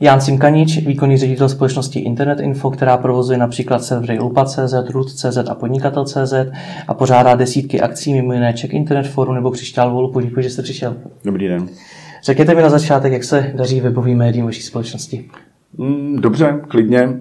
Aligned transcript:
Jan 0.00 0.20
Simkanič, 0.20 0.78
výkonný 0.86 1.16
ředitel 1.16 1.48
společnosti 1.48 1.98
Internet 1.98 2.40
Info, 2.40 2.70
která 2.70 2.96
provozuje 2.96 3.38
například 3.38 3.84
servery 3.84 4.18
Lupa.cz, 4.18 4.74
Root.cz 4.90 5.36
a 5.48 5.54
Podnikatel.cz 5.54 6.34
a 6.88 6.94
pořádá 6.94 7.34
desítky 7.34 7.80
akcí, 7.80 8.12
mimo 8.12 8.32
jiné 8.32 8.52
Czech 8.52 8.74
Internet 8.74 9.06
Forum 9.06 9.34
nebo 9.34 9.50
Křišťál 9.50 9.92
Volupu. 9.92 10.20
Děkuji, 10.20 10.42
že 10.42 10.50
jste 10.50 10.62
přišel. 10.62 10.96
Dobrý 11.24 11.48
den. 11.48 11.68
Řekněte 12.22 12.54
mi 12.54 12.62
na 12.62 12.70
začátek, 12.70 13.12
jak 13.12 13.24
se 13.24 13.52
daří 13.54 13.80
webovým 13.80 14.18
médiím 14.18 14.44
vaší 14.44 14.62
společnosti. 14.62 15.30
Mm, 15.78 16.16
dobře, 16.20 16.60
klidně. 16.68 17.20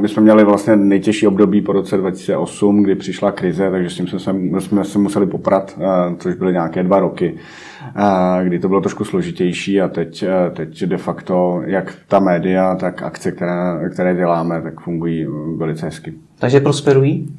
My 0.00 0.08
jsme 0.08 0.22
měli 0.22 0.44
vlastně 0.44 0.76
nejtěžší 0.76 1.26
období 1.26 1.60
po 1.60 1.72
roce 1.72 1.96
2008, 1.96 2.82
kdy 2.82 2.94
přišla 2.94 3.32
krize, 3.32 3.70
takže 3.70 3.90
s 3.90 3.94
tím 3.96 4.06
jsme 4.06 4.18
se, 4.18 4.32
jsme 4.58 4.84
se 4.84 4.98
museli 4.98 5.26
poprat, 5.26 5.78
což 6.18 6.34
byly 6.34 6.52
nějaké 6.52 6.82
dva 6.82 7.00
roky, 7.00 7.34
kdy 8.42 8.58
to 8.58 8.68
bylo 8.68 8.80
trošku 8.80 9.04
složitější 9.04 9.80
a 9.80 9.88
teď, 9.88 10.24
teď 10.56 10.84
de 10.84 10.96
facto 10.96 11.62
jak 11.64 11.94
ta 12.08 12.18
média, 12.18 12.74
tak 12.74 13.02
akce, 13.02 13.32
které, 13.32 13.90
které 13.92 14.14
děláme, 14.14 14.62
tak 14.62 14.80
fungují 14.80 15.26
velice 15.56 15.86
hezky. 15.86 16.14
Takže 16.38 16.60
prosperují? 16.60 17.36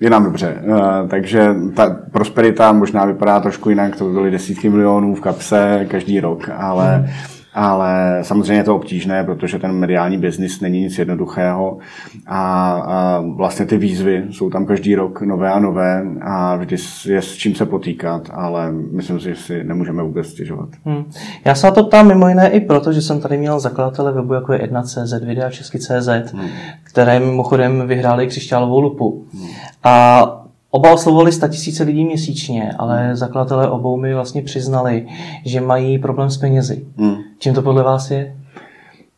Je 0.00 0.10
nám 0.10 0.24
dobře. 0.24 0.62
Takže 1.08 1.54
ta 1.76 1.96
prosperita 2.12 2.72
možná 2.72 3.04
vypadá 3.04 3.40
trošku 3.40 3.70
jinak, 3.70 3.96
to 3.96 4.04
by 4.04 4.12
byly 4.12 4.30
desítky 4.30 4.68
milionů 4.68 5.14
v 5.14 5.20
kapse 5.20 5.86
každý 5.90 6.20
rok, 6.20 6.50
ale 6.56 6.96
hmm 6.96 7.37
ale 7.58 8.18
samozřejmě 8.22 8.54
je 8.54 8.64
to 8.64 8.76
obtížné, 8.76 9.24
protože 9.24 9.58
ten 9.58 9.72
mediální 9.72 10.18
biznis 10.18 10.60
není 10.60 10.80
nic 10.80 10.98
jednoduchého 10.98 11.78
a, 12.26 12.72
a 12.72 13.20
vlastně 13.36 13.66
ty 13.66 13.76
výzvy 13.76 14.24
jsou 14.30 14.50
tam 14.50 14.66
každý 14.66 14.94
rok 14.94 15.22
nové 15.22 15.52
a 15.52 15.58
nové 15.58 16.02
a 16.20 16.56
vždy 16.56 16.76
je 17.06 17.22
s 17.22 17.34
čím 17.34 17.54
se 17.54 17.66
potýkat, 17.66 18.30
ale 18.32 18.72
myslím 18.72 19.20
si, 19.20 19.28
že 19.28 19.36
si 19.36 19.64
nemůžeme 19.64 20.02
vůbec 20.02 20.26
stěžovat. 20.26 20.68
Hmm. 20.84 21.04
Já 21.44 21.54
se 21.54 21.66
na 21.66 21.72
to 21.72 21.84
ptám 21.84 22.08
mimo 22.08 22.28
jiné 22.28 22.50
i 22.50 22.60
proto, 22.60 22.92
že 22.92 23.02
jsem 23.02 23.20
tady 23.20 23.36
měl 23.36 23.60
zakladatele 23.60 24.12
webu 24.12 24.34
jako 24.34 24.52
je 24.52 24.58
1.cz, 24.58 25.24
videa 25.24 25.50
Česky.cz, 25.50 26.32
hmm. 26.32 26.48
které 26.82 27.20
mimochodem 27.20 27.86
vyhráli 27.86 28.26
křišťálovou 28.26 28.80
lupu. 28.80 29.24
Hmm. 29.34 29.48
A 29.84 30.47
Oba 30.70 30.92
oslovovali 30.92 31.30
tisíce 31.48 31.84
lidí 31.84 32.04
měsíčně, 32.04 32.72
ale 32.78 33.16
zakladatelé 33.16 33.70
obou 33.70 33.96
mi 33.96 34.14
vlastně 34.14 34.42
přiznali, 34.42 35.06
že 35.44 35.60
mají 35.60 35.98
problém 35.98 36.30
s 36.30 36.36
penězi. 36.36 36.86
Hmm. 36.96 37.16
Čím 37.38 37.54
to 37.54 37.62
podle 37.62 37.82
vás 37.82 38.10
je? 38.10 38.36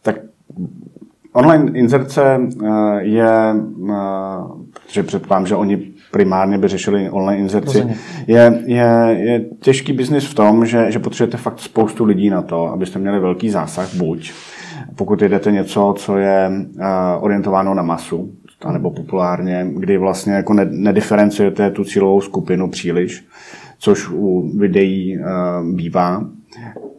Tak 0.03 0.17
online 1.33 1.79
inzerce 1.79 2.41
eh, 2.65 3.03
je, 3.03 3.55
eh, 3.91 3.95
že 4.89 5.03
předpokládám, 5.03 5.47
že 5.47 5.57
oni 5.57 5.77
primárně 6.13 6.59
by 6.59 6.69
řešili 6.69 7.11
online 7.11 7.43
inzerci, 7.43 7.97
je, 8.27 8.63
je, 8.67 9.17
je 9.19 9.45
těžký 9.61 9.93
biznis 9.93 10.27
v 10.27 10.35
tom, 10.35 10.67
že, 10.67 10.93
že 10.93 10.99
potřebujete 10.99 11.37
fakt 11.37 11.61
spoustu 11.61 12.05
lidí 12.05 12.31
na 12.31 12.43
to, 12.43 12.67
abyste 12.67 12.99
měli 12.99 13.21
velký 13.21 13.51
zásah, 13.51 13.95
buď 13.95 14.33
pokud 14.97 15.23
jdete 15.23 15.53
něco, 15.53 15.95
co 15.97 16.17
je 16.17 16.51
eh, 16.79 16.85
orientováno 17.21 17.75
na 17.75 17.83
masu, 17.83 18.31
nebo 18.73 18.91
populárně, 18.91 19.67
kdy 19.77 19.99
vlastně 19.99 20.33
jako 20.33 20.55
nediferencujete 20.71 21.71
tu 21.71 21.85
cílovou 21.85 22.21
skupinu 22.21 22.71
příliš, 22.71 23.25
což 23.79 24.11
u 24.11 24.59
videí 24.59 25.19
uh, 25.19 25.25
bývá. 25.75 26.25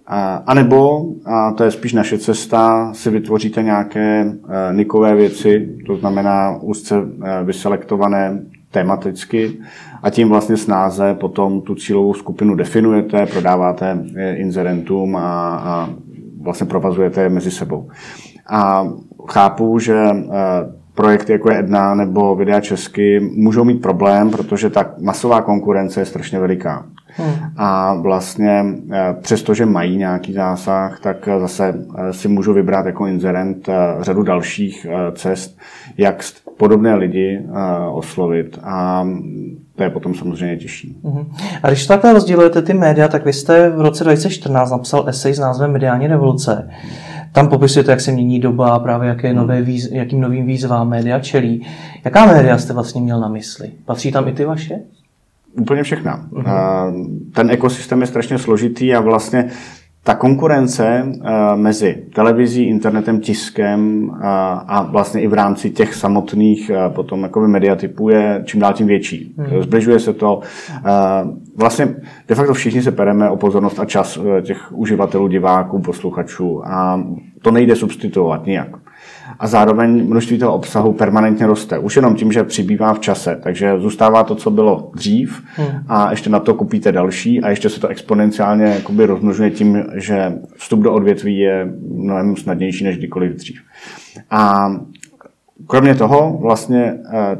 A, 0.08 0.54
nebo, 0.54 1.06
a 1.26 1.52
to 1.52 1.64
je 1.64 1.72
spíš 1.72 1.94
naše 1.94 2.17
cesta, 2.17 2.94
si 2.94 3.09
vytvoříte 3.09 3.64
nějaké 3.64 4.26
uh, 4.26 4.50
nikové 4.72 5.16
věci, 5.16 5.70
to 5.86 5.95
znamená 5.95 6.58
úzce 6.62 7.00
uh, 7.00 7.06
vyselektované 7.44 8.42
tematicky 8.72 9.58
a 10.04 10.09
tím 10.09 10.30
vlastně 10.30 10.58
snáze 10.58 11.14
potom 11.14 11.62
tu 11.62 11.76
cílovou 11.76 12.14
skupinu 12.14 12.56
definujete, 12.56 13.26
prodáváte 13.26 14.04
inzerentům 14.36 15.16
a, 15.16 15.56
a 15.56 15.89
vlastně 16.42 16.67
provazujete 16.67 17.22
je 17.22 17.30
mezi 17.30 17.52
sebou. 17.52 17.89
A 18.50 18.88
chápu, 19.30 19.80
že 19.80 19.98
projekty 21.02 21.31
jako 21.31 21.52
je 21.52 21.59
Edna 21.59 21.95
nebo 21.95 22.36
Videa 22.36 22.61
Česky 22.61 23.20
můžou 23.20 23.64
mít 23.64 23.81
problém, 23.81 24.30
protože 24.30 24.70
ta 24.70 24.93
masová 24.99 25.42
konkurence 25.42 26.02
je 26.02 26.05
strašně 26.05 26.39
veliká. 26.39 26.86
Hmm. 27.08 27.33
A 27.58 27.93
vlastně 27.93 28.65
eh, 28.92 29.15
přestože 29.21 29.65
mají 29.65 29.98
nějaký 29.98 30.33
zásah, 30.33 30.99
tak 30.99 31.30
zase 31.39 31.73
eh, 31.98 32.14
si 32.14 32.27
můžu 32.27 32.53
vybrat 32.53 32.86
jako 32.86 33.08
inzerent 33.08 33.70
eh, 33.70 33.73
řadu 33.99 34.23
dalších 34.23 34.87
cest, 35.15 35.58
jak 35.98 36.23
podobné 36.58 36.95
lidi 36.95 37.42
oslovit. 37.92 38.59
A 38.64 39.08
to 39.76 39.83
je 39.83 39.89
potom 39.89 40.15
samozřejmě 40.15 40.58
těžší. 40.58 40.97
Uh-huh. 41.03 41.26
A 41.64 41.67
když 41.67 41.87
takhle 41.87 42.14
rozdělujete 42.14 42.61
ty 42.61 42.73
média, 42.73 43.08
tak 43.08 43.26
vy 43.26 43.33
jste 43.33 43.70
v 43.70 43.81
roce 43.81 44.03
2014 44.03 44.71
napsal 44.71 45.09
esej 45.09 45.33
s 45.33 45.39
názvem 45.39 45.71
Mediální 45.71 46.08
revoluce. 46.08 46.70
Tam 47.31 47.47
popisujete, 47.47 47.92
jak 47.92 48.02
se 48.02 48.11
mění 48.11 48.39
doba, 48.39 48.80
právě 48.80 49.09
jaké 49.09 49.27
hmm. 49.27 49.37
nové 49.37 49.61
výz, 49.61 49.92
jakým 49.92 50.21
novým 50.21 50.45
výzvám 50.45 50.89
média 50.89 51.19
čelí. 51.19 51.67
Jaká 52.05 52.25
média 52.25 52.58
jste 52.58 52.73
vlastně 52.73 53.02
měl 53.02 53.19
na 53.19 53.27
mysli? 53.27 53.71
Patří 53.86 54.11
tam 54.11 54.27
i 54.27 54.33
ty 54.33 54.45
vaše? 54.45 54.80
Úplně 55.59 55.83
všechna. 55.83 56.25
Uh-huh. 56.31 56.93
Ten 57.33 57.52
ekosystém 57.52 58.02
je 58.02 58.08
strašně 58.08 58.37
složitý 58.37 58.93
a 58.95 58.99
vlastně 58.99 59.49
ta 60.04 60.16
konkurence 60.16 61.04
uh, 61.06 61.30
mezi 61.56 62.04
televizí, 62.14 62.64
internetem, 62.64 63.20
tiskem 63.20 64.10
uh, 64.10 64.17
a 64.67 64.88
vlastně 64.92 65.22
i 65.22 65.28
v 65.28 65.34
rámci 65.34 65.70
těch 65.70 65.95
samotných 65.95 66.72
uh, 66.73 66.94
potom 66.94 67.23
jakoby 67.23 67.48
mediatypů 67.48 68.10
je 68.10 68.42
čím 68.45 68.60
dál 68.60 68.73
tím 68.73 68.88
větší. 68.88 69.36
Hmm. 69.38 69.62
Zbližuje 69.64 70.00
se 70.00 70.14
to. 70.14 70.39
Vlastně 71.56 71.95
de 72.28 72.36
facto 72.36 72.54
všichni 72.54 72.82
se 72.82 72.92
pereme 72.92 73.30
o 73.30 73.38
pozornost 73.38 73.80
a 73.80 73.86
čas 73.86 74.20
těch 74.42 74.72
uživatelů, 74.72 75.28
diváků, 75.28 75.82
posluchačů 75.82 76.68
a 76.68 77.04
to 77.42 77.52
nejde 77.52 77.76
substituovat 77.76 78.45
nijak 78.45 78.80
a 79.41 79.47
zároveň 79.47 80.07
množství 80.07 80.37
toho 80.37 80.53
obsahu 80.53 80.93
permanentně 80.93 81.47
roste. 81.47 81.79
Už 81.79 81.95
jenom 81.95 82.15
tím, 82.15 82.31
že 82.31 82.43
přibývá 82.43 82.93
v 82.93 82.99
čase. 82.99 83.39
Takže 83.43 83.79
zůstává 83.79 84.23
to, 84.23 84.35
co 84.35 84.52
bylo 84.52 84.91
dřív 84.95 85.43
hmm. 85.55 85.67
a 85.87 86.11
ještě 86.11 86.29
na 86.29 86.39
to 86.39 86.53
kupíte 86.53 86.91
další 86.91 87.41
a 87.41 87.49
ještě 87.49 87.69
se 87.69 87.79
to 87.79 87.87
exponenciálně 87.87 88.65
jakoby 88.65 89.05
rozmnožuje 89.05 89.52
tím, 89.52 89.83
že 89.93 90.33
vstup 90.55 90.79
do 90.79 90.93
odvětví 90.93 91.37
je 91.37 91.73
mnohem 91.95 92.35
snadnější 92.35 92.83
než 92.83 92.97
kdykoliv 92.97 93.31
dřív. 93.31 93.61
A 94.31 94.71
kromě 95.67 95.95
toho 95.95 96.37
vlastně 96.41 96.93
eh, 97.13 97.37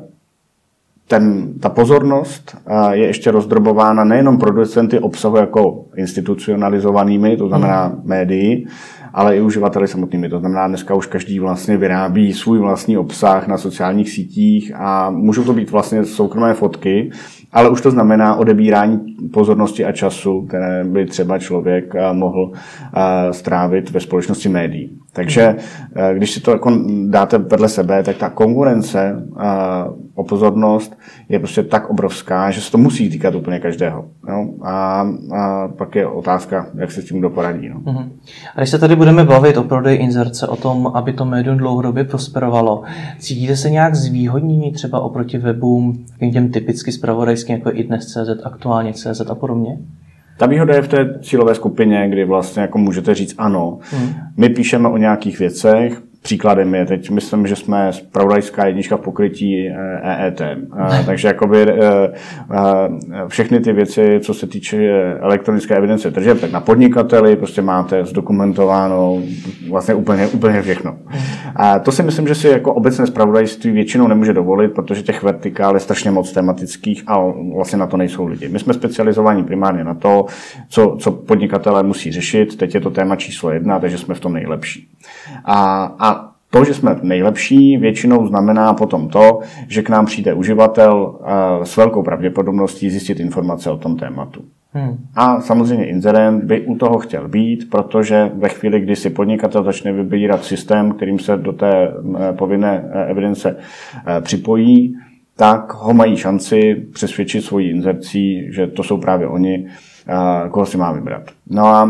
ten, 1.08 1.54
ta 1.60 1.70
pozornost 1.70 2.58
eh, 2.68 2.96
je 2.96 3.08
ještě 3.08 3.32
rozdrobována 3.32 4.04
nejenom 4.04 4.38
producenty 4.38 5.00
obsahu 5.00 5.38
jako 5.38 5.86
institucionalizovanými, 5.96 7.38
to 7.38 7.48
znamená 7.48 7.86
hmm. 7.86 8.02
médií, 8.04 8.68
ale 9.14 9.38
i 9.38 9.42
uživateli 9.42 9.88
samotnými. 9.88 10.30
To 10.30 10.40
znamená, 10.40 10.68
dneska 10.68 10.96
už 10.96 11.08
každý 11.08 11.40
vlastně 11.40 11.78
vyrábí 11.78 12.34
svůj 12.34 12.60
vlastní 12.60 12.98
obsah 12.98 13.48
na 13.48 13.58
sociálních 13.58 14.10
sítích 14.10 14.72
a 14.76 15.10
můžou 15.10 15.44
to 15.44 15.54
být 15.54 15.72
vlastně 15.72 16.06
soukromé 16.06 16.54
fotky, 16.54 17.12
ale 17.54 17.70
už 17.70 17.82
to 17.82 17.92
znamená 17.92 18.36
odebírání 18.36 19.00
pozornosti 19.34 19.86
a 19.86 19.92
času, 19.92 20.42
které 20.42 20.84
by 20.84 21.06
třeba 21.06 21.40
člověk 21.40 21.96
eh, 21.96 22.14
mohl 22.14 22.52
eh, 22.54 23.34
strávit 23.34 23.92
ve 23.92 24.00
společnosti 24.00 24.50
médií. 24.50 24.98
Takže 25.14 25.56
eh, 25.96 26.14
když 26.14 26.32
si 26.32 26.42
to 26.42 26.52
jako 26.52 26.72
dáte 27.06 27.38
vedle 27.38 27.70
sebe, 27.70 28.04
tak 28.04 28.18
ta 28.18 28.30
konkurence 28.30 29.26
o 30.16 30.24
pozornost 30.24 30.98
je 31.30 31.40
prostě 31.40 31.64
tak 31.64 31.90
obrovská, 31.90 32.52
že 32.52 32.62
se 32.62 32.72
to 32.72 32.78
musí 32.78 33.10
týkat 33.10 33.36
úplně 33.36 33.60
každého. 33.60 34.06
No? 34.28 34.50
A, 34.62 35.08
a 35.36 35.68
pak 35.68 35.96
je 35.96 36.08
otázka, 36.08 36.68
jak 36.76 36.92
se 36.92 37.02
s 37.02 37.06
tím 37.06 37.22
doporadí. 37.22 37.70
No. 37.70 37.80
Uh-huh. 37.80 38.10
A 38.56 38.60
když 38.60 38.70
se 38.70 38.80
tady 38.80 38.96
budeme 38.96 39.24
bavit 39.24 39.58
o 39.58 39.64
prodeji 39.64 39.98
inzerce, 39.98 40.48
o 40.48 40.56
tom, 40.56 40.92
aby 40.94 41.14
to 41.14 41.26
médium 41.26 41.58
dlouhodobě 41.58 42.04
prosperovalo, 42.04 42.84
cítíte 43.20 43.56
se 43.56 43.70
nějak 43.70 43.96
zvýhodnění 43.96 44.72
třeba 44.72 45.00
oproti 45.00 45.38
webům, 45.38 46.06
těm 46.34 46.52
typicky 46.52 46.92
spravodajským, 46.92 47.56
jako 47.56 47.72
i 47.74 47.84
dnes 47.84 48.06
CZ, 48.06 48.42
aktuálně 48.44 48.94
CZ 48.94 49.22
a 49.30 49.36
podobně? 49.36 49.78
Ta 50.38 50.46
výhoda 50.46 50.76
je 50.76 50.82
v 50.82 50.88
té 50.88 51.20
cílové 51.22 51.56
skupině, 51.56 52.10
kdy 52.10 52.26
vlastně 52.26 52.62
jako 52.62 52.78
můžete 52.78 53.16
říct 53.16 53.36
ano. 53.38 53.80
Hmm. 53.92 54.10
My 54.38 54.50
píšeme 54.50 54.90
o 54.90 54.98
nějakých 54.98 55.40
věcech, 55.40 56.02
Příkladem 56.22 56.76
je 56.76 56.86
teď, 56.86 57.10
myslím, 57.10 57.48
že 57.48 57.56
jsme 57.56 57.94
spravodajská 57.94 58.66
jednička 58.66 58.98
v 58.98 59.02
pokrytí 59.02 59.70
EET. 60.04 60.42
Eh, 60.42 60.46
e 60.46 60.58
eh, 61.00 61.04
takže 61.06 61.28
jakoby 61.28 61.62
eh, 61.62 62.12
všechny 63.28 63.60
ty 63.60 63.74
věci, 63.74 64.20
co 64.24 64.34
se 64.34 64.48
týče 64.48 64.78
elektronické 65.20 65.76
evidence 65.76 66.12
tržeb, 66.12 66.42
tak 66.42 66.52
na 66.52 66.62
podnikateli 66.62 67.36
prostě 67.36 67.62
máte 67.62 68.06
zdokumentováno 68.06 69.22
vlastně 69.70 69.94
úplně, 69.94 70.28
úplně 70.28 70.62
všechno. 70.62 70.98
A 71.56 71.80
to 71.80 71.92
si 71.92 72.04
myslím, 72.04 72.28
že 72.28 72.36
si 72.36 72.48
jako 72.48 72.74
obecné 72.74 73.08
spravodajství 73.08 73.72
většinou 73.72 74.08
nemůže 74.08 74.34
dovolit, 74.34 74.68
protože 74.68 75.04
těch 75.04 75.24
vertikál 75.24 75.74
je 75.74 75.80
strašně 75.80 76.12
moc 76.12 76.32
tematických 76.32 77.04
a 77.08 77.20
vlastně 77.56 77.80
na 77.80 77.88
to 77.88 77.98
nejsou 77.98 78.26
lidi. 78.26 78.50
My 78.50 78.60
jsme 78.60 78.74
specializovaní 78.74 79.44
primárně 79.44 79.84
na 79.84 79.94
to, 79.94 80.26
co, 80.70 80.98
co 81.00 81.12
podnikatelé 81.12 81.84
musí 81.84 82.12
řešit. 82.12 82.58
Teď 82.58 82.76
je 82.76 82.82
to 82.82 82.92
téma 82.92 83.16
číslo 83.16 83.52
jedna, 83.52 83.80
takže 83.80 83.98
jsme 83.98 84.16
v 84.16 84.20
tom 84.20 84.34
nejlepší. 84.34 84.88
A, 85.46 85.84
a 86.00 86.11
to, 86.52 86.66
že 86.66 86.74
jsme 86.74 86.96
nejlepší, 87.02 87.78
většinou 87.78 88.28
znamená 88.28 88.74
potom 88.74 89.10
to, 89.10 89.40
že 89.68 89.82
k 89.82 89.90
nám 89.90 90.06
přijde 90.06 90.34
uživatel 90.34 91.20
s 91.64 91.78
velkou 91.78 92.04
pravděpodobností 92.04 92.90
zjistit 92.90 93.20
informace 93.20 93.72
o 93.72 93.78
tom 93.78 93.96
tématu. 93.96 94.42
Hmm. 94.74 94.98
A 95.16 95.42
samozřejmě 95.42 95.86
inzerent 95.86 96.44
by 96.44 96.62
u 96.62 96.76
toho 96.76 97.00
chtěl 97.00 97.28
být, 97.28 97.70
protože 97.70 98.32
ve 98.36 98.50
chvíli, 98.50 98.80
kdy 98.80 98.96
si 98.96 99.10
podnikatel 99.10 99.64
začne 99.64 99.92
vybírat 99.92 100.44
systém, 100.44 100.92
kterým 100.92 101.20
se 101.20 101.38
do 101.38 101.54
té 101.54 101.72
eh, 101.74 102.34
povinné 102.34 102.90
eh, 102.92 103.06
evidence 103.06 103.58
eh, 103.58 104.22
připojí, 104.22 104.98
tak 105.36 105.74
ho 105.74 105.94
mají 105.94 106.18
šanci 106.18 106.76
přesvědčit 106.94 107.42
svojí 107.42 107.70
inzercí, 107.70 108.54
že 108.54 108.68
to 108.68 108.84
jsou 108.84 108.98
právě 108.98 109.28
oni, 109.28 109.68
koho 110.52 110.66
si 110.66 110.78
má 110.78 110.92
vybrat. 110.92 111.24
No 111.50 111.66
a 111.66 111.90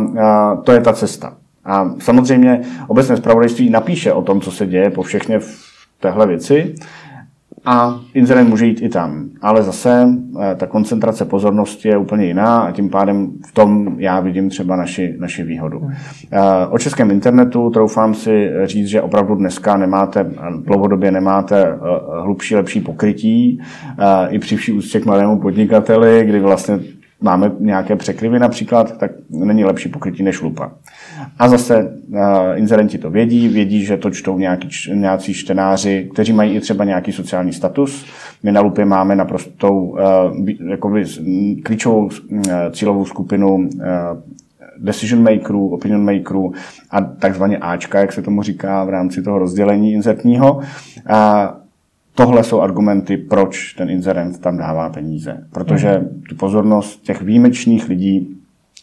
to 0.63 0.71
je 0.71 0.81
ta 0.81 0.93
cesta. 0.93 1.37
A 1.65 1.91
samozřejmě 1.99 2.61
obecné 2.87 3.17
zpravodajství 3.17 3.69
napíše 3.69 4.13
o 4.13 4.21
tom, 4.21 4.41
co 4.41 4.51
se 4.51 4.65
děje 4.65 4.89
po 4.89 5.01
všechny 5.01 5.39
v 5.39 5.59
téhle 5.99 6.27
věci, 6.27 6.75
a 7.65 7.99
inzerent 8.13 8.49
může 8.49 8.65
jít 8.65 8.81
i 8.81 8.89
tam. 8.89 9.29
Ale 9.41 9.63
zase 9.63 10.07
eh, 10.41 10.55
ta 10.55 10.67
koncentrace 10.67 11.25
pozornosti 11.25 11.87
je 11.87 11.97
úplně 11.97 12.25
jiná 12.25 12.59
a 12.61 12.71
tím 12.71 12.89
pádem 12.89 13.31
v 13.47 13.51
tom 13.51 13.95
já 13.97 14.19
vidím 14.19 14.49
třeba 14.49 14.75
naši, 14.75 15.15
naši 15.19 15.43
výhodu. 15.43 15.79
Hmm. 15.79 15.91
Eh, 16.31 16.67
o 16.69 16.77
českém 16.77 17.11
internetu 17.11 17.69
troufám 17.69 18.13
si 18.13 18.49
říct, 18.63 18.87
že 18.87 19.01
opravdu 19.01 19.35
dneska 19.35 19.77
nemáte, 19.77 20.31
dlouhodobě 20.65 21.11
nemáte 21.11 21.63
eh, 21.63 21.77
hlubší, 22.21 22.55
lepší 22.55 22.81
pokrytí. 22.81 23.61
I 24.29 24.39
při 24.39 24.55
vší 24.55 24.71
úctě 24.71 24.99
k 24.99 25.05
malému 25.05 25.39
podnikateli, 25.39 26.25
kdy 26.25 26.39
vlastně 26.39 26.79
máme 27.21 27.51
nějaké 27.59 27.95
překryvy 27.95 28.39
například, 28.39 28.97
tak 28.97 29.11
není 29.29 29.65
lepší 29.65 29.89
pokrytí 29.89 30.23
než 30.23 30.41
lupa. 30.41 30.71
A 31.39 31.49
zase 31.49 31.97
uh, 32.09 32.19
inzerenti 32.55 32.97
to 32.97 33.09
vědí, 33.09 33.47
vědí, 33.47 33.85
že 33.85 33.97
to 33.97 34.11
čtou 34.11 34.37
nějaký, 34.37 34.69
nějací 34.93 35.33
čtenáři, 35.33 36.09
kteří 36.13 36.33
mají 36.33 36.55
i 36.55 36.59
třeba 36.59 36.83
nějaký 36.83 37.11
sociální 37.11 37.53
status. 37.53 38.05
My 38.43 38.51
na 38.51 38.61
lupě 38.61 38.85
máme 38.85 39.15
naprostou 39.15 39.79
uh, 39.79 39.99
jakoby, 40.69 41.05
klíčovou 41.63 42.05
uh, 42.05 42.09
cílovou 42.71 43.05
skupinu 43.05 43.55
uh, 43.55 43.63
decision 44.77 45.23
makerů, 45.23 45.67
opinion 45.69 46.05
makerů 46.05 46.51
a 46.91 47.01
takzvaně 47.01 47.57
Ačka, 47.57 47.99
jak 47.99 48.13
se 48.13 48.21
tomu 48.21 48.43
říká 48.43 48.83
v 48.83 48.89
rámci 48.89 49.21
toho 49.21 49.39
rozdělení 49.39 49.93
inzertního. 49.93 50.59
A 51.07 51.53
tohle 52.15 52.43
jsou 52.43 52.61
argumenty, 52.61 53.17
proč 53.17 53.73
ten 53.73 53.89
inzerent 53.89 54.41
tam 54.41 54.57
dává 54.57 54.89
peníze. 54.89 55.47
Protože 55.53 55.89
mhm. 55.89 56.21
tu 56.29 56.35
pozornost 56.35 57.01
těch 57.03 57.21
výjimečných 57.21 57.89
lidí 57.89 58.37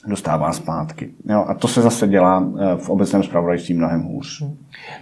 dostává 0.07 0.53
zpátky. 0.53 1.11
Jo, 1.31 1.45
a 1.49 1.55
to 1.55 1.69
se 1.69 1.83
zase 1.83 2.09
dělá 2.09 2.49
eh, 2.59 2.77
v 2.77 2.89
obecném 2.89 3.23
zpravodajství 3.23 3.75
mnohem 3.75 4.03
hůř. 4.03 4.41
Mhm. 4.41 4.57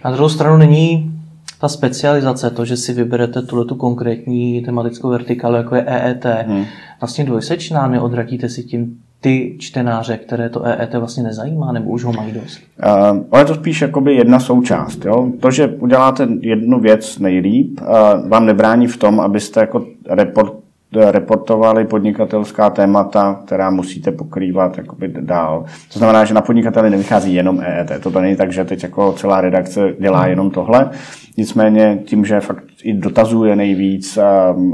Na 0.05 0.11
druhou 0.11 0.29
stranu 0.29 0.57
není 0.57 1.13
ta 1.59 1.69
specializace, 1.69 2.49
to, 2.49 2.65
že 2.65 2.77
si 2.77 2.93
vyberete 2.93 3.41
tuhle 3.41 3.65
tu 3.65 3.75
konkrétní 3.75 4.61
tematickou 4.61 5.09
vertikálu, 5.09 5.55
jako 5.55 5.75
je 5.75 5.83
EET, 5.83 6.25
hmm. 6.47 6.65
vlastně 7.01 7.25
dvojsečná, 7.25 7.87
neodratíte 7.87 8.49
si 8.49 8.63
tím 8.63 8.99
ty 9.21 9.55
čtenáře, 9.59 10.17
které 10.17 10.49
to 10.49 10.65
EET 10.65 10.93
vlastně 10.93 11.23
nezajímá, 11.23 11.71
nebo 11.71 11.89
už 11.89 12.03
ho 12.03 12.13
mají 12.13 12.31
dost? 12.31 12.59
Uh, 12.85 13.19
ale 13.31 13.45
to 13.45 13.55
spíš 13.55 13.81
jakoby 13.81 14.15
jedna 14.15 14.39
součást. 14.39 15.05
Jo? 15.05 15.31
To, 15.39 15.51
že 15.51 15.67
uděláte 15.67 16.27
jednu 16.41 16.79
věc 16.79 17.19
nejlíp, 17.19 17.81
uh, 17.81 18.29
vám 18.29 18.45
nebrání 18.45 18.87
v 18.87 18.97
tom, 18.97 19.19
abyste 19.19 19.59
jako 19.59 19.85
report, 20.09 20.53
reportovali 20.91 21.85
podnikatelská 21.85 22.69
témata, 22.69 23.41
která 23.45 23.69
musíte 23.69 24.11
pokrývat 24.11 24.77
jakoby 24.77 25.13
dál. 25.21 25.65
To 25.93 25.99
znamená, 25.99 26.25
že 26.25 26.33
na 26.33 26.41
podnikateli 26.41 26.89
nevychází 26.89 27.33
jenom 27.33 27.61
EET. 27.61 27.91
To 28.03 28.21
není 28.21 28.35
tak, 28.35 28.51
že 28.51 28.65
teď 28.65 28.83
jako 28.83 29.13
celá 29.13 29.41
redakce 29.41 29.93
dělá 29.99 30.19
hmm. 30.19 30.29
jenom 30.29 30.51
tohle. 30.51 30.89
Nicméně 31.37 31.99
tím, 32.05 32.25
že 32.25 32.39
fakt 32.39 32.63
i 32.83 32.93
dotazuje 32.93 33.55
nejvíc, 33.55 34.19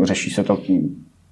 řeší 0.04 0.30
se 0.30 0.44
to 0.44 0.58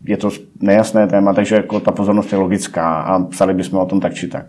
je 0.06 0.18
to 0.18 0.30
nejasné 0.62 1.08
téma, 1.08 1.34
takže 1.34 1.56
jako 1.56 1.80
ta 1.80 1.92
pozornost 1.92 2.32
je 2.32 2.38
logická 2.38 3.02
a 3.02 3.24
psali 3.24 3.54
bychom 3.54 3.80
o 3.80 3.86
tom 3.86 4.00
tak 4.00 4.14
či 4.14 4.28
tak. 4.28 4.46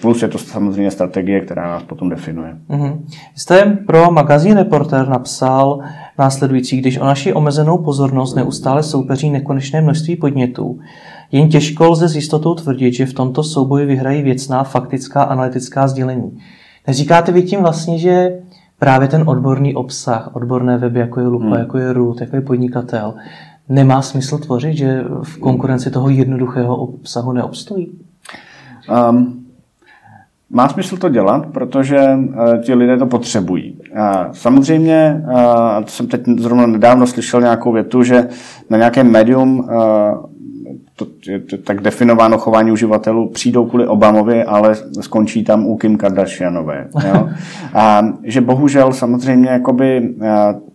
Plus 0.00 0.22
je 0.22 0.28
to 0.28 0.38
samozřejmě 0.38 0.90
strategie, 0.90 1.40
která 1.40 1.66
nás 1.66 1.82
potom 1.82 2.08
definuje. 2.08 2.56
Mm-hmm. 2.70 3.00
Jste 3.36 3.78
pro 3.86 4.10
magazín 4.10 4.56
Reporter 4.56 5.08
napsal 5.08 5.80
následující, 6.18 6.80
když 6.80 6.98
o 6.98 7.04
naši 7.04 7.32
omezenou 7.32 7.78
pozornost 7.78 8.34
neustále 8.34 8.82
soupeří 8.82 9.30
nekonečné 9.30 9.80
množství 9.80 10.16
podnětů, 10.16 10.78
jen 11.32 11.48
těžko 11.48 11.90
lze 11.90 12.08
s 12.08 12.16
jistotou 12.16 12.54
tvrdit, 12.54 12.94
že 12.94 13.06
v 13.06 13.12
tomto 13.12 13.42
souboji 13.42 13.86
vyhrají 13.86 14.22
věcná, 14.22 14.64
faktická, 14.64 15.22
analytická 15.22 15.88
sdělení. 15.88 16.38
Neříkáte 16.86 17.32
vy 17.32 17.42
tím 17.42 17.60
vlastně, 17.60 17.98
že 17.98 18.30
právě 18.78 19.08
ten 19.08 19.22
odborný 19.26 19.74
obsah, 19.74 20.30
odborné 20.32 20.78
weby, 20.78 21.00
jako 21.00 21.20
je 21.20 21.26
Lupa, 21.26 21.44
hmm. 21.44 21.58
jako 21.58 21.78
je 21.78 21.92
Root, 21.92 22.20
jako 22.20 22.36
je 22.36 22.42
podnikatel, 22.42 23.14
nemá 23.70 24.02
smysl 24.02 24.38
tvořit, 24.38 24.76
že 24.76 25.04
v 25.22 25.38
konkurenci 25.38 25.90
toho 25.90 26.08
jednoduchého 26.08 26.76
obsahu 26.76 27.32
neobstojí? 27.32 27.90
Um, 29.10 29.36
má 30.50 30.68
smysl 30.68 30.96
to 30.96 31.08
dělat, 31.08 31.46
protože 31.46 32.00
uh, 32.00 32.62
ti 32.62 32.74
lidé 32.74 32.98
to 32.98 33.06
potřebují. 33.06 33.78
Uh, 33.92 34.32
samozřejmě, 34.32 35.24
uh, 35.26 35.84
to 35.84 35.90
jsem 35.90 36.06
teď 36.06 36.20
zrovna 36.38 36.66
nedávno 36.66 37.06
slyšel 37.06 37.40
nějakou 37.40 37.72
větu, 37.72 38.02
že 38.02 38.28
na 38.70 38.78
nějakém 38.78 39.10
médium 39.10 39.58
uh, 39.58 39.66
to 40.96 41.06
je 41.26 41.40
to 41.40 41.56
tak 41.56 41.80
definováno 41.80 42.38
chování 42.38 42.72
uživatelů, 42.72 43.28
přijdou 43.28 43.66
kvůli 43.66 43.86
Obamovi, 43.86 44.44
ale 44.44 44.74
skončí 45.00 45.44
tam 45.44 45.66
u 45.66 45.76
Kim 45.76 45.96
Kardashianové. 45.96 46.88
Jo? 47.06 47.28
A 47.74 48.02
že 48.22 48.40
bohužel 48.40 48.92
samozřejmě 48.92 49.50
jakoby 49.50 50.14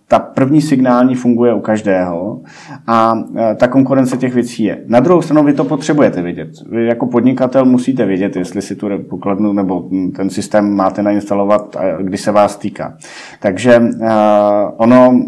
ta 0.08 0.20
první 0.20 0.62
signální 0.62 1.16
funguje 1.16 1.54
u 1.54 1.60
každého 1.60 2.42
a 2.88 3.20
e, 3.52 3.56
ta 3.56 3.68
konkurence 3.68 4.18
těch 4.18 4.34
věcí 4.34 4.64
je. 4.64 4.78
Na 4.88 5.00
druhou 5.00 5.22
stranu 5.22 5.44
vy 5.44 5.54
to 5.54 5.64
potřebujete 5.64 6.22
vědět. 6.22 6.50
Vy 6.70 6.86
jako 6.86 7.08
podnikatel 7.08 7.66
musíte 7.66 8.06
vědět, 8.06 8.36
jestli 8.36 8.62
si 8.62 8.76
tu 8.76 8.90
pokladnu 9.10 9.54
nebo 9.54 9.90
ten 10.16 10.30
systém 10.30 10.76
máte 10.76 11.04
nainstalovat, 11.04 11.78
když 12.02 12.22
se 12.22 12.32
vás 12.32 12.58
týká. 12.58 12.98
Takže 13.40 13.80
uh, 13.80 14.08
ono 14.78 15.22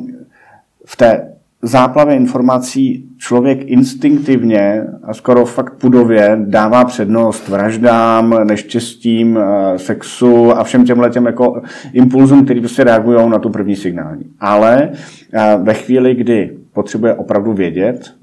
v 0.86 0.96
té 0.96 1.37
záplavě 1.62 2.16
informací 2.16 3.10
člověk 3.18 3.64
instinktivně 3.66 4.84
a 5.04 5.14
skoro 5.14 5.46
fakt 5.46 5.74
pudově 5.74 6.38
dává 6.46 6.86
přednost 6.86 7.50
vraždám, 7.50 8.36
neštěstím, 8.44 9.38
eh, 9.38 9.80
sexu 9.80 10.52
a 10.52 10.64
všem 10.64 10.86
těmhle 10.86 11.10
těm 11.10 11.26
jako 11.26 11.62
impulzům, 11.94 12.46
který 12.46 12.60
prostě 12.60 12.84
reagují 12.84 13.30
na 13.30 13.40
tu 13.40 13.50
první 13.50 13.76
signální. 13.76 14.26
Ale 14.40 14.90
eh, 15.34 15.58
ve 15.62 15.74
chvíli, 15.74 16.16
kdy 16.16 16.58
potřebuje 16.74 17.14
opravdu 17.14 17.54
vědět, 17.54 18.14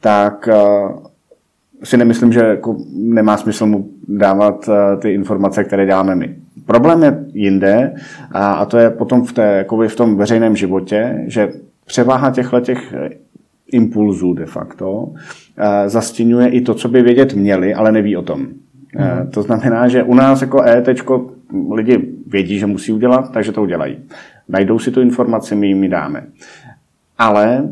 tak 0.00 0.48
eh, 0.48 0.56
si 1.84 1.96
nemyslím, 1.96 2.32
že 2.32 2.40
jako 2.40 2.76
nemá 2.94 3.36
smysl 3.36 3.66
mu 3.66 3.88
dávat 4.08 4.68
ty 4.98 5.14
informace, 5.14 5.64
které 5.64 5.86
děláme 5.86 6.14
my. 6.14 6.36
Problém 6.66 7.02
je 7.02 7.24
jinde 7.32 7.94
a 8.32 8.64
to 8.64 8.78
je 8.78 8.90
potom 8.90 9.24
v, 9.24 9.32
té, 9.32 9.42
jako 9.42 9.88
v 9.88 9.96
tom 9.96 10.16
veřejném 10.16 10.56
životě, 10.56 11.24
že 11.26 11.48
převáha 11.90 12.30
těchto 12.30 12.60
těch 12.60 12.92
eh, 12.92 13.10
impulzů 13.72 14.34
de 14.34 14.46
facto 14.46 15.12
eh, 15.58 15.88
zastínuje 15.88 16.48
i 16.48 16.60
to, 16.60 16.74
co 16.74 16.88
by 16.88 17.02
vědět 17.02 17.34
měli, 17.34 17.74
ale 17.74 17.92
neví 17.92 18.16
o 18.16 18.22
tom. 18.22 18.40
Mm. 18.40 19.30
To 19.30 19.42
znamená, 19.42 19.88
že 19.88 20.02
u 20.02 20.14
nás 20.14 20.42
jako 20.42 20.62
ET 20.62 20.88
lidi 21.72 22.08
vědí, 22.26 22.58
že 22.58 22.66
musí 22.66 22.92
udělat, 22.92 23.32
takže 23.32 23.52
to 23.52 23.62
udělají. 23.62 23.98
Najdou 24.48 24.78
si 24.78 24.90
tu 24.90 25.00
informaci, 25.00 25.54
my 25.54 25.66
jim 25.66 25.82
ji 25.82 25.88
dáme. 25.88 26.26
Ale 27.18 27.68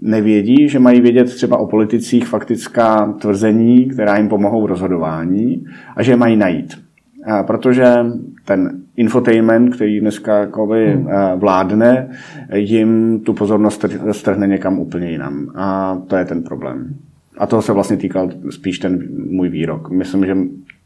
nevědí, 0.00 0.68
že 0.68 0.78
mají 0.78 1.00
vědět 1.00 1.24
třeba 1.24 1.56
o 1.56 1.66
politicích 1.66 2.28
faktická 2.28 3.14
tvrzení, 3.20 3.86
která 3.86 4.16
jim 4.16 4.28
pomohou 4.28 4.62
v 4.62 4.66
rozhodování 4.66 5.66
a 5.96 6.02
že 6.02 6.12
je 6.12 6.16
mají 6.16 6.36
najít. 6.36 6.74
Protože 7.46 8.06
ten 8.44 8.83
infotainment, 8.96 9.74
který 9.74 10.00
dneska 10.00 10.38
jakoby 10.38 10.92
hmm. 10.92 11.08
Eh, 11.08 11.36
vládne, 11.36 12.08
jim 12.54 13.20
tu 13.20 13.32
pozornost 13.32 13.84
strhne 14.12 14.46
někam 14.46 14.78
úplně 14.78 15.10
jinam. 15.10 15.48
A 15.54 15.98
to 16.06 16.16
je 16.16 16.24
ten 16.24 16.42
problém. 16.42 16.94
A 17.38 17.46
toho 17.46 17.62
se 17.62 17.72
vlastně 17.72 17.96
týkal 17.96 18.30
spíš 18.50 18.78
ten 18.78 18.98
můj 19.30 19.48
výrok. 19.48 19.90
Myslím, 19.90 20.26
že 20.26 20.36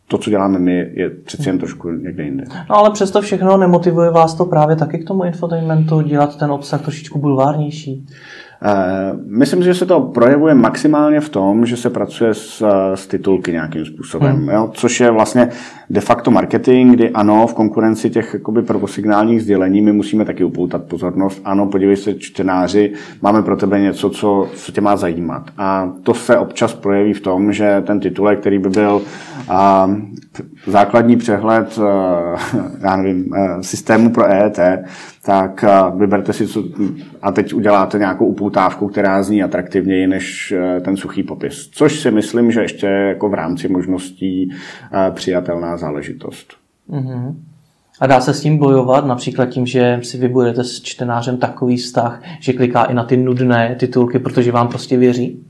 to, 0.08 0.18
co 0.18 0.30
děláme 0.30 0.58
my, 0.58 0.90
je 0.92 1.10
přeci 1.10 1.48
jen 1.48 1.58
trošku 1.58 1.90
někde 1.90 2.24
jinde. 2.24 2.44
No 2.70 2.76
ale 2.76 2.90
přesto 2.90 3.20
všechno 3.20 3.56
nemotivuje 3.56 4.10
vás 4.10 4.34
to 4.34 4.44
právě 4.44 4.76
taky 4.76 4.98
k 4.98 5.04
tomu 5.04 5.24
infotainmentu, 5.24 6.00
dělat 6.00 6.38
ten 6.38 6.50
obsah 6.50 6.82
trošičku 6.82 7.18
bulvárnější? 7.18 8.06
Eh, 8.62 9.12
myslím, 9.26 9.62
že 9.62 9.74
se 9.74 9.86
to 9.86 10.00
projevuje 10.00 10.54
maximálně 10.54 11.20
v 11.20 11.28
tom, 11.28 11.66
že 11.66 11.76
se 11.76 11.90
pracuje 11.90 12.34
s, 12.34 12.64
s 12.94 13.06
titulky 13.06 13.52
nějakým 13.52 13.84
způsobem, 13.84 14.36
hmm. 14.36 14.48
jo, 14.48 14.70
což 14.74 15.00
je 15.00 15.10
vlastně 15.10 15.48
de 15.90 16.00
facto 16.00 16.30
marketing, 16.30 16.94
kdy 16.94 17.10
ano, 17.10 17.46
v 17.46 17.54
konkurenci 17.54 18.10
těch 18.10 18.34
jakoby 18.34 18.62
prvosignálních 18.62 19.42
sdělení 19.42 19.80
my 19.80 19.92
musíme 19.92 20.24
taky 20.24 20.44
upoutat 20.44 20.82
pozornost. 20.84 21.40
Ano, 21.44 21.66
podívej 21.66 21.96
se, 21.96 22.14
čtenáři, 22.14 22.92
máme 23.22 23.42
pro 23.42 23.56
tebe 23.56 23.80
něco, 23.80 24.10
co, 24.10 24.48
co 24.54 24.72
tě 24.72 24.80
má 24.80 24.96
zajímat. 24.96 25.50
A 25.58 25.92
to 26.02 26.14
se 26.14 26.38
občas 26.38 26.74
projeví 26.74 27.12
v 27.12 27.20
tom, 27.20 27.52
že 27.52 27.82
ten 27.86 28.00
titulek, 28.00 28.40
který 28.40 28.58
by 28.58 28.68
byl 28.68 29.02
a, 29.48 29.90
základní 30.66 31.16
přehled 31.16 31.78
a, 31.78 32.36
já 32.80 32.96
nevím, 32.96 33.34
a, 33.34 33.62
systému 33.62 34.10
pro 34.10 34.26
EET, 34.26 34.58
tak 35.28 35.64
vyberte 35.96 36.32
si, 36.32 36.46
co, 36.46 36.64
a 37.22 37.32
teď 37.32 37.54
uděláte 37.54 37.98
nějakou 37.98 38.26
upoutávku, 38.26 38.88
která 38.88 39.22
zní 39.22 39.42
atraktivněji 39.42 40.06
než 40.06 40.54
ten 40.84 40.96
suchý 40.96 41.22
popis. 41.22 41.68
Což 41.72 42.00
si 42.00 42.10
myslím, 42.10 42.52
že 42.52 42.60
ještě 42.60 42.86
jako 42.86 43.28
v 43.28 43.34
rámci 43.34 43.68
možností 43.68 44.50
přijatelná 45.14 45.76
záležitost. 45.76 46.54
Mm-hmm. 46.90 47.34
A 48.00 48.06
dá 48.06 48.20
se 48.20 48.34
s 48.34 48.40
tím 48.40 48.58
bojovat, 48.58 49.06
například 49.06 49.46
tím, 49.46 49.66
že 49.66 50.00
si 50.02 50.18
vybudete 50.18 50.64
s 50.64 50.82
čtenářem 50.82 51.36
takový 51.36 51.76
vztah, 51.76 52.22
že 52.40 52.52
kliká 52.52 52.84
i 52.84 52.94
na 52.94 53.04
ty 53.04 53.16
nudné 53.16 53.76
titulky, 53.80 54.18
protože 54.18 54.52
vám 54.52 54.68
prostě 54.68 54.96
věří? 54.96 55.46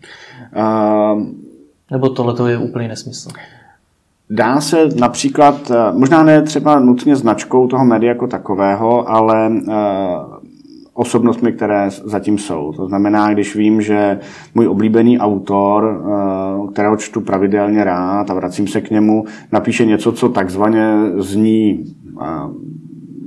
Uh, 0.56 1.22
Nebo 1.90 2.08
tohle 2.08 2.34
to 2.34 2.46
je 2.46 2.58
úplný 2.58 2.88
nesmysl? 2.88 3.28
Dá 4.30 4.60
se 4.60 4.88
například, 5.00 5.70
eh, 5.70 5.92
možná 5.92 6.22
ne 6.22 6.42
třeba 6.42 6.80
nutně 6.80 7.16
značkou 7.16 7.66
toho 7.66 7.84
média 7.84 8.08
jako 8.08 8.26
takového, 8.26 9.10
ale 9.10 9.48
uh, 9.48 9.74
osobnostmi, 10.94 11.52
které 11.52 11.88
zatím 11.90 12.38
jsou. 12.38 12.72
To 12.72 12.86
znamená, 12.86 13.32
když 13.32 13.56
vím, 13.56 13.82
že 13.82 14.18
můj 14.54 14.68
oblíbený 14.68 15.18
autor, 15.18 15.84
uh, 15.84 16.70
kterého 16.70 16.96
čtu 16.96 17.20
pravidelně 17.20 17.84
rád 17.84 18.30
a 18.30 18.34
vracím 18.34 18.68
se 18.68 18.80
k 18.80 18.90
němu, 18.90 19.24
napíše 19.52 19.84
něco, 19.84 20.12
co 20.12 20.28
takzvaně 20.28 20.94
zní 21.16 21.84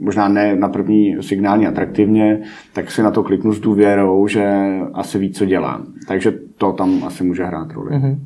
možná 0.01 0.27
ne 0.27 0.55
na 0.55 0.69
první 0.69 1.15
signální 1.21 1.67
atraktivně, 1.67 2.41
tak 2.73 2.91
si 2.91 3.03
na 3.03 3.11
to 3.11 3.23
kliknu 3.23 3.53
s 3.53 3.59
důvěrou, 3.59 4.27
že 4.27 4.69
asi 4.93 5.19
ví, 5.19 5.31
co 5.31 5.45
dělá. 5.45 5.81
Takže 6.07 6.33
to 6.57 6.71
tam 6.73 7.03
asi 7.03 7.23
může 7.23 7.43
hrát 7.43 7.71
roli. 7.71 7.91
Mm-hmm. 7.91 8.17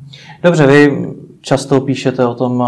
Dobře, 0.42 0.66
vy 0.66 1.06
často 1.46 1.80
píšete 1.80 2.26
o 2.26 2.34
tom, 2.34 2.64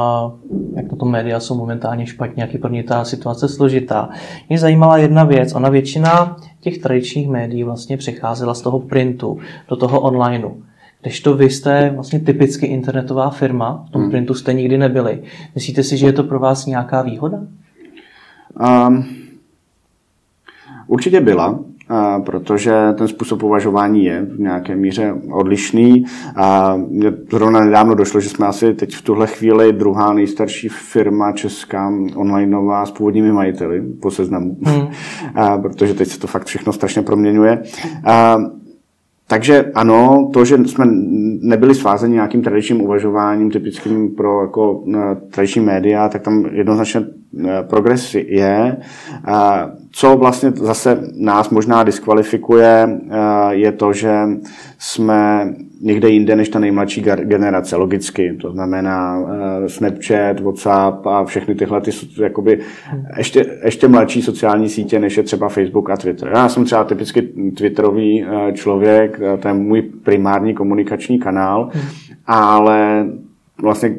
jak 0.76 0.92
na 0.92 0.98
tom 0.98 1.10
média 1.10 1.40
jsou 1.40 1.54
momentálně 1.54 2.06
špatně, 2.06 2.42
jak 2.42 2.52
je 2.52 2.58
pro 2.58 2.70
ně 2.70 2.82
ta 2.82 3.04
situace 3.04 3.48
složitá. 3.48 4.08
Mě 4.48 4.58
zajímala 4.58 4.98
jedna 4.98 5.24
věc. 5.24 5.54
Ona 5.54 5.68
většina 5.68 6.36
těch 6.60 6.78
tradičních 6.78 7.28
médií 7.28 7.64
vlastně 7.64 7.96
přecházela 7.96 8.54
z 8.54 8.60
toho 8.60 8.80
printu 8.80 9.38
do 9.68 9.76
toho 9.76 10.00
onlineu. 10.00 10.50
Když 11.02 11.20
to 11.20 11.36
vy 11.36 11.50
jste 11.50 11.90
vlastně 11.94 12.20
typicky 12.20 12.66
internetová 12.66 13.30
firma, 13.30 13.84
v 13.88 13.90
tom 13.90 14.02
hmm. 14.02 14.10
printu 14.10 14.34
jste 14.34 14.52
nikdy 14.52 14.78
nebyli. 14.78 15.22
Myslíte 15.54 15.82
si, 15.82 15.96
že 15.96 16.06
je 16.06 16.12
to 16.12 16.24
pro 16.24 16.38
vás 16.38 16.66
nějaká 16.66 17.02
výhoda? 17.02 17.38
Um, 18.88 19.04
určitě 20.86 21.20
byla, 21.20 21.58
protože 22.24 22.72
ten 22.98 23.08
způsob 23.08 23.42
uvažování 23.42 24.04
je 24.04 24.22
v 24.22 24.40
nějaké 24.40 24.76
míře 24.76 25.14
odlišný. 25.30 26.04
A 26.36 26.76
mě 26.88 27.12
zrovna 27.30 27.64
nedávno 27.64 27.94
došlo, 27.94 28.20
že 28.20 28.28
jsme 28.28 28.46
asi 28.46 28.74
teď 28.74 28.94
v 28.94 29.02
tuhle 29.02 29.26
chvíli 29.26 29.72
druhá 29.72 30.12
nejstarší 30.12 30.68
firma 30.68 31.32
česká 31.32 31.92
onlineová 32.14 32.86
s 32.86 32.90
původními 32.90 33.32
majiteli 33.32 33.82
po 34.02 34.10
seznamu, 34.10 34.56
hmm. 34.62 34.88
a, 35.34 35.58
protože 35.58 35.94
teď 35.94 36.08
se 36.08 36.20
to 36.20 36.26
fakt 36.26 36.44
všechno 36.46 36.72
strašně 36.72 37.02
proměňuje. 37.02 37.62
A, 38.04 38.38
takže 39.26 39.64
ano, 39.74 40.30
to, 40.32 40.44
že 40.44 40.56
jsme 40.56 40.84
nebyli 41.40 41.74
svázeni 41.74 42.14
nějakým 42.14 42.42
tradičním 42.42 42.80
uvažováním, 42.80 43.50
typickým 43.50 44.14
pro 44.14 44.42
jako, 44.42 44.84
tradiční 45.30 45.60
média, 45.60 46.08
tak 46.08 46.22
tam 46.22 46.44
jednoznačně 46.52 47.00
progres 47.68 48.14
je. 48.14 48.76
Co 49.92 50.16
vlastně 50.16 50.50
zase 50.50 51.00
nás 51.16 51.50
možná 51.50 51.82
diskvalifikuje, 51.82 52.88
eh, 53.10 53.16
je 53.50 53.72
to, 53.72 53.92
že 53.92 54.12
jsme 54.78 55.48
někde 55.80 56.08
jinde 56.08 56.36
než 56.36 56.48
ta 56.48 56.58
nejmladší 56.58 57.02
generace, 57.02 57.76
logicky. 57.76 58.36
To 58.40 58.52
znamená 58.52 59.22
Snapchat, 59.66 60.40
WhatsApp 60.40 61.06
a 61.06 61.24
všechny 61.24 61.54
tyhle 61.54 61.80
ty 61.80 61.90
jakoby 62.22 62.58
ještě, 63.16 63.46
ještě 63.64 63.88
mladší 63.88 64.22
sociální 64.22 64.68
sítě, 64.68 64.98
než 64.98 65.16
je 65.16 65.22
třeba 65.22 65.48
Facebook 65.48 65.90
a 65.90 65.96
Twitter. 65.96 66.30
Já 66.34 66.48
jsem 66.48 66.64
třeba 66.64 66.84
typicky 66.84 67.22
Twitterový 67.56 68.26
člověk, 68.52 69.20
to 69.40 69.48
je 69.48 69.54
můj 69.54 69.82
primární 69.82 70.54
komunikační 70.54 71.18
kanál, 71.18 71.70
hmm. 71.72 71.82
ale 72.26 73.06
vlastně 73.62 73.96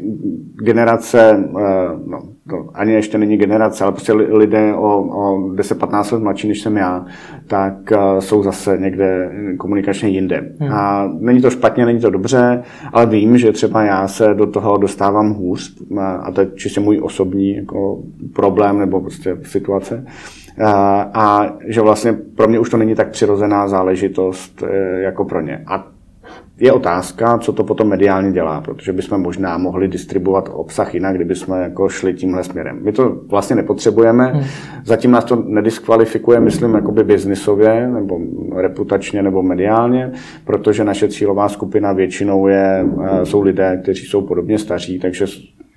generace, 0.63 1.43
eh, 1.49 1.89
no, 2.05 2.19
to 2.49 2.65
ani 2.73 2.93
ještě 2.93 3.17
není 3.17 3.37
generace, 3.37 3.83
ale 3.83 3.93
prostě 3.93 4.13
lidé 4.13 4.73
o, 4.73 5.01
o 5.01 5.37
10-15 5.53 6.13
let 6.13 6.23
mladší, 6.23 6.47
než 6.47 6.61
jsem 6.61 6.77
já, 6.77 7.05
tak 7.47 7.73
uh, 7.91 8.19
jsou 8.19 8.43
zase 8.43 8.77
někde 8.77 9.31
komunikačně 9.57 10.09
jinde. 10.09 10.51
Hmm. 10.59 10.73
A 10.73 11.09
není 11.19 11.41
to 11.41 11.49
špatně, 11.49 11.85
není 11.85 11.99
to 11.99 12.09
dobře, 12.09 12.63
ale 12.93 13.05
vím, 13.05 13.37
že 13.37 13.51
třeba 13.51 13.83
já 13.83 14.07
se 14.07 14.33
do 14.33 14.47
toho 14.47 14.77
dostávám 14.77 15.33
hůř 15.33 15.75
a 16.21 16.31
to 16.31 16.41
je 16.41 16.47
čistě 16.55 16.79
můj 16.79 16.99
osobní 17.03 17.55
jako 17.55 17.99
problém 18.35 18.79
nebo 18.79 19.01
prostě 19.01 19.37
situace. 19.43 20.05
A 21.13 21.53
že 21.67 21.81
vlastně 21.81 22.13
pro 22.13 22.47
mě 22.47 22.59
už 22.59 22.69
to 22.69 22.77
není 22.77 22.95
tak 22.95 23.09
přirozená 23.09 23.67
záležitost 23.67 24.63
jako 24.99 25.25
pro 25.25 25.41
ně. 25.41 25.63
A 25.67 25.87
je 26.59 26.71
otázka, 26.71 27.37
co 27.37 27.53
to 27.53 27.63
potom 27.63 27.87
mediálně 27.87 28.31
dělá, 28.31 28.61
protože 28.61 28.93
bychom 28.93 29.21
možná 29.21 29.57
mohli 29.57 29.87
distribuovat 29.87 30.49
obsah 30.53 30.93
jinak, 30.93 31.15
kdyby 31.15 31.35
jsme 31.35 31.61
jako 31.61 31.89
šli 31.89 32.13
tímhle 32.13 32.43
směrem. 32.43 32.79
My 32.81 32.91
to 32.91 33.09
vlastně 33.27 33.55
nepotřebujeme, 33.55 34.25
hmm. 34.25 34.43
zatím 34.83 35.11
nás 35.11 35.23
to 35.23 35.35
nediskvalifikuje, 35.35 36.39
myslím, 36.39 36.75
jakoby 36.75 37.03
biznisově, 37.03 37.87
nebo 37.87 38.19
reputačně, 38.55 39.23
nebo 39.23 39.43
mediálně, 39.43 40.11
protože 40.45 40.83
naše 40.83 41.07
cílová 41.07 41.49
skupina 41.49 41.93
většinou 41.93 42.47
je, 42.47 42.85
e, 43.21 43.25
jsou 43.25 43.41
lidé, 43.41 43.79
kteří 43.83 44.05
jsou 44.05 44.21
podobně 44.21 44.57
staří, 44.57 44.99
takže 44.99 45.25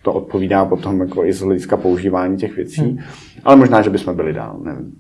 to 0.03 0.13
odpovídá 0.13 0.65
potom 0.65 1.01
jako 1.01 1.25
i 1.25 1.33
z 1.33 1.41
hlediska 1.41 1.77
používání 1.77 2.37
těch 2.37 2.57
věcí. 2.57 2.83
Hmm. 2.83 2.99
Ale 3.45 3.57
možná, 3.57 3.83
že 3.83 3.91
bychom 3.91 4.17
byli 4.17 4.33
dál, 4.33 4.61
nevím. 4.65 4.93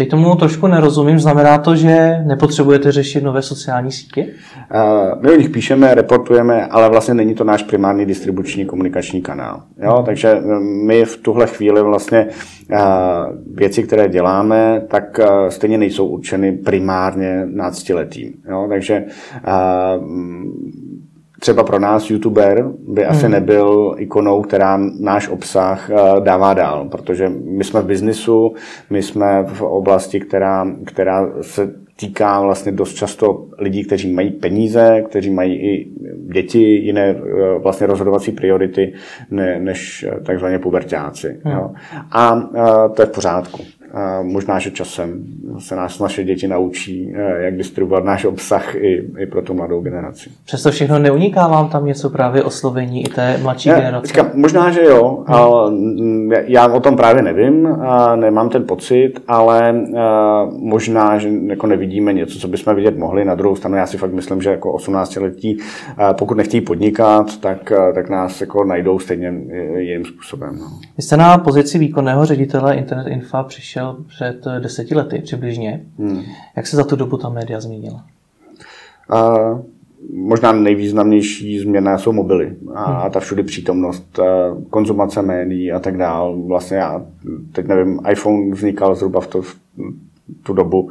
Teď 0.00 0.10
tomu 0.10 0.34
trošku 0.34 0.66
nerozumím. 0.66 1.18
Znamená 1.18 1.58
to, 1.58 1.76
že 1.76 2.16
nepotřebujete 2.26 2.92
řešit 2.92 3.24
nové 3.24 3.42
sociální 3.42 3.92
sítě? 3.92 4.26
Uh, 4.74 5.22
my 5.22 5.30
o 5.30 5.36
nich 5.36 5.50
píšeme, 5.50 5.94
reportujeme, 5.94 6.66
ale 6.66 6.88
vlastně 6.88 7.14
není 7.14 7.34
to 7.34 7.44
náš 7.44 7.62
primární 7.62 8.06
distribuční 8.06 8.66
komunikační 8.66 9.22
kanál. 9.22 9.62
Jo? 9.82 10.02
Takže 10.06 10.28
eh, 10.28 10.42
my 10.86 11.04
v 11.04 11.16
tuhle 11.16 11.46
chvíli 11.46 11.82
vlastně 11.82 12.26
uh, 12.72 12.78
věci, 13.54 13.82
které 13.82 14.08
děláme, 14.08 14.82
tak 14.88 15.20
stejně 15.48 15.78
nejsou 15.78 16.06
určeny 16.06 16.52
primárně 16.52 17.46
náctiletým. 17.46 18.32
Jo? 18.50 18.66
Takže 18.68 19.04
třeba 21.40 21.64
pro 21.64 21.78
nás 21.78 22.10
youtuber 22.10 22.64
by 22.88 23.04
asi 23.04 23.22
hmm. 23.22 23.32
nebyl 23.32 23.94
ikonou, 23.98 24.42
která 24.42 24.80
náš 25.00 25.28
obsah 25.28 25.90
eh, 25.90 26.20
dává 26.20 26.54
dál, 26.54 26.88
protože 26.88 27.28
my 27.28 27.64
jsme 27.64 27.80
v 27.80 27.86
biznisu, 27.86 28.54
my 28.90 29.02
jsme 29.02 29.44
v 29.46 29.62
oblasti, 29.62 30.20
která, 30.20 30.66
která 30.86 31.28
se 31.40 31.74
týká 31.96 32.40
vlastně 32.40 32.72
dost 32.72 32.94
často 32.94 33.46
lidí, 33.58 33.84
kteří 33.84 34.12
mají 34.12 34.30
peníze, 34.30 35.02
kteří 35.08 35.30
mají 35.30 35.54
i 35.54 35.90
děti, 36.32 36.62
jiné 36.62 37.08
eh, 37.08 37.58
vlastně 37.58 37.86
rozhodovací 37.86 38.32
priority 38.32 38.92
ne, 39.30 39.60
než 39.60 40.06
eh, 40.08 40.20
takzvaně 40.20 40.58
pubertáci. 40.58 41.40
Hmm. 41.44 41.54
Jo. 41.54 41.70
A, 42.10 42.28
a 42.28 42.88
to 42.88 43.02
je 43.02 43.06
v 43.06 43.12
pořádku. 43.12 43.62
A 43.94 44.22
možná, 44.22 44.58
že 44.58 44.70
časem 44.70 45.24
se 45.58 45.76
nás 45.76 45.98
naše 45.98 46.24
děti 46.24 46.48
naučí, 46.48 47.12
eh, 47.14 47.42
jak 47.42 47.56
distribuovat 47.56 48.04
náš 48.04 48.24
obsah 48.24 48.74
i, 48.74 49.10
i 49.18 49.26
pro 49.26 49.42
tu 49.42 49.54
mladou 49.54 49.80
generaci. 49.80 50.30
Přesto 50.44 50.70
všechno 50.70 50.98
neuniká 50.98 51.48
vám 51.48 51.68
tam 51.68 51.86
něco 51.86 52.10
právě 52.10 52.42
oslovení 52.42 53.04
i 53.04 53.08
té 53.08 53.38
mladší 53.42 53.68
ne, 53.68 53.74
generace? 53.74 54.06
Říkám, 54.06 54.30
možná, 54.34 54.70
že 54.70 54.84
jo, 54.84 55.24
hmm. 55.26 55.36
ale 55.36 55.72
já 56.46 56.72
o 56.72 56.80
tom 56.80 56.96
právě 56.96 57.22
nevím, 57.22 57.66
a 57.66 58.16
nemám 58.16 58.48
ten 58.48 58.64
pocit, 58.64 59.12
ale 59.28 59.74
možná, 60.58 61.18
že 61.18 61.28
jako 61.46 61.66
nevidíme 61.66 62.12
něco, 62.12 62.38
co 62.38 62.48
bychom 62.48 62.74
vidět 62.74 62.98
mohli. 62.98 63.24
Na 63.24 63.34
druhou 63.34 63.56
stranu 63.56 63.76
já 63.76 63.86
si 63.86 63.96
fakt 63.96 64.12
myslím, 64.12 64.42
že 64.42 64.50
jako 64.50 64.76
18-letí, 64.76 65.58
pokud 66.18 66.36
nechtějí 66.36 66.60
podnikat, 66.60 67.36
tak, 67.40 67.72
tak 67.94 68.10
nás 68.10 68.40
jako 68.40 68.64
najdou 68.64 68.98
stejně 68.98 69.32
jiným 69.76 70.04
způsobem. 70.04 70.58
No. 70.60 70.66
Vy 70.96 71.02
jste 71.02 71.16
na 71.16 71.38
pozici 71.38 71.78
výkonného 71.78 72.24
ředitele 72.24 72.74
Internet 72.76 73.06
Infa 73.06 73.42
přišel 73.42 73.79
přišel 73.80 74.04
před 74.06 74.46
eh, 74.46 74.60
deseti 74.60 74.94
lety 74.94 75.18
přibližně. 75.18 75.80
Hmm. 75.98 76.22
Jak 76.56 76.66
se 76.66 76.76
za 76.76 76.84
tu 76.84 76.96
dobu 76.96 77.16
ta 77.16 77.28
média 77.28 77.60
změnila? 77.60 78.04
Uh, 79.12 79.60
možná 80.12 80.52
nejvýznamnější 80.52 81.58
změna 81.58 81.98
jsou 81.98 82.12
mobily 82.12 82.56
a 82.74 83.02
hmm. 83.02 83.10
ta 83.10 83.20
všudy 83.20 83.42
přítomnost, 83.42 84.18
eh, 84.18 84.24
konzumace 84.70 85.22
médií 85.22 85.72
a 85.72 85.78
tak 85.78 85.96
dál. 85.96 86.42
Vlastně 86.46 86.76
já 86.76 87.02
teď 87.52 87.66
nevím, 87.66 88.00
iPhone 88.10 88.54
vznikal 88.54 88.94
zhruba 88.94 89.20
v, 89.20 89.26
to, 89.26 89.42
v 89.42 89.56
tu 90.42 90.52
dobu 90.52 90.90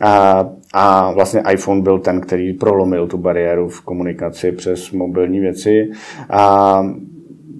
a, 0.00 0.46
a 0.72 1.12
vlastně 1.12 1.42
iPhone 1.52 1.82
byl 1.82 1.98
ten, 1.98 2.20
který 2.20 2.52
prolomil 2.52 3.06
tu 3.06 3.18
bariéru 3.18 3.68
v 3.68 3.80
komunikaci 3.80 4.52
přes 4.52 4.90
mobilní 4.90 5.40
věci. 5.40 5.90
A 6.30 6.82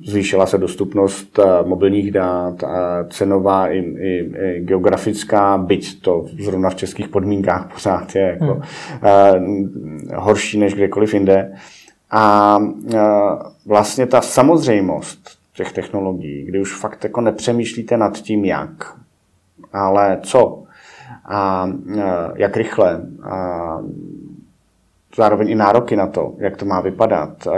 zvýšila 0.07 0.47
se 0.47 0.59
dostupnost 0.59 1.38
eh, 1.38 1.69
mobilních 1.69 2.11
dát, 2.11 2.54
cenová 3.11 3.69
i, 3.69 3.78
i, 3.78 4.33
i 4.42 4.61
geografická, 4.61 5.59
byť 5.59 6.02
to 6.02 6.26
zrovna 6.42 6.71
v 6.71 6.75
českých 6.75 7.09
podmínkách 7.09 7.73
pořád 7.73 8.14
je 8.14 8.23
jako, 8.23 8.45
hmm. 8.45 10.00
uh, 10.09 10.14
horší 10.14 10.59
než 10.59 10.75
kdekoliv 10.75 11.14
jinde. 11.14 11.52
A 12.11 12.57
uh, 12.59 12.99
vlastně 13.66 14.07
ta 14.07 14.21
samozřejmost 14.21 15.30
těch 15.54 15.73
technologií, 15.73 16.45
kdy 16.45 16.61
už 16.61 16.75
fakt 16.75 17.04
jako 17.04 17.21
nepřemýšlíte 17.21 17.97
nad 17.97 18.19
tím, 18.19 18.45
jak, 18.45 18.97
Ale 19.73 20.19
co 20.23 20.62
a 21.28 21.71
jak 22.37 22.57
rychle 22.57 23.00
a 23.23 23.78
zároveň 25.16 25.50
i 25.50 25.54
nároky 25.54 25.97
na 25.97 26.07
to, 26.07 26.35
jak 26.38 26.57
to 26.57 26.64
má 26.64 26.80
vypadat, 26.80 27.49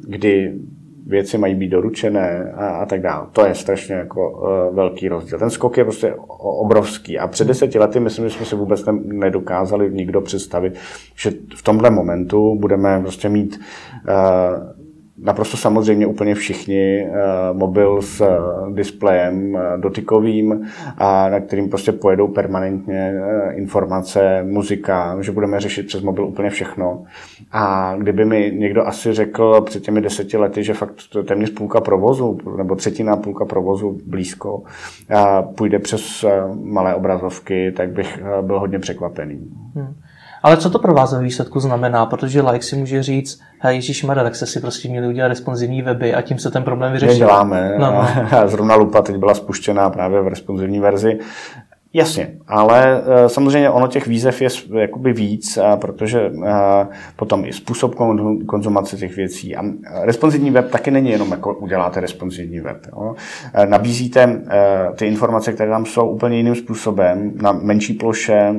kdy 0.00 0.58
věci 1.06 1.38
mají 1.38 1.54
být 1.54 1.68
doručené 1.68 2.52
a, 2.56 2.66
a 2.66 2.86
tak 2.86 3.00
dále. 3.00 3.26
To 3.32 3.46
je 3.46 3.54
strašně 3.54 3.94
jako 3.94 4.30
uh, 4.30 4.76
velký 4.76 5.08
rozdíl. 5.08 5.38
Ten 5.38 5.50
skok 5.50 5.76
je 5.76 5.84
prostě 5.84 6.14
obrovský 6.38 7.18
a 7.18 7.26
před 7.26 7.48
deseti 7.48 7.78
lety 7.78 8.00
myslím, 8.00 8.28
že 8.28 8.34
jsme 8.34 8.46
si 8.46 8.56
vůbec 8.56 8.86
ne, 8.86 8.92
nedokázali 9.02 9.90
nikdo 9.90 10.20
představit, 10.20 10.74
že 11.16 11.30
v 11.56 11.62
tomhle 11.62 11.90
momentu 11.90 12.56
budeme 12.60 13.00
prostě 13.00 13.28
mít 13.28 13.60
uh, 14.08 14.81
naprosto 15.22 15.56
samozřejmě 15.56 16.06
úplně 16.06 16.34
všichni 16.34 17.06
uh, 17.06 17.58
mobil 17.58 18.02
s 18.02 18.20
uh, 18.20 18.74
displejem 18.74 19.54
uh, 19.54 19.60
dotykovým, 19.76 20.66
a 20.98 21.28
na 21.28 21.40
kterým 21.40 21.68
prostě 21.68 21.92
pojedou 21.92 22.28
permanentně 22.28 23.14
informace, 23.52 24.42
muzika, 24.42 25.16
že 25.22 25.32
budeme 25.32 25.60
řešit 25.60 25.86
přes 25.86 26.02
mobil 26.02 26.24
úplně 26.24 26.50
všechno. 26.50 27.04
A 27.52 27.94
kdyby 27.98 28.24
mi 28.24 28.52
někdo 28.56 28.86
asi 28.86 29.12
řekl 29.12 29.60
před 29.60 29.82
těmi 29.82 30.00
deseti 30.00 30.36
lety, 30.36 30.64
že 30.64 30.74
fakt 30.74 30.94
téměř 31.24 31.50
půlka 31.50 31.80
provozu, 31.80 32.38
nebo 32.56 32.74
třetina 32.74 33.16
půlka 33.16 33.44
provozu 33.44 33.98
blízko, 34.06 34.62
půjde 35.56 35.78
přes 35.78 36.24
malé 36.62 36.94
obrazovky, 36.94 37.72
tak 37.76 37.90
bych 37.90 38.22
byl 38.42 38.60
hodně 38.60 38.78
překvapený. 38.78 39.50
Hmm. 39.74 39.94
Ale 40.42 40.56
co 40.56 40.70
to 40.70 40.78
pro 40.78 40.94
vás 40.94 41.12
ve 41.12 41.22
výsledku 41.22 41.60
znamená? 41.60 42.06
Protože 42.06 42.42
like 42.42 42.64
si 42.64 42.76
může 42.76 43.02
říct, 43.02 43.40
hej, 43.58 43.76
Ježíš 43.76 44.04
Mara, 44.04 44.22
tak 44.22 44.36
se 44.36 44.46
si 44.46 44.60
prostě 44.60 44.88
měli 44.88 45.06
udělat 45.06 45.28
responsivní 45.28 45.82
weby 45.82 46.14
a 46.14 46.22
tím 46.22 46.38
se 46.38 46.50
ten 46.50 46.62
problém 46.62 46.92
vyřešil. 46.92 47.14
My 47.14 47.18
děláme. 47.18 47.74
No, 47.78 47.92
no. 47.92 48.08
Zrovna 48.48 48.74
Lupa 48.74 49.02
teď 49.02 49.16
byla 49.16 49.34
spuštěná 49.34 49.90
právě 49.90 50.22
v 50.22 50.28
responsivní 50.28 50.80
verzi. 50.80 51.18
Jasně, 51.94 52.36
ale 52.46 53.02
eh, 53.02 53.28
samozřejmě 53.28 53.70
ono 53.70 53.86
těch 53.88 54.06
výzev 54.06 54.42
je 54.42 54.48
jakoby 54.78 55.12
víc, 55.12 55.56
eh, 55.56 55.76
protože 55.76 56.20
eh, 56.20 56.86
potom 57.16 57.44
i 57.44 57.52
způsob 57.52 57.94
konzumace 58.46 58.96
těch 58.96 59.16
věcí. 59.16 59.56
A 59.56 59.62
responsivní 60.02 60.50
web 60.50 60.70
taky 60.70 60.90
není 60.90 61.10
jenom 61.10 61.30
jako 61.30 61.54
uděláte 61.54 62.00
responsivní 62.00 62.60
web. 62.60 62.86
Jo. 62.92 63.14
Nabízíte 63.66 64.42
ty 64.96 65.06
informace, 65.06 65.52
které 65.52 65.70
tam 65.70 65.86
jsou 65.86 66.08
úplně 66.08 66.36
jiným 66.36 66.54
způsobem, 66.54 67.32
na 67.42 67.52
menší 67.52 67.94
ploše, 67.94 68.54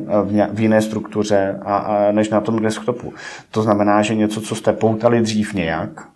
v 0.52 0.60
jiné 0.60 0.82
struktuře, 0.82 1.60
a, 1.62 2.08
než 2.12 2.30
na 2.30 2.42
tom 2.42 2.60
desktopu. 2.60 3.14
To 3.52 3.62
znamená, 3.62 4.02
že 4.02 4.16
něco, 4.16 4.42
co 4.42 4.56
jste 4.56 4.74
poutali 4.74 5.22
dřív 5.22 5.54
nějak, 5.54 6.08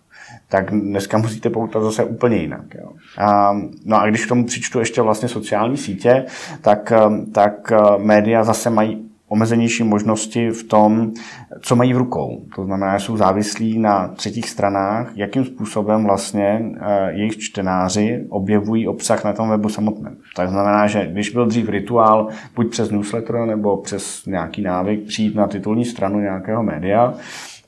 tak 0.48 0.70
dneska 0.70 1.18
musíte 1.18 1.50
poutat 1.50 1.82
zase 1.82 2.04
úplně 2.04 2.36
jinak. 2.36 2.74
Jo. 2.74 2.90
A, 3.18 3.56
no 3.84 4.00
a 4.00 4.06
když 4.06 4.24
k 4.24 4.28
tomu 4.28 4.44
přičtu 4.44 4.78
ještě 4.78 5.02
vlastně 5.02 5.28
sociální 5.28 5.76
sítě, 5.76 6.24
tak, 6.60 6.92
tak 7.32 7.72
eh, 7.72 7.78
média 7.98 8.44
zase 8.44 8.70
mají 8.70 9.08
omezenější 9.28 9.84
možnosti 9.84 10.50
v 10.50 10.62
tom, 10.62 11.12
co 11.60 11.76
mají 11.76 11.94
v 11.94 11.96
rukou. 11.96 12.42
To 12.56 12.64
znamená, 12.64 12.98
že 12.98 13.04
jsou 13.04 13.16
závislí 13.16 13.78
na 13.78 14.08
třetích 14.08 14.50
stranách, 14.50 15.10
jakým 15.14 15.44
způsobem 15.44 16.04
vlastně 16.04 16.62
eh, 16.80 17.12
jejich 17.12 17.38
čtenáři 17.38 18.26
objevují 18.28 18.88
obsah 18.88 19.24
na 19.24 19.32
tom 19.32 19.48
webu 19.48 19.68
samotném. 19.68 20.16
To 20.36 20.46
znamená, 20.46 20.86
že 20.86 21.08
když 21.12 21.30
byl 21.30 21.46
dřív 21.46 21.68
rituál, 21.68 22.28
buď 22.54 22.70
přes 22.70 22.90
newsletter 22.90 23.46
nebo 23.46 23.76
přes 23.76 24.26
nějaký 24.26 24.62
návyk 24.62 25.06
přijít 25.06 25.34
na 25.34 25.46
titulní 25.46 25.84
stranu 25.84 26.20
nějakého 26.20 26.62
média, 26.62 27.14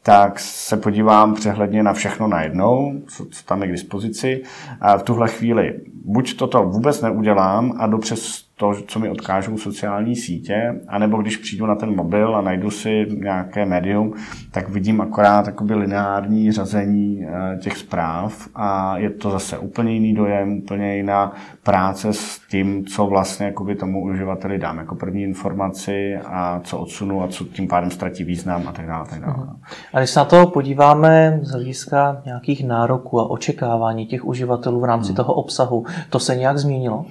tak 0.02 0.40
se 0.40 0.76
podívám 0.76 1.34
přehledně 1.34 1.82
na 1.82 1.92
všechno 1.92 2.28
najednou, 2.28 3.02
co, 3.08 3.26
co 3.30 3.44
tam 3.44 3.62
je 3.62 3.68
k 3.68 3.72
dispozici. 3.72 4.42
A 4.80 4.98
v 4.98 5.02
tuhle 5.02 5.28
chvíli 5.28 5.80
buď 6.04 6.36
toto 6.36 6.62
vůbec 6.62 7.00
neudělám 7.00 7.72
a 7.78 7.86
jdu 7.86 7.98
přes 7.98 8.49
to, 8.60 8.74
co 8.86 8.98
mi 8.98 9.08
odkážou 9.08 9.58
sociální 9.58 10.16
sítě, 10.16 10.80
anebo 10.88 11.16
když 11.16 11.36
přijdu 11.36 11.66
na 11.66 11.74
ten 11.74 11.96
mobil 11.96 12.36
a 12.36 12.40
najdu 12.40 12.70
si 12.70 13.06
nějaké 13.10 13.66
médium, 13.66 14.14
tak 14.50 14.68
vidím 14.68 15.00
akorát 15.00 15.44
takoby 15.44 15.74
lineární 15.74 16.52
řazení 16.52 17.26
eh, 17.26 17.58
těch 17.58 17.76
zpráv 17.76 18.48
a 18.54 18.98
je 18.98 19.10
to 19.10 19.30
zase 19.30 19.58
úplně 19.58 19.92
jiný 19.92 20.14
dojem, 20.14 20.58
úplně 20.58 20.96
jiná 20.96 21.32
práce 21.62 22.12
s 22.12 22.40
tím, 22.50 22.84
co 22.86 23.06
vlastně 23.06 23.46
jakoby 23.46 23.74
tomu 23.74 24.04
uživateli 24.04 24.58
dám 24.58 24.78
jako 24.78 24.94
první 24.94 25.22
informaci 25.22 26.16
a 26.16 26.60
co 26.64 26.78
odsunu 26.78 27.22
a 27.22 27.28
co 27.28 27.44
tím 27.44 27.68
pádem 27.68 27.90
ztratí 27.90 28.24
význam 28.24 28.68
a 28.68 28.72
tak 28.72 28.86
dále. 28.86 29.06
Tak 29.10 29.20
dále. 29.20 29.36
Mhm. 29.36 29.56
A 29.92 29.98
když 29.98 30.10
se 30.10 30.20
na 30.20 30.24
to 30.24 30.46
podíváme 30.46 31.40
z 31.42 31.50
hlediska 31.50 32.22
nějakých 32.24 32.66
nároků 32.66 33.20
a 33.20 33.30
očekávání 33.30 34.06
těch 34.06 34.24
uživatelů 34.24 34.80
v 34.80 34.84
rámci 34.84 35.08
hmm. 35.08 35.16
toho 35.16 35.34
obsahu, 35.34 35.86
to 36.10 36.18
se 36.18 36.36
nějak 36.36 36.58
změnilo? 36.58 37.06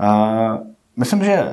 Uh, 0.00 0.77
Myslím, 0.98 1.24
že 1.24 1.44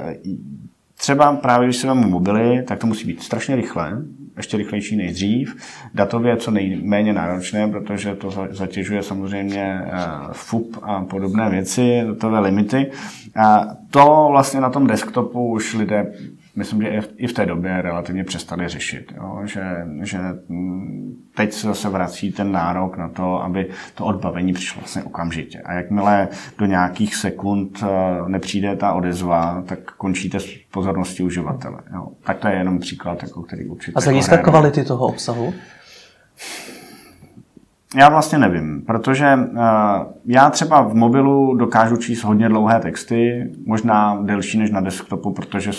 třeba 0.98 1.36
právě 1.36 1.68
když 1.68 1.78
se 1.78 1.88
vezmu 1.88 2.10
mobily, 2.10 2.64
tak 2.64 2.80
to 2.80 2.88
musí 2.88 3.08
být 3.08 3.24
strašně 3.24 3.56
rychle, 3.56 4.02
ještě 4.38 4.58
rychlejší 4.58 4.96
než 4.96 5.14
dřív. 5.14 5.56
Datově 5.94 6.38
co 6.38 6.52
nejméně 6.52 7.14
náročné, 7.14 7.68
protože 7.68 8.16
to 8.16 8.48
zatěžuje 8.52 9.04
samozřejmě 9.04 9.82
eh, 9.86 9.98
FUP 10.32 10.78
a 10.82 11.04
podobné 11.04 11.50
věci, 11.50 12.02
datové 12.08 12.40
limity. 12.40 12.92
A 13.36 13.68
to 13.90 14.28
vlastně 14.32 14.62
na 14.62 14.70
tom 14.70 14.88
desktopu 14.88 15.52
už 15.52 15.74
lidé 15.74 16.14
myslím, 16.56 16.82
že 16.82 17.02
i 17.18 17.28
v 17.28 17.34
té 17.34 17.46
době 17.46 17.82
relativně 17.82 18.24
přestali 18.24 18.68
řešit. 18.68 19.14
Jo? 19.18 19.42
Že, 19.46 19.62
že 20.02 20.20
mm, 20.50 21.16
teď 21.36 21.54
se 21.54 21.68
zase 21.68 21.90
vrací 21.90 22.32
ten 22.32 22.52
nárok 22.52 22.98
na 22.98 23.10
to, 23.10 23.44
aby 23.44 23.70
to 23.96 24.06
odbavení 24.06 24.54
přišlo 24.54 24.80
vlastně 24.80 25.04
okamžitě. 25.04 25.62
A 25.62 25.74
jakmile 25.74 26.28
do 26.58 26.66
nějakých 26.66 27.16
sekund 27.16 27.84
eh, 27.84 28.30
nepřijde 28.30 28.76
ta 28.76 28.94
odezva, 28.94 29.64
tak 29.66 29.80
končíte 29.80 30.40
s 30.40 30.48
pozorností 30.72 31.24
uživatele. 31.24 31.80
Jo? 31.94 32.08
Tak 32.24 32.38
to 32.38 32.48
je 32.48 32.56
jenom 32.56 32.80
příklad, 32.80 33.24
jako 33.24 33.42
který 33.42 33.66
určitě... 33.66 33.96
A 33.96 34.02
z 34.02 34.06
hlediska 34.06 34.38
kvality 34.38 34.84
toho 34.84 35.08
obsahu? 35.08 35.54
Já 37.96 38.10
vlastně 38.10 38.38
nevím, 38.38 38.82
protože 38.88 39.36
uh, 39.36 39.60
já 40.26 40.50
třeba 40.50 40.82
v 40.82 40.94
mobilu 40.94 41.56
dokážu 41.56 41.98
číst 41.98 42.24
hodně 42.24 42.50
dlouhé 42.50 42.80
texty, 42.80 43.52
možná 43.66 44.22
delší 44.22 44.58
než 44.58 44.72
na 44.72 44.82
desktopu, 44.82 45.34
protože 45.34 45.72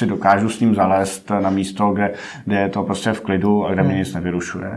si 0.00 0.06
dokážu 0.06 0.48
s 0.48 0.60
ním 0.60 0.74
zalézt 0.74 1.30
na 1.30 1.50
místo, 1.50 1.90
kde, 1.90 2.12
kde 2.44 2.60
je 2.60 2.68
to 2.68 2.82
prostě 2.82 3.12
v 3.12 3.20
klidu 3.20 3.66
a 3.66 3.72
kde 3.72 3.82
mě 3.82 3.90
hmm. 3.90 3.98
nic 3.98 4.14
nevyrušuje. 4.14 4.70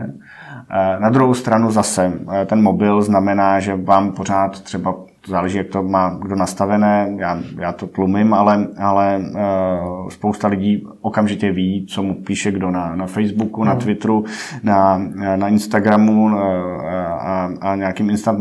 Eh, 0.70 1.00
na 1.00 1.10
druhou 1.10 1.34
stranu 1.34 1.70
zase 1.70 2.12
eh, 2.32 2.46
ten 2.46 2.62
mobil 2.62 3.02
znamená, 3.02 3.60
že 3.60 3.76
vám 3.76 4.12
pořád 4.12 4.60
třeba 4.60 4.94
záleží, 5.26 5.58
jak 5.58 5.66
to 5.66 5.82
má 5.82 6.18
kdo 6.22 6.36
nastavené, 6.36 7.14
já, 7.16 7.38
já 7.58 7.72
to 7.72 7.86
tlumím, 7.86 8.34
ale, 8.34 8.66
ale 8.78 9.18
uh, 9.18 10.08
spousta 10.08 10.48
lidí 10.48 10.86
okamžitě 11.00 11.52
ví, 11.52 11.86
co 11.88 12.02
mu 12.02 12.14
píše 12.14 12.52
kdo 12.52 12.70
na, 12.70 12.96
na 12.96 13.06
Facebooku, 13.06 13.60
hmm. 13.60 13.68
na 13.68 13.74
Twitteru, 13.74 14.24
na, 14.62 14.98
na 15.36 15.48
Instagramu 15.48 16.24
uh, 16.24 16.34
a, 16.34 17.50
a 17.60 17.76
nějakým 17.76 18.10
instant 18.10 18.38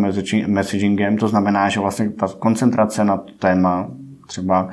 messagingem. 0.47 1.17
To 1.17 1.27
znamená, 1.27 1.69
že 1.69 1.79
vlastně 1.79 2.09
ta 2.09 2.27
koncentrace 2.39 3.03
na 3.03 3.23
téma 3.39 3.87
třeba 4.33 4.69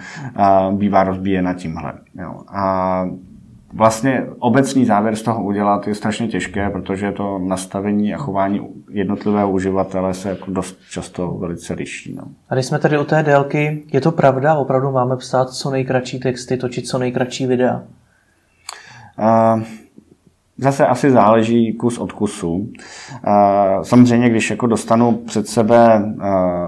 bývá 0.73 1.05
rozbíjena 1.05 1.55
tímhle. 1.55 1.93
Jo. 2.15 2.41
A 2.49 3.05
vlastně 3.73 4.27
obecný 4.39 4.85
závěr 4.85 5.17
z 5.17 5.23
toho 5.23 5.45
udělat 5.45 5.89
je 5.89 5.95
strašně 5.95 6.29
těžké, 6.29 6.71
protože 6.71 7.13
to 7.13 7.39
nastavení 7.39 8.15
a 8.15 8.19
chování 8.19 8.61
jednotlivého 8.91 9.51
uživatele 9.51 10.15
se 10.15 10.29
jako 10.29 10.51
dost 10.51 10.79
často 10.91 11.31
velice 11.31 11.75
liší. 11.75 12.15
No. 12.15 12.23
A 12.49 12.55
když 12.55 12.67
jsme 12.67 12.79
tady 12.79 12.99
u 12.99 13.05
té 13.05 13.23
délky, 13.23 13.83
je 13.93 14.01
to 14.01 14.13
pravda? 14.13 14.55
Opravdu 14.55 14.91
máme 14.91 15.17
psát 15.17 15.51
co 15.51 15.71
nejkratší 15.71 16.21
texty, 16.21 16.57
točit 16.57 16.89
co 16.89 16.99
nejkratší 16.99 17.47
videa? 17.47 17.83
Uh, 19.19 19.63
Zase 20.63 20.87
asi 20.87 21.11
záleží 21.11 21.73
kus 21.73 21.99
od 21.99 22.13
kusu. 22.13 22.69
Samozřejmě, 23.83 24.31
když 24.31 24.51
jako 24.51 24.67
dostanu 24.67 25.13
před 25.13 25.49
sebe 25.49 26.03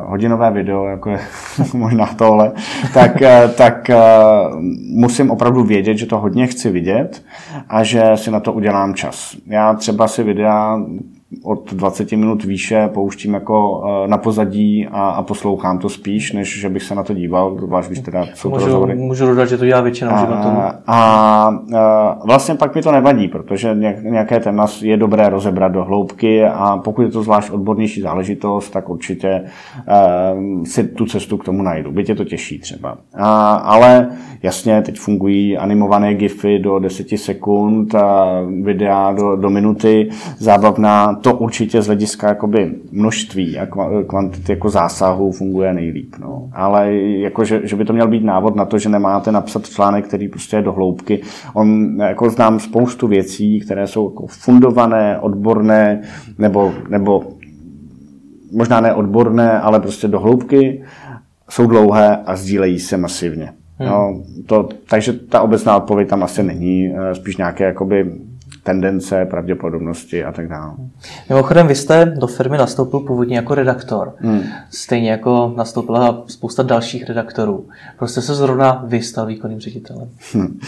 hodinové 0.04 0.50
video, 0.50 0.86
jako 0.86 1.10
je 1.10 1.20
možná 1.74 2.06
tohle, 2.06 2.52
tak, 2.94 3.12
tak 3.56 3.90
musím 4.96 5.30
opravdu 5.30 5.64
vědět, 5.64 5.96
že 5.96 6.06
to 6.06 6.18
hodně 6.18 6.46
chci 6.46 6.70
vidět 6.70 7.24
a 7.68 7.82
že 7.82 8.02
si 8.14 8.30
na 8.30 8.40
to 8.40 8.52
udělám 8.52 8.94
čas. 8.94 9.36
Já 9.46 9.74
třeba 9.74 10.08
si 10.08 10.22
videa 10.22 10.78
od 11.42 11.72
20 11.74 12.12
minut 12.12 12.44
výše 12.44 12.88
pouštím 12.94 13.34
jako 13.34 13.84
eh, 13.86 14.08
na 14.08 14.18
pozadí 14.18 14.86
a, 14.90 15.08
a 15.08 15.22
poslouchám 15.22 15.78
to 15.78 15.88
spíš, 15.88 16.32
než 16.32 16.60
že 16.60 16.68
bych 16.68 16.82
se 16.82 16.94
na 16.94 17.02
to 17.02 17.14
díval, 17.14 17.56
zvlášť 17.58 17.88
když 17.88 18.00
teda 18.00 18.26
jsou 18.34 18.50
můžu, 18.50 18.60
to 18.60 18.66
rozhovory. 18.66 18.94
Můžu 18.94 19.26
dodat, 19.26 19.48
že 19.48 19.58
to 19.58 19.66
dělá 19.66 19.80
většina 19.80 20.14
uživatelů. 20.14 20.54
A, 20.56 20.82
a, 20.86 21.58
a 21.76 22.18
vlastně 22.24 22.54
pak 22.54 22.74
mi 22.74 22.82
to 22.82 22.92
nevadí, 22.92 23.28
protože 23.28 23.74
nějaké 24.02 24.40
téma 24.40 24.66
je 24.82 24.96
dobré 24.96 25.28
rozebrat 25.28 25.72
do 25.72 25.84
hloubky 25.84 26.44
a 26.44 26.76
pokud 26.76 27.02
je 27.02 27.08
to 27.08 27.22
zvlášť 27.22 27.50
odbornější 27.50 28.00
záležitost, 28.00 28.70
tak 28.70 28.88
určitě 28.88 29.42
uh, 29.42 30.64
si 30.64 30.84
tu 30.84 31.06
cestu 31.06 31.36
k 31.36 31.44
tomu 31.44 31.62
najdu. 31.62 31.90
Byť 31.92 32.08
je 32.08 32.14
to 32.14 32.24
těžší 32.24 32.58
třeba. 32.58 32.98
A, 33.14 33.54
ale 33.54 34.08
jasně, 34.42 34.82
teď 34.82 34.98
fungují 34.98 35.58
animované 35.58 36.14
gify 36.14 36.58
do 36.58 36.78
10 36.78 37.08
sekund, 37.16 37.94
a 37.94 38.40
videa 38.62 39.12
do, 39.12 39.36
do 39.36 39.50
minuty, 39.50 40.08
zábavná 40.38 41.14
to 41.22 41.36
určitě 41.36 41.82
z 41.82 41.86
hlediska 41.86 42.28
jakoby 42.28 42.74
množství 42.92 43.58
a 43.58 43.66
kvantity 44.06 44.52
jako 44.52 44.70
zásahů 44.70 45.32
funguje 45.32 45.72
nejlíp. 45.72 46.14
No. 46.20 46.48
Ale 46.52 46.94
jako, 46.94 47.44
že, 47.44 47.60
že, 47.64 47.76
by 47.76 47.84
to 47.84 47.92
měl 47.92 48.08
být 48.08 48.24
návod 48.24 48.56
na 48.56 48.64
to, 48.64 48.78
že 48.78 48.88
nemáte 48.88 49.32
napsat 49.32 49.66
článek, 49.66 50.06
který 50.06 50.28
prostě 50.28 50.56
je 50.56 50.62
do 50.62 50.72
hloubky. 50.72 51.22
On, 51.54 51.96
jako 52.00 52.30
znám 52.30 52.60
spoustu 52.60 53.08
věcí, 53.08 53.60
které 53.60 53.86
jsou 53.86 54.10
jako 54.10 54.26
fundované, 54.26 55.18
odborné, 55.18 56.02
nebo, 56.38 56.72
nebo 56.88 57.24
možná 58.52 58.80
ne 58.80 58.94
odborné, 58.94 59.60
ale 59.60 59.80
prostě 59.80 60.08
do 60.08 60.20
hloubky, 60.20 60.82
jsou 61.50 61.66
dlouhé 61.66 62.16
a 62.16 62.36
sdílejí 62.36 62.78
se 62.78 62.96
masivně. 62.96 63.52
Hmm. 63.78 63.88
No, 63.88 64.22
to, 64.46 64.68
takže 64.90 65.12
ta 65.12 65.42
obecná 65.42 65.76
odpověď 65.76 66.08
tam 66.08 66.22
asi 66.22 66.42
není, 66.42 66.94
eh, 66.94 67.14
spíš 67.14 67.36
nějaké 67.36 67.64
jakoby 67.64 68.12
tendence, 68.62 69.26
pravděpodobnosti 69.30 70.24
a 70.24 70.32
tak 70.32 70.48
dále. 70.48 70.74
Mimochodem, 71.28 71.66
vy 71.66 71.74
jste 71.74 72.04
do 72.04 72.26
firmy 72.26 72.58
nastoupil 72.58 73.00
původně 73.00 73.36
jako 73.36 73.54
redaktor. 73.54 74.14
Hmm. 74.18 74.42
Stejně 74.70 75.10
jako 75.10 75.54
nastoupila 75.56 76.24
spousta 76.26 76.62
dalších 76.62 77.08
redaktorů. 77.08 77.66
Prostě 77.98 78.20
se 78.20 78.34
zrovna 78.34 78.84
vy 78.86 79.02
stal 79.02 79.26
výkonným 79.26 79.60
ředitelem. 79.60 80.08
Hmm. 80.32 80.58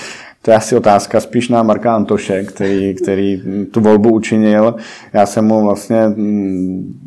To 0.42 0.50
je 0.50 0.57
asi 0.57 0.76
otázka 0.76 1.20
spíš 1.20 1.48
na 1.48 1.62
Marka 1.62 1.94
Antoše, 1.94 2.44
který, 2.44 2.94
který 2.94 3.42
tu 3.70 3.80
volbu 3.80 4.14
učinil. 4.14 4.74
Já 5.12 5.26
jsem 5.26 5.44
mu 5.44 5.64
vlastně 5.64 6.09
mm, 6.09 7.00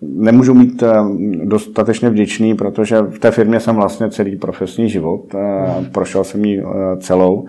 nemůžu 0.00 0.54
mít 0.54 0.82
eh, 0.82 0.94
dostatečně 1.44 2.10
vděčný, 2.10 2.54
protože 2.54 3.00
v 3.00 3.18
té 3.18 3.30
firmě 3.30 3.60
jsem 3.60 3.76
vlastně 3.76 4.10
celý 4.10 4.36
profesní 4.36 4.88
život, 4.88 5.34
hmm. 5.34 5.86
prošel 5.86 6.24
jsem 6.24 6.44
ji 6.44 6.60
eh, 6.60 6.96
celou 7.00 7.46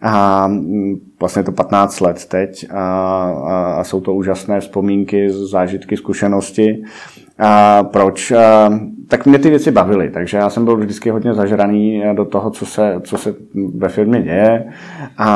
a 0.00 0.46
mm, 0.46 0.94
vlastně 1.24 1.42
to 1.42 1.52
15 1.52 2.00
let 2.00 2.24
teď 2.24 2.66
a, 2.70 2.80
a, 3.46 3.74
a 3.80 3.84
jsou 3.84 4.00
to 4.00 4.14
úžasné 4.14 4.60
vzpomínky, 4.60 5.30
zážitky, 5.30 5.96
zkušenosti. 5.96 6.82
A 7.38 7.82
proč? 7.84 8.30
A, 8.30 8.70
tak 9.08 9.26
mě 9.26 9.38
ty 9.38 9.50
věci 9.50 9.70
bavily, 9.70 10.10
takže 10.10 10.36
já 10.36 10.50
jsem 10.50 10.64
byl 10.64 10.76
vždycky 10.76 11.10
hodně 11.10 11.34
zažraný 11.34 12.02
do 12.12 12.24
toho, 12.24 12.50
co 12.50 12.66
se, 12.66 13.00
co 13.02 13.18
se 13.18 13.34
ve 13.74 13.88
firmě 13.88 14.22
děje 14.22 14.64
a, 15.18 15.28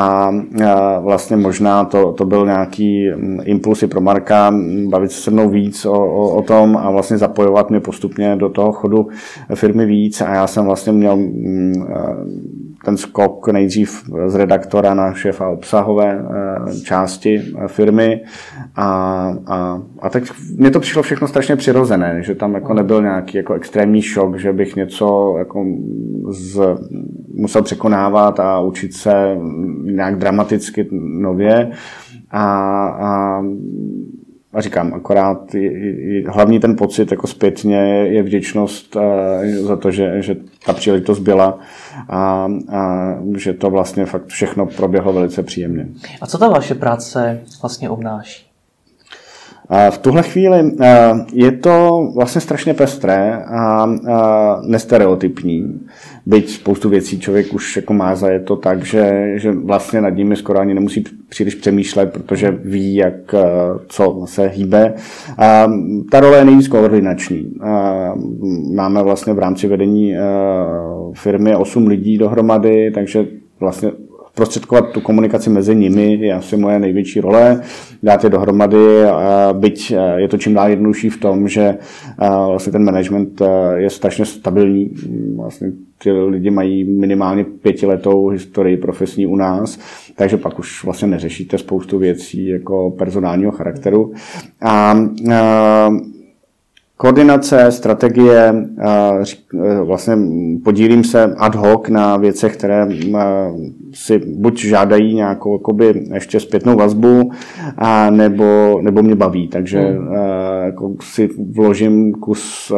a 0.66 0.98
vlastně 0.98 1.36
možná 1.36 1.84
to, 1.84 2.12
to 2.12 2.24
byl 2.24 2.46
nějaký 2.46 3.10
mm, 3.10 3.40
impulsy 3.44 3.86
pro 3.86 4.00
Marka, 4.00 4.54
bavit 4.88 5.12
se 5.12 5.20
se 5.20 5.30
mnou 5.30 5.48
víc 5.48 5.86
o, 5.86 5.92
o, 5.92 6.36
o 6.36 6.42
tom 6.42 6.76
a 6.76 6.90
vlastně 6.90 7.18
zapojovat 7.18 7.70
mě 7.70 7.80
postupně 7.80 8.36
do 8.36 8.48
toho 8.48 8.72
chodu 8.72 9.08
firmy 9.54 9.86
víc 9.86 10.20
a 10.20 10.34
já 10.34 10.46
jsem 10.46 10.64
vlastně 10.64 10.92
měl 10.92 11.16
mm, 11.16 11.72
ten 12.88 12.96
skok 12.96 13.48
nejdřív 13.48 14.10
z 14.26 14.34
redaktora 14.34 14.94
na 14.94 15.14
šéfa 15.14 15.48
obsahové 15.48 16.20
eh, 16.20 16.80
části 16.80 17.42
eh, 17.42 17.68
firmy. 17.68 18.20
A, 18.76 18.86
a, 19.46 19.82
a 19.98 20.10
teď 20.10 20.30
mně 20.56 20.70
to 20.70 20.80
přišlo 20.80 21.02
všechno 21.02 21.28
strašně 21.28 21.56
přirozené, 21.56 22.22
že 22.22 22.34
tam 22.34 22.54
jako 22.54 22.74
nebyl 22.74 23.02
nějaký 23.02 23.36
jako 23.36 23.54
extrémní 23.54 24.02
šok, 24.02 24.38
že 24.38 24.52
bych 24.52 24.76
něco 24.76 25.34
jako 25.38 25.66
z, 26.28 26.60
musel 27.34 27.62
překonávat 27.62 28.40
a 28.40 28.60
učit 28.60 28.94
se 28.94 29.36
nějak 29.82 30.16
dramaticky 30.18 30.88
nově. 30.92 31.70
A, 32.30 32.44
a 32.88 33.42
a 34.52 34.60
říkám, 34.60 34.94
akorát 34.94 35.54
hlavní 36.28 36.60
ten 36.60 36.76
pocit 36.76 37.10
jako 37.10 37.26
zpětně 37.26 37.78
je 38.06 38.22
vděčnost 38.22 38.96
eh, 38.96 39.62
za 39.62 39.76
to, 39.76 39.90
že, 39.90 40.22
že 40.22 40.36
ta 40.66 40.72
příležitost 40.72 41.18
byla 41.18 41.58
a, 42.08 42.48
a 42.72 43.14
že 43.36 43.52
to 43.52 43.70
vlastně 43.70 44.06
fakt 44.06 44.26
všechno 44.26 44.66
proběhlo 44.66 45.12
velice 45.12 45.42
příjemně. 45.42 45.88
A 46.20 46.26
co 46.26 46.38
ta 46.38 46.48
vaše 46.48 46.74
práce 46.74 47.40
vlastně 47.62 47.90
obnáší? 47.90 48.47
V 49.90 49.98
tuhle 49.98 50.22
chvíli 50.22 50.72
je 51.32 51.52
to 51.52 52.08
vlastně 52.14 52.40
strašně 52.40 52.74
pestré 52.74 53.44
a 53.44 53.86
nestereotypní. 54.62 55.80
Byť 56.26 56.50
spoustu 56.50 56.88
věcí 56.88 57.20
člověk 57.20 57.54
už 57.54 57.76
jako 57.76 57.94
má 57.94 58.14
za 58.14 58.28
je 58.28 58.40
to 58.40 58.56
tak, 58.56 58.84
že, 58.84 59.32
že 59.36 59.52
vlastně 59.52 60.00
nad 60.00 60.10
nimi 60.10 60.36
skoro 60.36 60.58
ani 60.58 60.74
nemusí 60.74 61.04
příliš 61.28 61.54
přemýšlet, 61.54 62.12
protože 62.12 62.58
ví, 62.64 62.94
jak 62.94 63.34
co 63.88 64.22
se 64.24 64.48
hýbe. 64.48 64.94
A 65.38 65.72
ta 66.10 66.20
role 66.20 66.38
je 66.38 66.44
nejvíc 66.44 66.68
koordinační. 66.68 67.52
A 67.60 68.14
máme 68.74 69.02
vlastně 69.02 69.32
v 69.32 69.38
rámci 69.38 69.66
vedení 69.66 70.14
firmy 71.14 71.56
8 71.56 71.86
lidí 71.86 72.18
dohromady, 72.18 72.90
takže 72.94 73.26
vlastně 73.60 73.90
zprostředkovat 74.38 74.90
tu 74.90 75.00
komunikaci 75.00 75.50
mezi 75.50 75.74
nimi 75.74 76.14
je 76.14 76.34
asi 76.34 76.56
moje 76.56 76.78
největší 76.78 77.20
role, 77.20 77.60
dát 78.02 78.24
je 78.24 78.30
dohromady, 78.30 78.86
byť 79.52 79.90
e, 79.90 80.20
je 80.20 80.28
to 80.28 80.38
čím 80.38 80.54
dál 80.54 80.70
jednodušší 80.70 81.10
v 81.10 81.20
tom, 81.20 81.48
že 81.48 81.62
e, 81.62 81.76
vlastně 82.28 82.72
ten 82.72 82.84
management 82.84 83.40
e, 83.40 83.46
je 83.76 83.90
strašně 83.90 84.24
stabilní. 84.24 84.90
Vlastně 85.36 85.72
ty 86.02 86.12
lidi 86.12 86.50
mají 86.50 86.84
minimálně 86.84 87.44
pětiletou 87.44 88.28
historii 88.28 88.76
profesní 88.76 89.26
u 89.26 89.36
nás, 89.36 89.78
takže 90.16 90.36
pak 90.36 90.58
už 90.58 90.84
vlastně 90.84 91.08
neřešíte 91.08 91.58
spoustu 91.58 91.98
věcí 91.98 92.46
jako 92.46 92.90
personálního 92.90 93.52
charakteru. 93.52 94.12
A, 94.60 94.98
a 95.34 95.90
Koordinace, 97.00 97.72
strategie, 97.72 98.54
vlastně 99.84 100.16
podílím 100.64 101.04
se 101.04 101.34
ad 101.38 101.54
hoc 101.54 101.88
na 101.88 102.16
věcech, 102.16 102.56
které 102.56 102.86
si 103.94 104.18
buď 104.18 104.64
žádají 104.64 105.14
nějakou 105.14 105.52
jakoby, 105.52 106.04
ještě 106.14 106.40
zpětnou 106.40 106.76
vazbu, 106.76 107.30
a 107.76 108.10
nebo, 108.10 108.78
nebo 108.82 109.02
mě 109.02 109.14
baví. 109.14 109.48
Takže 109.48 109.80
hmm. 109.80 110.14
jako 110.64 110.94
si 111.02 111.28
vložím 111.52 112.12
kus 112.12 112.72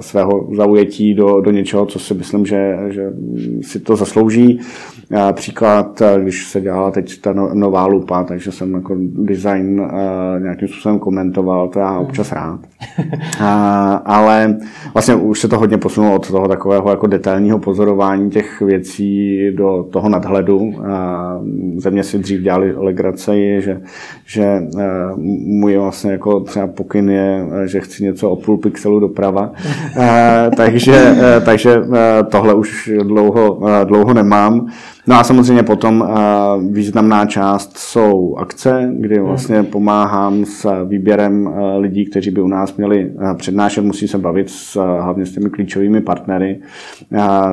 svého 0.00 0.48
zaujetí 0.56 1.14
do, 1.14 1.40
do 1.40 1.50
něčeho, 1.50 1.86
co 1.86 1.98
si 1.98 2.14
myslím, 2.14 2.46
že, 2.46 2.76
že 2.88 3.12
si 3.62 3.80
to 3.80 3.96
zaslouží. 3.96 4.60
Příklad, 5.32 6.02
když 6.22 6.46
se 6.46 6.60
dělala 6.60 6.90
teď 6.90 7.20
ta 7.20 7.32
no, 7.32 7.54
nová 7.54 7.86
lupa, 7.86 8.24
takže 8.24 8.52
jsem 8.52 8.74
jako 8.74 8.96
design 8.98 9.90
nějakým 10.42 10.68
způsobem 10.68 10.98
komentoval, 10.98 11.68
to 11.68 11.78
já 11.78 11.98
občas 11.98 12.32
rád. 12.32 12.60
Ale 14.04 14.56
vlastně 14.94 15.14
už 15.14 15.40
se 15.40 15.48
to 15.48 15.58
hodně 15.58 15.78
posunulo 15.78 16.14
od 16.14 16.30
toho 16.30 16.48
takového 16.48 16.90
jako 16.90 17.06
detailního 17.06 17.58
pozorování 17.58 18.30
těch 18.30 18.60
věcí 18.60 19.38
do 19.56 19.86
toho 19.90 20.08
nadhledu. 20.08 20.72
Ze 21.76 21.90
mě 21.90 22.02
si 22.02 22.18
dřív 22.18 22.40
dělali 22.40 22.74
legrace, 22.76 23.60
že, 23.60 23.80
že 24.26 24.62
můj 25.46 25.76
vlastně 25.76 26.12
jako 26.12 26.40
třeba 26.40 26.66
pokyn 26.66 27.10
je, 27.10 27.46
že 27.64 27.80
chci 27.80 28.04
něco 28.04 28.30
o 28.30 28.36
půl 28.36 28.58
pixelu 28.58 29.00
doprava. 29.00 29.52
A, 30.00 30.50
takže, 30.56 31.16
takže 31.44 31.82
tohle 32.30 32.54
už 32.54 32.90
dlouho, 33.02 33.60
dlouho 33.84 34.14
nemám. 34.14 34.66
No 35.08 35.16
a 35.16 35.24
samozřejmě 35.24 35.62
potom 35.62 36.00
uh, 36.00 36.08
významná 36.72 37.26
část 37.26 37.78
jsou 37.78 38.36
akce, 38.36 38.92
kdy 38.98 39.16
hmm. 39.16 39.26
vlastně 39.26 39.62
pomáhám 39.62 40.44
s 40.44 40.84
výběrem 40.88 41.46
uh, 41.46 41.52
lidí, 41.78 42.04
kteří 42.04 42.30
by 42.30 42.40
u 42.40 42.48
nás 42.48 42.76
měli 42.76 43.10
uh, 43.10 43.34
přednášet, 43.34 43.84
musí 43.84 44.08
se 44.08 44.18
bavit 44.18 44.50
s, 44.50 44.80
hlavně 45.00 45.26
s 45.26 45.32
těmi 45.32 45.50
klíčovými 45.50 46.00
partnery. 46.00 46.60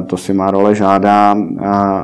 To 0.08 0.18
si 0.18 0.34
má 0.34 0.52
role 0.52 0.76
žádá 0.76 1.36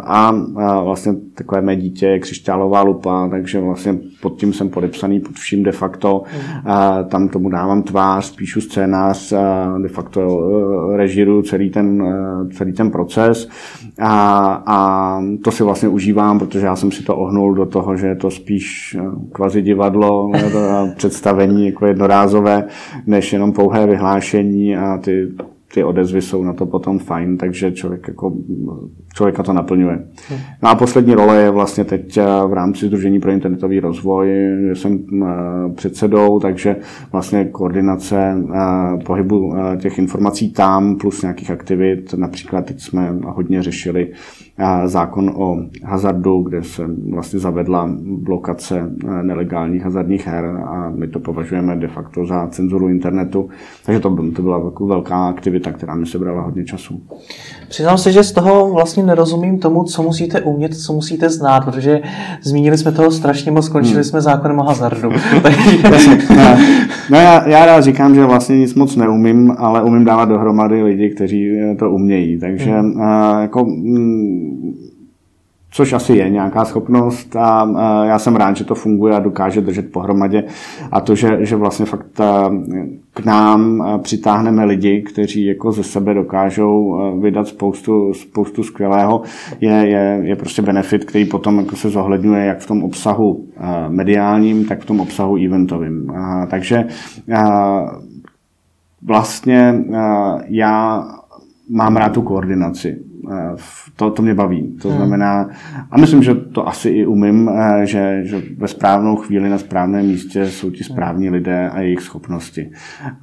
a 0.04 0.36
vlastně 0.84 1.14
takové 1.36 1.62
mé 1.62 1.76
dítě 1.76 2.06
je 2.06 2.20
křišťálová 2.20 2.82
lupa, 2.82 3.28
takže 3.32 3.60
vlastně 3.60 3.98
pod 4.22 4.40
tím 4.40 4.54
jsem 4.54 4.70
podepsaný 4.70 5.20
pod 5.20 5.36
vším 5.36 5.64
de 5.64 5.72
facto. 5.72 6.24
Hmm. 6.26 6.74
Tam 7.10 7.30
tomu 7.30 7.50
dávám 7.50 7.84
tvář, 7.84 8.36
píšu 8.36 8.62
scénář, 8.62 9.34
de 9.82 9.88
facto 9.88 10.40
režiru 10.96 11.42
celý 11.42 11.70
ten, 11.70 12.04
celý 12.54 12.74
ten 12.74 12.92
proces 12.92 13.50
a, 14.00 14.64
a 14.66 15.22
to 15.43 15.52
si 15.52 15.63
vlastně 15.63 15.89
užívám, 15.89 16.39
protože 16.39 16.65
já 16.65 16.75
jsem 16.75 16.91
si 16.91 17.04
to 17.04 17.15
ohnul 17.15 17.54
do 17.54 17.65
toho, 17.65 17.97
že 17.97 18.08
je 18.08 18.15
to 18.15 18.32
spíš 18.32 18.97
eh, 18.99 19.04
kvazi 19.32 19.62
divadlo, 19.62 20.32
představení 20.95 21.65
jako 21.65 21.86
jednorázové, 21.86 22.67
než 23.08 23.34
jenom 23.34 23.54
pouhé 23.54 23.88
vyhlášení 23.88 24.78
a 24.78 24.97
ty 24.97 25.28
ty 25.73 25.84
odezvy 25.84 26.21
jsou 26.21 26.43
na 26.43 26.53
to 26.53 26.65
potom 26.65 26.99
fajn, 26.99 27.38
takže 27.38 27.71
člověk 27.71 28.08
jako, 28.08 28.34
člověka 29.13 29.43
to 29.43 29.53
naplňuje. 29.53 29.99
No 30.63 30.69
a 30.69 30.75
poslední 30.75 31.13
role 31.13 31.41
je 31.41 31.49
vlastně 31.49 31.86
teď 31.86 32.17
eh, 32.17 32.23
v 32.47 32.53
rámci 32.53 32.88
Združení 32.88 33.19
pro 33.19 33.32
internetový 33.32 33.79
rozvoj, 33.79 34.29
jsem 34.73 34.99
eh, 35.23 35.25
předsedou, 35.75 36.39
takže 36.39 36.75
vlastně 37.12 37.45
koordinace 37.45 38.43
eh, 38.53 39.03
pohybu 39.05 39.53
těch 39.82 39.99
informací 39.99 40.53
tam 40.53 40.95
plus 40.95 41.21
nějakých 41.21 41.51
aktivit. 41.51 42.13
Například 42.13 42.65
teď 42.65 42.82
jsme 42.82 43.15
hodně 43.25 43.63
řešili 43.63 44.12
zákon 44.86 45.29
o 45.36 45.58
hazardu, 45.84 46.41
kde 46.41 46.63
se 46.63 46.84
vlastně 47.10 47.39
zavedla 47.39 47.89
blokace 48.01 48.91
nelegálních 49.21 49.84
hazardních 49.84 50.27
her 50.27 50.45
a 50.45 50.89
my 50.89 51.08
to 51.08 51.19
považujeme 51.19 51.75
de 51.75 51.88
facto 51.88 52.25
za 52.25 52.47
cenzuru 52.47 52.89
internetu. 52.89 53.49
Takže 53.86 53.99
to, 53.99 54.32
to 54.36 54.41
byla 54.41 54.71
velká 54.79 55.27
aktivita 55.27 55.59
aktivita, 55.60 55.78
která 55.78 55.95
mi 55.95 56.06
sebrala 56.06 56.41
hodně 56.41 56.65
času. 56.65 57.02
Přiznám 57.69 57.98
se, 57.98 58.12
že 58.12 58.24
z 58.24 58.32
toho 58.32 58.74
vlastně 58.74 59.04
nerozumím 59.04 59.60
tomu, 59.60 59.84
co 59.84 60.04
musíte 60.04 60.41
umět, 60.41 60.76
co 60.76 60.93
musíte 60.93 61.30
znát, 61.30 61.65
protože 61.65 62.02
zmínili 62.41 62.78
jsme 62.78 62.91
toho 62.91 63.12
strašně 63.12 63.52
moc, 63.52 63.65
skončili 63.65 63.95
hmm. 63.95 64.04
jsme 64.04 64.22
zákonem 64.22 64.60
o 64.60 64.63
hazardu. 64.63 65.10
no 67.10 67.17
já, 67.17 67.48
já 67.48 67.65
rád 67.65 67.82
říkám, 67.82 68.15
že 68.15 68.26
vlastně 68.26 68.58
nic 68.58 68.76
moc 68.76 68.95
neumím, 68.95 69.56
ale 69.58 69.84
umím 69.84 70.06
dávat 70.06 70.26
dohromady 70.26 70.84
lidi, 70.84 71.10
kteří 71.10 71.52
to 71.80 71.91
umějí. 71.91 72.39
Takže 72.39 72.72
hmm. 72.72 72.95
uh, 72.95 73.41
jako, 73.41 73.65
mm, 73.65 74.74
což 75.80 75.94
asi 75.94 76.13
je 76.13 76.30
nějaká 76.30 76.65
schopnost 76.65 77.36
a 77.36 77.70
já 78.04 78.20
jsem 78.20 78.36
rád, 78.36 78.58
že 78.58 78.65
to 78.65 78.76
funguje 78.76 79.15
a 79.15 79.20
dokáže 79.20 79.62
držet 79.62 79.92
pohromadě 79.92 80.44
a 80.92 81.02
to, 81.02 81.15
že, 81.15 81.38
že 81.39 81.56
vlastně 81.56 81.86
fakt 81.86 82.06
k 83.13 83.26
nám 83.26 83.84
přitáhneme 84.04 84.65
lidi, 84.65 85.02
kteří 85.02 85.46
jako 85.46 85.72
ze 85.72 85.84
sebe 85.84 86.13
dokážou 86.13 87.00
vydat 87.22 87.48
spoustu, 87.48 88.13
spoustu 88.13 88.63
skvělého, 88.63 89.22
je, 89.62 89.72
je, 89.72 90.20
je 90.24 90.36
prostě 90.36 90.62
benefit, 90.62 91.06
který 91.06 91.26
potom 91.26 91.58
jako 91.58 91.76
se 91.76 91.89
zohledňuje 91.89 92.46
jak 92.46 92.60
v 92.60 92.68
tom 92.68 92.84
obsahu 92.84 93.46
mediálním, 93.89 94.65
tak 94.65 94.82
v 94.82 94.86
tom 94.86 95.00
obsahu 95.00 95.36
eventovým. 95.46 96.13
Takže 96.50 96.88
vlastně 99.02 99.84
já 100.48 101.08
mám 101.70 101.98
rád 101.98 102.13
tu 102.13 102.22
koordinaci. 102.22 103.09
Eh, 103.32 103.55
to, 103.95 104.12
to 104.12 104.21
mě 104.21 104.34
baví. 104.34 104.77
To 104.82 104.88
hmm. 104.88 104.97
znamená, 104.97 105.49
a 105.91 105.97
myslím, 105.97 106.23
že 106.23 106.36
to 106.36 106.67
asi 106.67 106.89
i 106.89 107.05
umím, 107.05 107.49
eh, 107.49 107.86
že, 107.86 108.21
že 108.23 108.41
ve 108.58 108.67
správnou 108.67 109.15
chvíli 109.15 109.49
na 109.49 109.58
správném 109.58 110.05
místě 110.05 110.45
jsou 110.45 110.69
ti 110.71 110.84
správní 110.84 111.29
lidé 111.29 111.69
a 111.69 111.82
jejich 111.82 112.01
schopnosti. 112.01 112.71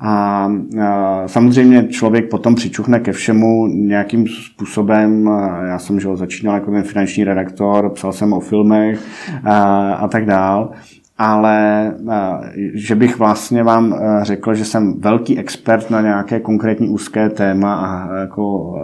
A, 0.01 0.53
a 0.83 1.23
samozřejmě 1.27 1.89
člověk 1.89 2.31
potom 2.31 2.55
přičuchne 2.55 3.01
ke 3.01 3.13
všemu 3.13 3.67
nějakým 3.67 4.27
způsobem. 4.27 5.31
Já 5.69 5.79
jsem 5.79 6.01
že 6.01 6.09
začínal 6.17 6.55
jako 6.55 6.71
ten 6.71 6.83
finanční 6.83 7.25
redaktor, 7.25 7.91
psal 7.91 8.13
jsem 8.13 8.33
o 8.33 8.41
filmech 8.41 9.01
a, 9.45 9.93
a 9.95 10.09
tak 10.09 10.27
dál 10.27 10.73
ale 11.19 11.87
eh, 12.11 12.51
že 12.75 12.95
bych 12.95 13.19
vlastně 13.19 13.63
vám 13.63 13.95
eh, 13.95 14.25
řekl, 14.25 14.55
že 14.55 14.65
jsem 14.65 15.01
velký 15.01 15.39
expert 15.39 15.91
na 15.91 16.01
nějaké 16.01 16.41
konkrétní 16.41 16.89
úzké 16.89 17.31
téma 17.31 17.75
a 17.75 18.09
eh, 18.15 18.21
jako 18.21 18.75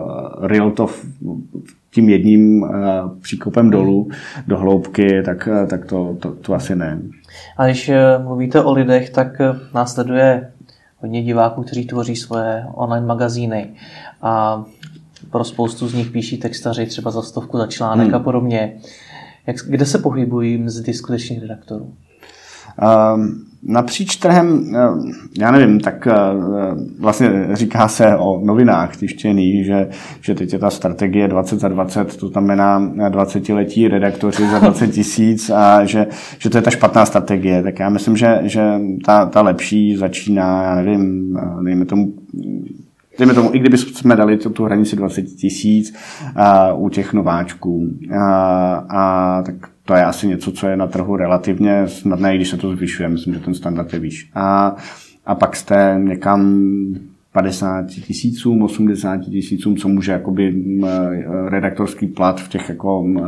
real 0.40 0.71
to 0.71 0.87
tím 1.90 2.09
jedním 2.09 2.66
příkopem 3.23 3.71
dolů 3.71 4.09
do 4.47 4.59
hloubky, 4.59 5.23
tak, 5.23 5.49
tak 5.66 5.85
to, 5.85 6.16
to, 6.21 6.33
to 6.33 6.55
asi 6.55 6.77
ne. 6.77 6.99
A 7.57 7.66
když 7.66 7.90
mluvíte 8.23 8.62
o 8.62 8.73
lidech, 8.73 9.11
tak 9.11 9.29
následuje 9.75 10.53
hodně 10.99 11.23
diváků, 11.23 11.62
kteří 11.62 11.87
tvoří 11.87 12.16
svoje 12.16 12.66
online 12.75 13.07
magazíny 13.07 13.71
a 14.23 14.64
pro 15.31 15.45
spoustu 15.45 15.88
z 15.88 15.95
nich 15.95 16.11
píší 16.11 16.38
textaři 16.38 16.87
třeba 16.87 17.11
za 17.11 17.23
stovku 17.23 17.59
za 17.59 17.66
článek 17.66 18.07
hmm. 18.07 18.14
a 18.14 18.18
podobně. 18.18 18.77
Jak, 19.47 19.57
kde 19.68 19.87
se 19.87 19.99
pohybují 19.99 20.59
mzdy 20.59 20.95
skutečných 20.95 21.40
redaktorů? 21.40 21.92
Ehm, 22.79 23.45
napříč 23.63 24.17
trhem, 24.17 24.75
ehm, 24.77 25.13
já 25.39 25.51
nevím, 25.51 25.81
tak 25.81 26.07
eh, 26.07 26.15
vlastně 27.01 27.49
říká 27.53 27.89
se 27.89 28.17
o 28.17 28.41
novinách 28.45 28.97
tištěných, 28.97 29.67
že, 29.67 29.89
že 30.21 30.35
teď 30.35 30.53
je 30.53 30.59
ta 30.59 30.71
strategie 30.71 31.29
20 31.29 31.61
za 31.61 31.69
20, 31.69 32.17
to 32.17 32.29
znamená 32.29 32.81
20-letí 33.09 33.89
redaktoři 33.89 34.49
za 34.51 34.59
20 34.59 34.87
tisíc 34.93 35.51
a 35.51 35.85
že, 35.85 36.07
že 36.39 36.51
to 36.51 36.59
je 36.59 36.63
ta 36.63 36.71
špatná 36.71 37.07
strategie. 37.07 37.63
Tak 37.63 37.79
já 37.79 37.89
myslím, 37.89 38.17
že, 38.17 38.41
že 38.43 38.73
ta, 39.05 39.27
ta 39.27 39.43
lepší 39.43 39.97
začíná, 39.97 40.63
já 40.63 40.75
nevím, 40.75 41.39
nejme 41.61 41.85
tomu 41.85 42.13
Dejme 43.19 43.35
tomu, 43.35 43.55
i 43.55 43.59
kdyby 43.59 43.79
jsme 43.79 44.17
dali 44.17 44.37
tu, 44.37 44.51
tu 44.51 44.65
hranici 44.65 44.97
20 44.97 45.23
tisíc 45.23 45.95
uh, 46.73 46.85
u 46.85 46.89
těch 46.89 47.13
nováčků, 47.13 47.77
uh, 47.77 48.17
a 48.89 49.43
tak 49.47 49.55
to 49.85 49.95
je 49.95 50.05
asi 50.05 50.29
něco, 50.29 50.53
co 50.53 50.68
je 50.68 50.77
na 50.77 50.87
trhu 50.87 51.16
relativně 51.16 51.88
snadné, 51.88 52.35
i 52.35 52.37
když 52.37 52.49
se 52.49 52.57
to 52.57 52.77
zvyšuje. 52.77 53.09
Myslím, 53.09 53.35
že 53.35 53.40
ten 53.40 53.55
standard 53.55 53.92
je 53.92 53.99
výš. 53.99 54.31
A, 54.35 54.77
a 55.27 55.35
pak 55.35 55.57
jste 55.57 56.01
někam 56.03 56.64
50 57.33 57.87
tisícům, 57.87 58.62
80 58.62 59.16
tisícům, 59.16 59.77
co 59.77 59.88
může 59.88 60.12
jakoby 60.12 60.55
redaktorský 61.49 62.07
plat 62.07 62.40
v 62.40 62.49
těch 62.49 62.68
jako 62.68 63.01
hmm. 63.03 63.21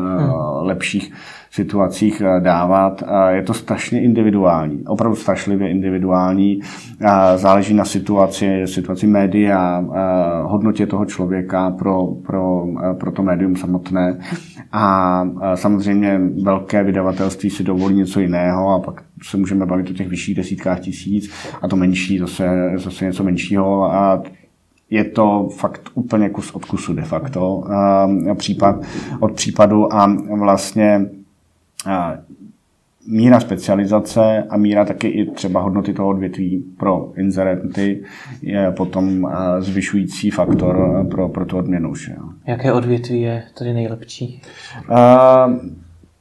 lepších 0.61 1.13
situacích 1.55 2.21
eh, 2.21 2.41
dávat. 2.41 3.03
Je 3.29 3.43
to 3.43 3.55
strašně 3.55 4.03
individuální, 4.03 4.85
opravdu 4.87 5.17
strašlivě 5.17 5.71
individuální. 5.71 6.61
Záleží 7.37 7.75
na 7.75 7.85
situaci, 7.85 8.63
situaci 8.65 9.07
média, 9.07 9.85
hodnotě 10.43 10.87
toho 10.87 11.05
člověka 11.05 11.71
pro, 11.71 12.07
pro, 12.07 12.67
eh, 12.91 12.95
pro 12.95 13.13
to 13.13 13.23
médium 13.23 13.57
samotné. 13.57 14.19
A 14.73 15.25
samozřejmě 15.55 16.21
velké 16.43 16.85
vydavatelství 16.85 17.51
si 17.51 17.65
dovolí 17.65 17.95
něco 17.95 18.21
jiného 18.21 18.71
a 18.71 18.81
pak 18.81 19.03
se 19.23 19.37
můžeme 19.37 19.67
bavit 19.67 19.91
o 19.91 19.93
těch 19.93 20.09
vyšších 20.09 20.37
desítkách 20.37 20.81
tisíc 20.81 21.31
a 21.63 21.69
to 21.69 21.77
menší 21.77 22.19
zase, 22.19 22.73
zase 22.77 23.05
něco 23.05 23.25
menšího 23.25 23.85
a 23.85 24.23
je 24.91 25.05
to 25.05 25.49
fakt 25.57 25.91
úplně 25.95 26.29
kus 26.29 26.51
od 26.51 26.65
kusu 26.65 26.95
de 26.95 27.03
facto, 27.03 27.65
případ 28.35 28.77
od 29.21 29.33
případu 29.33 29.95
a 29.95 30.17
vlastně 30.39 31.07
míra 33.07 33.41
specializace 33.41 34.45
a 34.51 34.57
míra 34.57 34.85
taky 34.85 35.09
i 35.09 35.31
třeba 35.31 35.61
hodnoty 35.61 35.93
toho 35.93 36.09
odvětví 36.09 36.65
pro 36.79 37.13
inzerenty 37.17 38.03
je 38.43 38.71
potom 38.71 39.29
zvyšující 39.59 40.31
faktor 40.31 41.07
pro, 41.11 41.29
pro 41.29 41.45
tu 41.45 41.57
odměnu. 41.57 41.95
Že? 41.95 42.15
Jaké 42.47 42.73
odvětví 42.73 43.21
je 43.21 43.43
tady 43.59 43.73
nejlepší? 43.73 44.43
Uh, 44.91 45.57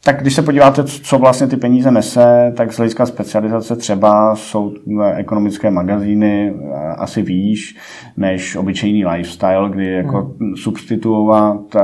tak 0.05 0.21
když 0.21 0.33
se 0.33 0.41
podíváte, 0.41 0.83
co 0.83 1.17
vlastně 1.17 1.47
ty 1.47 1.57
peníze 1.57 1.91
nese, 1.91 2.53
tak 2.57 2.73
z 2.73 2.77
hlediska 2.77 3.05
specializace 3.05 3.75
třeba 3.75 4.35
jsou 4.35 4.73
ekonomické 5.15 5.71
magazíny 5.71 6.53
asi 6.97 7.21
výš 7.21 7.77
než 8.17 8.55
obyčejný 8.55 9.05
lifestyle, 9.05 9.69
kdy 9.69 9.91
jako 9.91 10.35
hmm. 10.39 10.55
substituovat 10.55 11.75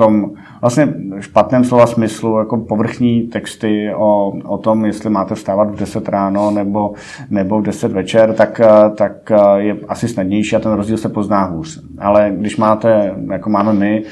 tom 0.00 0.30
vlastně 0.60 0.88
špatném 1.20 1.64
slova 1.64 1.86
smyslu 1.86 2.38
jako 2.38 2.56
povrchní 2.56 3.22
texty 3.22 3.94
o, 3.94 4.32
o 4.44 4.58
tom, 4.58 4.84
jestli 4.84 5.10
máte 5.10 5.34
vstávat 5.34 5.70
v 5.70 5.78
10 5.78 6.08
ráno 6.08 6.50
nebo, 6.50 6.92
nebo 7.30 7.60
v 7.60 7.62
10 7.62 7.92
večer, 7.92 8.32
tak, 8.32 8.60
tak 8.96 9.32
je 9.56 9.76
asi 9.88 10.08
snadnější 10.08 10.56
a 10.56 10.60
ten 10.60 10.72
rozdíl 10.72 10.96
se 10.96 11.08
pozná 11.08 11.44
hůř. 11.44 11.80
Ale 11.98 12.32
když 12.36 12.56
máte, 12.56 13.14
jako 13.32 13.50
máme 13.50 13.72
my, 13.72 14.02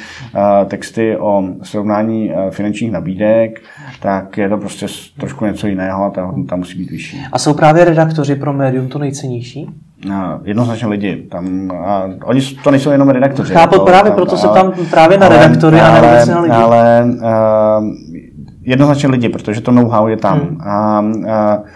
texty 0.66 1.16
o 1.16 1.44
srovnání 1.62 2.32
finančních 2.50 2.92
nabídek, 2.92 3.60
tak 4.02 4.38
je 4.38 4.48
to 4.48 4.58
prostě 4.58 4.86
trošku 5.20 5.44
něco 5.44 5.66
jiného 5.66 6.04
a 6.04 6.10
ta 6.10 6.24
hodnota 6.24 6.56
musí 6.56 6.78
být 6.78 6.90
vyšší. 6.90 7.20
A 7.32 7.38
jsou 7.38 7.54
právě 7.54 7.84
redaktoři 7.84 8.34
pro 8.34 8.52
médium 8.52 8.88
to 8.88 8.98
nejcennější? 8.98 9.68
Jednoznačně 10.44 10.88
lidi. 10.88 11.16
Tam, 11.16 11.70
a 11.86 12.04
oni 12.24 12.40
to 12.40 12.70
nejsou 12.70 12.90
jenom 12.90 13.08
redaktoři. 13.08 13.54
Chápu, 13.54 13.74
to, 13.74 13.84
právě 13.84 14.10
tam, 14.10 14.16
proto 14.16 14.32
ale, 14.32 14.40
se 14.40 14.48
tam 14.48 14.72
právě 14.90 15.18
na 15.18 15.26
ale, 15.26 15.36
redaktory 15.36 15.80
ale, 15.80 15.98
a 15.98 16.02
ne 16.02 16.26
na 16.26 16.40
lidi. 16.40 16.54
Ale 16.54 17.06
uh, 17.06 17.84
jednoznačně 18.62 19.08
lidi, 19.08 19.28
protože 19.28 19.60
to 19.60 19.70
know-how 19.70 20.06
je 20.06 20.16
tam. 20.16 20.38
Hmm. 20.38 20.60
A, 20.60 21.00
uh, 21.00 21.66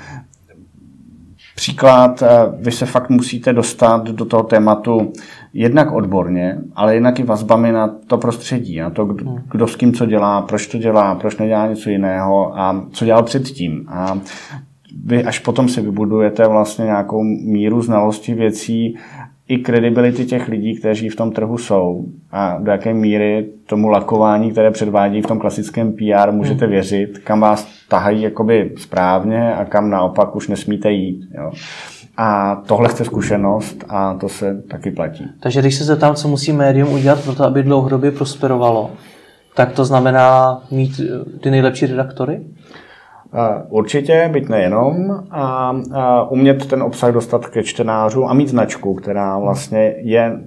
příklad, 1.56 2.22
uh, 2.22 2.28
vy 2.64 2.72
se 2.72 2.86
fakt 2.86 3.10
musíte 3.10 3.52
dostat 3.52 4.04
do 4.04 4.24
toho 4.24 4.42
tématu 4.42 5.12
jednak 5.52 5.92
odborně, 5.92 6.58
ale 6.76 6.94
jednak 6.94 7.20
i 7.20 7.22
vazbami 7.22 7.72
na 7.72 7.90
to 8.06 8.18
prostředí, 8.18 8.78
na 8.78 8.90
to, 8.90 9.04
kdo, 9.04 9.30
hmm. 9.30 9.42
kdo 9.50 9.66
s 9.66 9.76
kým 9.76 9.92
co 9.92 10.06
dělá, 10.06 10.42
proč 10.42 10.66
to 10.66 10.78
dělá, 10.78 11.14
proč 11.14 11.36
nedělá 11.36 11.66
něco 11.66 11.90
jiného 11.90 12.58
a 12.58 12.84
co 12.90 13.04
dělal 13.04 13.22
předtím. 13.22 13.84
A 13.88 14.18
vy 15.04 15.24
až 15.24 15.38
potom 15.38 15.68
si 15.68 15.80
vybudujete 15.80 16.48
vlastně 16.48 16.84
nějakou 16.84 17.22
míru 17.22 17.82
znalosti 17.82 18.34
věcí 18.34 18.96
i 19.48 19.58
kredibility 19.58 20.24
těch 20.24 20.48
lidí, 20.48 20.78
kteří 20.78 21.08
v 21.08 21.16
tom 21.16 21.32
trhu 21.32 21.58
jsou 21.58 22.04
a 22.30 22.58
do 22.58 22.70
jaké 22.70 22.94
míry 22.94 23.48
tomu 23.66 23.88
lakování, 23.88 24.50
které 24.50 24.70
předvádí 24.70 25.22
v 25.22 25.26
tom 25.26 25.38
klasickém 25.38 25.92
PR, 25.92 26.32
můžete 26.32 26.64
hmm. 26.64 26.72
věřit, 26.72 27.18
kam 27.18 27.40
vás 27.40 27.68
tahají 27.88 28.22
jakoby 28.22 28.72
správně 28.76 29.54
a 29.54 29.64
kam 29.64 29.90
naopak 29.90 30.36
už 30.36 30.48
nesmíte 30.48 30.90
jít. 30.90 31.24
Jo. 31.38 31.52
A 32.16 32.56
tohle 32.66 32.88
chce 32.88 33.04
zkušenost 33.04 33.84
a 33.88 34.14
to 34.14 34.28
se 34.28 34.62
taky 34.70 34.90
platí. 34.90 35.24
Takže 35.40 35.60
když 35.60 35.74
se 35.74 35.84
zeptám, 35.84 36.14
co 36.14 36.28
musí 36.28 36.52
médium 36.52 36.92
udělat 36.92 37.24
pro 37.24 37.34
to, 37.34 37.44
aby 37.44 37.62
dlouhodobě 37.62 38.10
prosperovalo, 38.10 38.90
tak 39.54 39.72
to 39.72 39.84
znamená 39.84 40.60
mít 40.70 41.00
ty 41.40 41.50
nejlepší 41.50 41.86
redaktory? 41.86 42.40
Určitě, 43.68 44.28
byť 44.32 44.48
nejenom, 44.48 45.10
a, 45.30 45.76
a 45.92 46.30
umět 46.30 46.66
ten 46.66 46.82
obsah 46.82 47.12
dostat 47.12 47.46
ke 47.46 47.62
čtenářům 47.62 48.24
a 48.28 48.34
mít 48.34 48.48
značku, 48.48 48.94
která 48.94 49.38
vlastně 49.38 49.94
je 49.98 50.40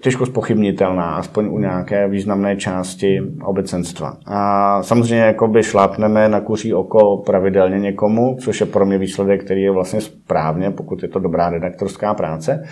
těžko 0.00 0.26
spochybnitelná, 0.26 1.14
aspoň 1.14 1.48
u 1.50 1.58
nějaké 1.58 2.08
významné 2.08 2.56
části 2.56 3.22
obecenstva. 3.44 4.16
A 4.26 4.82
samozřejmě 4.82 5.24
jakoby 5.24 5.62
šlápneme 5.62 6.28
na 6.28 6.40
kuří 6.40 6.74
oko 6.74 7.16
pravidelně 7.16 7.78
někomu, 7.78 8.36
což 8.40 8.60
je 8.60 8.66
pro 8.66 8.86
mě 8.86 8.98
výsledek, 8.98 9.44
který 9.44 9.62
je 9.62 9.70
vlastně 9.70 10.00
správně, 10.00 10.70
pokud 10.70 11.02
je 11.02 11.08
to 11.08 11.18
dobrá 11.18 11.50
redaktorská 11.50 12.14
práce. 12.14 12.64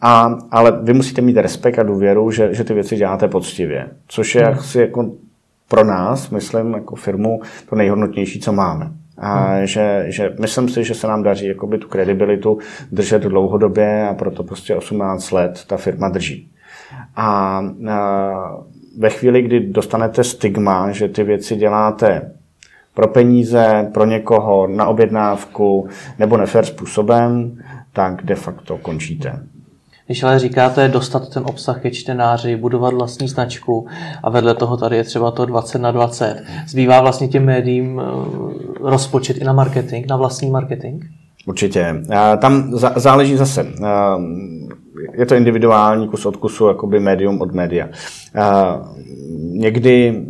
A, 0.00 0.38
ale 0.50 0.80
vy 0.82 0.92
musíte 0.92 1.22
mít 1.22 1.36
respekt 1.36 1.78
a 1.78 1.82
důvěru, 1.82 2.30
že, 2.30 2.54
že 2.54 2.64
ty 2.64 2.74
věci 2.74 2.96
děláte 2.96 3.28
poctivě, 3.28 3.88
což 4.08 4.34
je 4.34 4.42
hmm. 4.44 4.58
asi 4.58 4.80
jako 4.80 5.10
pro 5.68 5.84
nás, 5.84 6.30
myslím, 6.30 6.74
jako 6.74 6.96
firmu, 6.96 7.40
to 7.68 7.76
nejhodnotnější, 7.76 8.40
co 8.40 8.52
máme. 8.52 8.90
A 9.18 9.44
hmm. 9.44 9.66
že, 9.66 10.04
že 10.08 10.34
myslím 10.40 10.68
si, 10.68 10.84
že 10.84 10.94
se 10.94 11.06
nám 11.06 11.22
daří 11.22 11.46
jakoby 11.46 11.78
tu 11.78 11.88
kredibilitu 11.88 12.58
držet 12.92 13.22
dlouhodobě 13.22 14.08
a 14.08 14.14
proto 14.14 14.44
prostě 14.44 14.74
18 14.74 15.30
let 15.30 15.64
ta 15.66 15.76
firma 15.76 16.08
drží. 16.08 16.50
A, 17.16 17.26
a 17.26 17.62
ve 18.98 19.10
chvíli, 19.10 19.42
kdy 19.42 19.60
dostanete 19.60 20.24
stigma, 20.24 20.90
že 20.90 21.08
ty 21.08 21.24
věci 21.24 21.56
děláte 21.56 22.32
pro 22.94 23.08
peníze, 23.08 23.90
pro 23.94 24.04
někoho, 24.04 24.66
na 24.66 24.86
objednávku 24.86 25.88
nebo 26.18 26.36
nefér 26.36 26.64
způsobem, 26.64 27.58
tak 27.92 28.24
de 28.24 28.34
facto 28.34 28.78
končíte. 28.78 29.40
Když 30.08 30.22
ale 30.22 30.38
říkáte 30.38 30.88
dostat 30.88 31.28
ten 31.28 31.42
obsah 31.46 31.80
ke 31.80 31.90
čtenáři, 31.90 32.56
budovat 32.56 32.94
vlastní 32.94 33.28
značku 33.28 33.86
a 34.22 34.30
vedle 34.30 34.54
toho 34.54 34.76
tady 34.76 34.96
je 34.96 35.04
třeba 35.04 35.30
to 35.30 35.46
20 35.46 35.78
na 35.78 35.90
20, 35.90 36.44
zbývá 36.68 37.00
vlastně 37.00 37.28
těm 37.28 37.44
médiím 37.44 38.00
eh, 38.00 38.88
rozpočet 38.90 39.36
i 39.36 39.44
na 39.44 39.52
marketing, 39.52 40.06
na 40.06 40.16
vlastní 40.16 40.50
marketing? 40.50 41.04
Určitě. 41.46 41.94
Tam 42.38 42.72
záleží 42.96 43.36
zase. 43.36 43.66
Je 45.18 45.26
to 45.26 45.34
individuální 45.34 46.08
kus 46.08 46.26
od 46.26 46.36
kusu, 46.36 46.68
jakoby 46.68 47.00
médium 47.00 47.40
od 47.40 47.54
média. 47.54 47.88
Někdy 49.38 50.22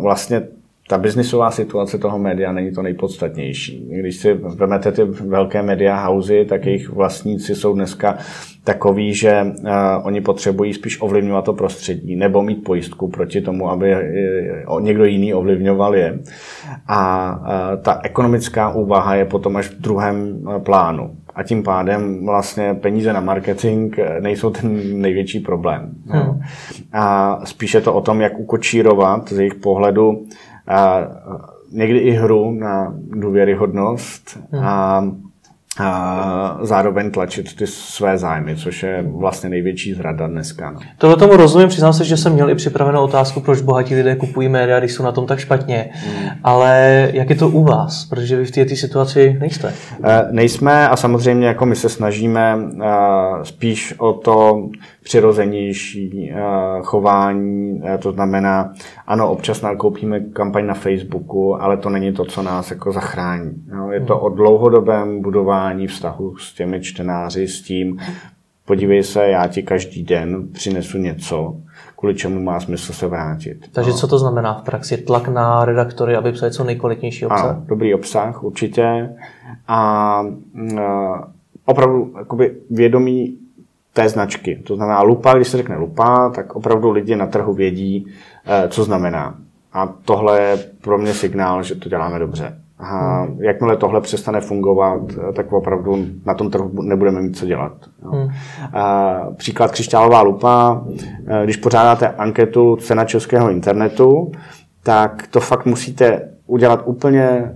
vlastně 0.00 0.42
ta 0.90 0.98
biznisová 0.98 1.50
situace 1.50 1.98
toho 1.98 2.18
média 2.18 2.52
není 2.52 2.72
to 2.72 2.82
nejpodstatnější. 2.82 3.90
Když 4.00 4.16
si 4.16 4.34
vezmete 4.34 4.92
ty 4.92 5.04
velké 5.04 5.62
media 5.62 6.06
housey, 6.06 6.44
tak 6.44 6.66
jejich 6.66 6.88
vlastníci 6.88 7.54
jsou 7.54 7.74
dneska 7.74 8.18
takový, 8.64 9.14
že 9.14 9.42
uh, 9.42 9.70
oni 10.02 10.20
potřebují 10.20 10.74
spíš 10.74 11.00
ovlivňovat 11.00 11.44
to 11.44 11.52
prostředí 11.52 12.16
nebo 12.16 12.42
mít 12.42 12.64
pojistku 12.64 13.08
proti 13.08 13.40
tomu, 13.40 13.70
aby 13.70 13.94
uh, 14.68 14.80
někdo 14.80 15.04
jiný 15.04 15.34
ovlivňoval 15.34 15.96
je. 15.96 16.18
A 16.88 17.30
uh, 17.40 17.82
ta 17.82 18.00
ekonomická 18.02 18.68
úvaha 18.68 19.14
je 19.14 19.24
potom 19.24 19.56
až 19.56 19.68
v 19.68 19.80
druhém 19.80 20.38
uh, 20.42 20.58
plánu. 20.58 21.10
A 21.34 21.42
tím 21.42 21.62
pádem 21.62 22.26
vlastně 22.26 22.74
peníze 22.74 23.12
na 23.12 23.20
marketing 23.20 23.96
nejsou 24.20 24.50
ten 24.50 25.00
největší 25.00 25.40
problém. 25.40 25.90
No. 26.06 26.20
Hmm. 26.20 26.40
A 26.92 27.38
spíše 27.44 27.80
to 27.80 27.94
o 27.94 28.00
tom, 28.00 28.20
jak 28.20 28.38
ukočírovat 28.38 29.28
z 29.28 29.38
jejich 29.38 29.54
pohledu 29.54 30.24
někdy 31.72 31.98
i 31.98 32.10
hru 32.10 32.50
na 32.50 32.94
důvěryhodnost 32.96 34.38
hmm. 34.52 34.64
a 34.64 35.04
a 35.78 36.58
zároveň 36.62 37.10
tlačit 37.10 37.56
ty 37.56 37.66
své 37.66 38.18
zájmy, 38.18 38.56
což 38.56 38.82
je 38.82 39.04
vlastně 39.06 39.48
největší 39.48 39.94
zrada 39.94 40.26
dneska. 40.26 40.70
No. 40.70 40.80
Tohle 40.98 41.16
tomu 41.16 41.36
rozumím, 41.36 41.68
přiznám 41.68 41.92
se, 41.92 42.04
že 42.04 42.16
jsem 42.16 42.32
měl 42.32 42.50
i 42.50 42.54
připravenou 42.54 43.04
otázku, 43.04 43.40
proč 43.40 43.60
bohatí 43.60 43.94
lidé 43.94 44.16
kupují 44.16 44.48
média, 44.48 44.78
když 44.78 44.92
jsou 44.92 45.02
na 45.02 45.12
tom 45.12 45.26
tak 45.26 45.38
špatně. 45.38 45.90
Hmm. 45.92 46.30
Ale 46.44 47.08
jak 47.12 47.30
je 47.30 47.36
to 47.36 47.48
u 47.48 47.64
vás? 47.64 48.04
Protože 48.04 48.36
vy 48.36 48.44
v 48.44 48.50
této 48.50 48.76
situaci 48.76 49.36
nejste. 49.40 49.74
E, 50.04 50.28
nejsme 50.30 50.88
a 50.88 50.96
samozřejmě 50.96 51.46
jako 51.46 51.66
my 51.66 51.76
se 51.76 51.88
snažíme 51.88 52.58
e, 52.58 52.86
spíš 53.42 53.94
o 53.98 54.12
to 54.12 54.68
přirozenější 55.02 56.30
e, 56.30 56.36
chování, 56.82 57.82
e, 57.84 57.98
to 57.98 58.12
znamená, 58.12 58.72
ano, 59.06 59.30
občas 59.30 59.62
nakoupíme 59.62 60.20
kampaň 60.20 60.66
na 60.66 60.74
Facebooku, 60.74 61.62
ale 61.62 61.76
to 61.76 61.90
není 61.90 62.12
to, 62.12 62.24
co 62.24 62.42
nás 62.42 62.70
jako 62.70 62.92
zachrání. 62.92 63.52
No, 63.72 63.92
je 63.92 64.00
to 64.00 64.14
hmm. 64.14 64.24
o 64.24 64.28
dlouhodobém 64.28 65.22
budování 65.22 65.86
vztahu 65.86 66.36
s 66.36 66.54
těmi 66.54 66.80
čtenáři, 66.80 67.48
s 67.48 67.62
tím, 67.62 68.00
podívej 68.70 69.02
se, 69.02 69.28
já 69.28 69.46
ti 69.46 69.62
každý 69.62 70.02
den 70.02 70.48
přinesu 70.52 70.98
něco, 70.98 71.56
kvůli 71.96 72.14
čemu 72.14 72.40
má 72.40 72.60
smysl 72.60 72.92
se 72.92 73.06
vrátit. 73.06 73.68
Takže 73.72 73.90
no. 73.90 73.96
co 73.96 74.08
to 74.08 74.18
znamená 74.18 74.54
v 74.54 74.62
praxi? 74.62 74.96
Tlak 74.96 75.28
na 75.28 75.64
redaktory, 75.64 76.16
aby 76.16 76.32
psali 76.32 76.52
co 76.52 76.64
nejkvalitnější 76.64 77.26
obsah? 77.26 77.56
A, 77.56 77.62
dobrý 77.66 77.94
obsah, 77.94 78.44
určitě. 78.44 79.10
A, 79.68 79.76
a 79.76 80.22
opravdu 81.64 82.12
jakoby 82.18 82.56
vědomí 82.70 83.38
té 83.92 84.08
značky. 84.08 84.62
To 84.66 84.76
znamená 84.76 85.02
lupa, 85.02 85.34
když 85.34 85.48
se 85.48 85.56
řekne 85.56 85.76
lupa, 85.76 86.30
tak 86.34 86.56
opravdu 86.56 86.90
lidi 86.90 87.16
na 87.16 87.26
trhu 87.26 87.52
vědí, 87.52 88.06
eh, 88.46 88.68
co 88.68 88.84
znamená. 88.84 89.34
A 89.72 89.86
tohle 90.04 90.42
je 90.42 90.56
pro 90.80 90.98
mě 90.98 91.14
signál, 91.14 91.62
že 91.62 91.74
to 91.74 91.88
děláme 91.88 92.18
dobře. 92.18 92.56
A 92.78 93.26
jakmile 93.38 93.76
tohle 93.76 94.00
přestane 94.00 94.40
fungovat, 94.40 95.00
tak 95.34 95.52
opravdu 95.52 96.06
na 96.26 96.34
tom 96.34 96.50
trhu 96.50 96.82
nebudeme 96.82 97.20
mít 97.20 97.36
co 97.38 97.46
dělat. 97.46 97.72
Hmm. 98.02 98.28
A 98.72 99.16
příklad 99.36 99.70
křišťálová 99.70 100.22
lupa, 100.22 100.84
když 101.44 101.56
pořádáte 101.56 102.08
anketu 102.08 102.76
cena 102.76 103.04
českého 103.04 103.50
internetu, 103.50 104.32
tak 104.82 105.26
to 105.30 105.40
fakt 105.40 105.66
musíte 105.66 106.28
udělat 106.46 106.82
úplně 106.84 107.28
eh, 107.28 107.54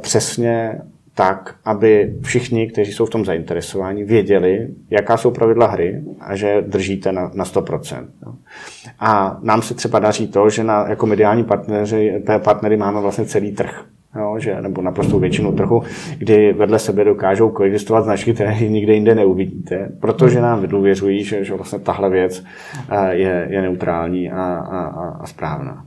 přesně 0.00 0.80
tak, 1.14 1.54
aby 1.64 2.14
všichni, 2.22 2.70
kteří 2.70 2.92
jsou 2.92 3.06
v 3.06 3.10
tom 3.10 3.24
zainteresováni, 3.24 4.04
věděli, 4.04 4.68
jaká 4.90 5.16
jsou 5.16 5.30
pravidla 5.30 5.66
hry 5.66 6.02
a 6.20 6.36
že 6.36 6.62
držíte 6.66 7.12
na, 7.12 7.30
na 7.34 7.44
100%. 7.44 8.06
A 8.98 9.38
nám 9.42 9.62
se 9.62 9.74
třeba 9.74 9.98
daří 9.98 10.28
to, 10.28 10.50
že 10.50 10.64
na, 10.64 10.88
jako 10.88 11.06
mediální 11.06 11.44
partneři, 11.44 12.22
partnery 12.44 12.76
máme 12.76 13.00
vlastně 13.00 13.24
celý 13.24 13.52
trh 13.52 13.84
jo, 14.16 14.38
že, 14.38 14.60
nebo 14.60 14.82
naprosto 14.82 15.18
většinu 15.18 15.52
trhu, 15.52 15.82
kdy 16.18 16.52
vedle 16.52 16.78
sebe 16.78 17.04
dokážou 17.04 17.50
koexistovat 17.50 18.04
značky, 18.04 18.34
které 18.34 18.60
nikde 18.60 18.94
jinde 18.94 19.14
neuvidíte, 19.14 19.88
protože 20.00 20.40
nám 20.40 20.60
vydůvěřují, 20.60 21.24
že, 21.24 21.44
že 21.44 21.54
vlastně 21.54 21.78
tahle 21.78 22.10
věc 22.10 22.44
eh, 22.90 23.14
je, 23.14 23.46
je 23.50 23.62
neutrální 23.62 24.30
a, 24.30 24.44
a, 24.54 25.08
a 25.20 25.26
správná. 25.26 25.84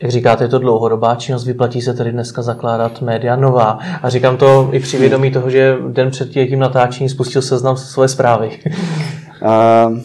Jak 0.00 0.10
říkáte, 0.10 0.44
je 0.44 0.48
to 0.48 0.58
dlouhodobá 0.58 1.14
činnost, 1.14 1.44
vyplatí 1.44 1.82
se 1.82 1.94
tedy 1.94 2.12
dneska 2.12 2.42
zakládat 2.42 3.02
média 3.02 3.36
nová. 3.36 3.78
A 4.02 4.08
říkám 4.08 4.36
to 4.36 4.68
i 4.72 4.80
při 4.80 4.98
vědomí 4.98 5.30
toho, 5.30 5.50
že 5.50 5.76
den 5.88 6.10
před 6.10 6.30
tím 6.30 6.58
natáčením 6.58 7.08
spustil 7.08 7.42
seznam 7.42 7.76
své 7.76 8.08
zprávy. 8.08 8.50
Uh, 9.42 9.98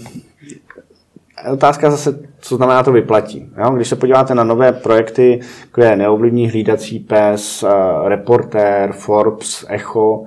otázka 1.54 1.92
zase, 1.92 2.20
co 2.40 2.56
znamená 2.56 2.84
to 2.84 2.92
vyplatí. 2.92 3.50
Jo? 3.58 3.70
Když 3.70 3.88
se 3.88 3.96
podíváte 3.96 4.36
na 4.36 4.44
nové 4.44 4.72
projekty, 4.72 5.40
jako 5.62 5.82
je 5.82 5.96
Neovlivní 5.96 6.50
hlídací 6.50 7.00
pes, 7.00 7.66
Reporter, 8.06 8.94
Forbes, 8.94 9.66
Echo, 9.70 10.24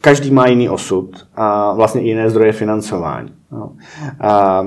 každý 0.00 0.30
má 0.30 0.46
jiný 0.46 0.68
osud 0.68 1.26
a 1.36 1.72
vlastně 1.72 2.00
jiné 2.00 2.30
zdroje 2.30 2.52
financování. 2.52 3.32
Jo? 3.52 3.70
A 4.20 4.64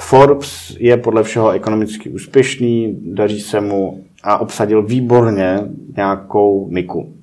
Forbes 0.00 0.76
je 0.78 0.96
podle 0.96 1.22
všeho 1.22 1.50
ekonomicky 1.50 2.10
úspěšný, 2.10 2.98
daří 3.02 3.40
se 3.40 3.60
mu 3.60 4.04
a 4.22 4.38
obsadil 4.38 4.82
výborně 4.82 5.60
nějakou 5.96 6.68
niku. 6.70 7.14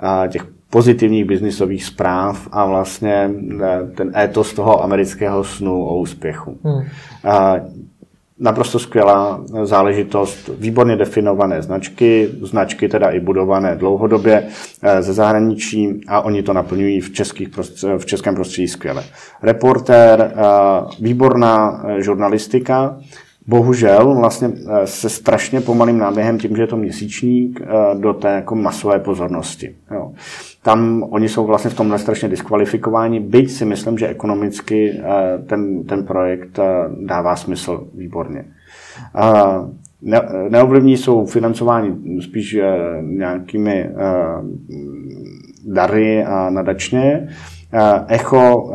A 0.00 0.26
těch 0.26 0.46
pozitivních 0.70 1.24
biznisových 1.24 1.84
zpráv 1.84 2.48
a 2.52 2.66
vlastně 2.66 3.30
eh, 3.62 3.90
ten 3.96 4.12
étos 4.16 4.52
toho 4.52 4.82
amerického 4.82 5.44
snu 5.44 5.84
o 5.84 5.98
úspěchu. 5.98 6.58
Hmm. 6.64 6.82
Naprosto 8.44 8.78
skvělá 8.78 9.44
záležitost, 9.62 10.50
výborně 10.58 10.96
definované 10.96 11.62
značky, 11.62 12.30
značky 12.42 12.88
teda 12.88 13.10
i 13.10 13.20
budované 13.20 13.76
dlouhodobě 13.76 14.46
eh, 14.82 15.02
ze 15.02 15.12
zahraničí 15.12 16.00
a 16.08 16.20
oni 16.20 16.42
to 16.42 16.52
naplňují 16.52 17.00
v, 17.00 17.12
českých 17.12 17.48
v 17.98 18.06
českém 18.06 18.34
prostředí 18.34 18.68
skvěle. 18.68 19.04
Reporter, 19.42 20.32
eh, 20.36 20.42
výborná 21.00 21.84
žurnalistika, 21.98 22.98
bohužel 23.46 24.14
vlastně 24.14 24.52
se 24.84 25.08
strašně 25.08 25.60
pomalým 25.60 25.98
náběhem 25.98 26.38
tím, 26.38 26.56
že 26.56 26.62
je 26.62 26.66
to 26.66 26.76
měsíčník 26.76 27.60
do 27.94 28.12
té 28.12 28.28
jako 28.28 28.54
masové 28.54 28.98
pozornosti. 28.98 29.74
Jo 29.90 30.12
tam 30.64 31.04
oni 31.10 31.28
jsou 31.28 31.46
vlastně 31.46 31.70
v 31.70 31.76
tomhle 31.76 31.98
strašně 31.98 32.28
diskvalifikováni, 32.28 33.20
byť 33.20 33.50
si 33.50 33.64
myslím, 33.64 33.98
že 33.98 34.08
ekonomicky 34.08 34.90
eh, 34.90 35.38
ten, 35.46 35.84
ten 35.84 36.06
projekt 36.06 36.58
eh, 36.58 36.64
dává 37.00 37.36
smysl 37.36 37.88
výborně. 37.94 38.44
Ne, 40.02 40.20
neovlivní 40.48 40.96
jsou 40.96 41.26
financováni 41.26 42.20
spíš 42.20 42.54
eh, 42.54 42.62
nějakými 43.02 43.90
dary 45.66 46.24
a 46.24 46.50
nadačně. 46.50 47.28
Echo 48.08 48.72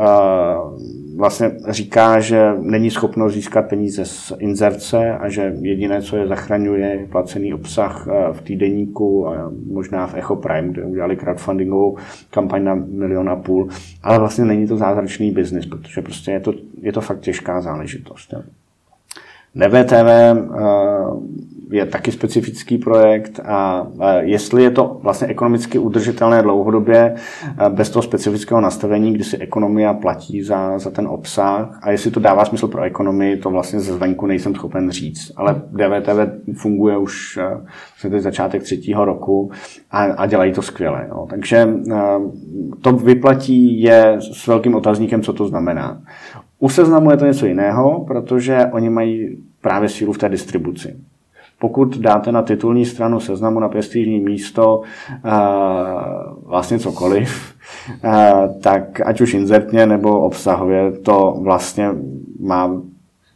vlastně 1.20 1.50
říká, 1.68 2.20
že 2.20 2.54
není 2.58 2.90
schopno 2.90 3.30
získat 3.30 3.62
peníze 3.62 4.04
z 4.04 4.32
inzerce 4.38 5.12
a 5.12 5.28
že 5.28 5.54
jediné, 5.60 6.02
co 6.02 6.16
je 6.16 6.26
zachraňuje, 6.26 6.86
je 6.86 7.06
placený 7.06 7.54
obsah 7.54 8.08
eh, 8.08 8.32
v 8.32 8.42
týdeníku 8.42 9.28
a 9.28 9.52
možná 9.72 10.06
v 10.06 10.14
Echo 10.14 10.36
Prime, 10.36 10.68
kde 10.68 10.84
udělali 10.84 11.16
crowdfundingovou 11.16 11.96
kampaň 12.30 12.64
na 12.64 12.74
milion 12.74 13.30
a 13.30 13.36
půl, 13.36 13.68
ale 14.02 14.18
vlastně 14.18 14.44
není 14.44 14.66
to 14.66 14.76
zázračný 14.76 15.30
biznis, 15.30 15.66
protože 15.66 16.02
prostě 16.02 16.30
je 16.30 16.40
to, 16.40 16.52
je 16.82 16.92
to 16.92 17.00
fakt 17.00 17.20
těžká 17.20 17.60
záležitost. 17.60 18.34
DVTV 19.54 20.08
je 21.70 21.86
taky 21.86 22.12
specifický 22.12 22.78
projekt 22.78 23.40
a 23.44 23.86
jestli 24.20 24.62
je 24.62 24.70
to 24.70 24.98
vlastně 25.02 25.26
ekonomicky 25.26 25.78
udržitelné 25.78 26.42
dlouhodobě 26.42 27.14
bez 27.68 27.90
toho 27.90 28.02
specifického 28.02 28.60
nastavení, 28.60 29.12
kdy 29.12 29.24
si 29.24 29.38
ekonomia 29.38 29.94
platí 29.94 30.42
za, 30.42 30.78
za 30.78 30.90
ten 30.90 31.06
obsah 31.08 31.78
a 31.82 31.90
jestli 31.90 32.10
to 32.10 32.20
dává 32.20 32.44
smysl 32.44 32.68
pro 32.68 32.82
ekonomii, 32.82 33.36
to 33.36 33.50
vlastně 33.50 33.80
ze 33.80 33.92
zvenku 33.92 34.26
nejsem 34.26 34.54
schopen 34.54 34.90
říct. 34.90 35.32
Ale 35.36 35.62
DVTV 35.70 36.52
funguje 36.56 36.98
už 36.98 37.38
vlastně 38.02 38.20
začátek 38.20 38.62
třetího 38.62 39.04
roku 39.04 39.50
a, 39.90 40.02
a 40.02 40.26
dělají 40.26 40.52
to 40.52 40.62
skvěle. 40.62 41.06
Jo. 41.08 41.26
Takže 41.30 41.68
to 42.80 42.92
vyplatí 42.92 43.82
je 43.82 44.16
s 44.32 44.46
velkým 44.46 44.74
otazníkem, 44.74 45.22
co 45.22 45.32
to 45.32 45.48
znamená. 45.48 46.02
U 46.58 46.68
seznamu 46.68 47.10
je 47.10 47.16
to 47.16 47.26
něco 47.26 47.46
jiného, 47.46 48.04
protože 48.08 48.66
oni 48.72 48.90
mají 48.90 49.42
právě 49.60 49.88
sílu 49.88 50.12
v 50.12 50.18
té 50.18 50.28
distribuci. 50.28 50.96
Pokud 51.60 51.96
dáte 51.98 52.32
na 52.32 52.42
titulní 52.42 52.84
stranu 52.86 53.20
seznamu 53.20 53.60
na 53.60 53.68
prestižní 53.68 54.20
místo 54.20 54.80
uh, 54.80 55.32
vlastně 56.48 56.78
cokoliv, 56.78 57.54
uh, 58.04 58.60
tak 58.60 59.00
ať 59.00 59.20
už 59.20 59.34
inzertně 59.34 59.86
nebo 59.86 60.20
obsahově 60.20 60.92
to 60.92 61.38
vlastně 61.42 61.88
má 62.40 62.82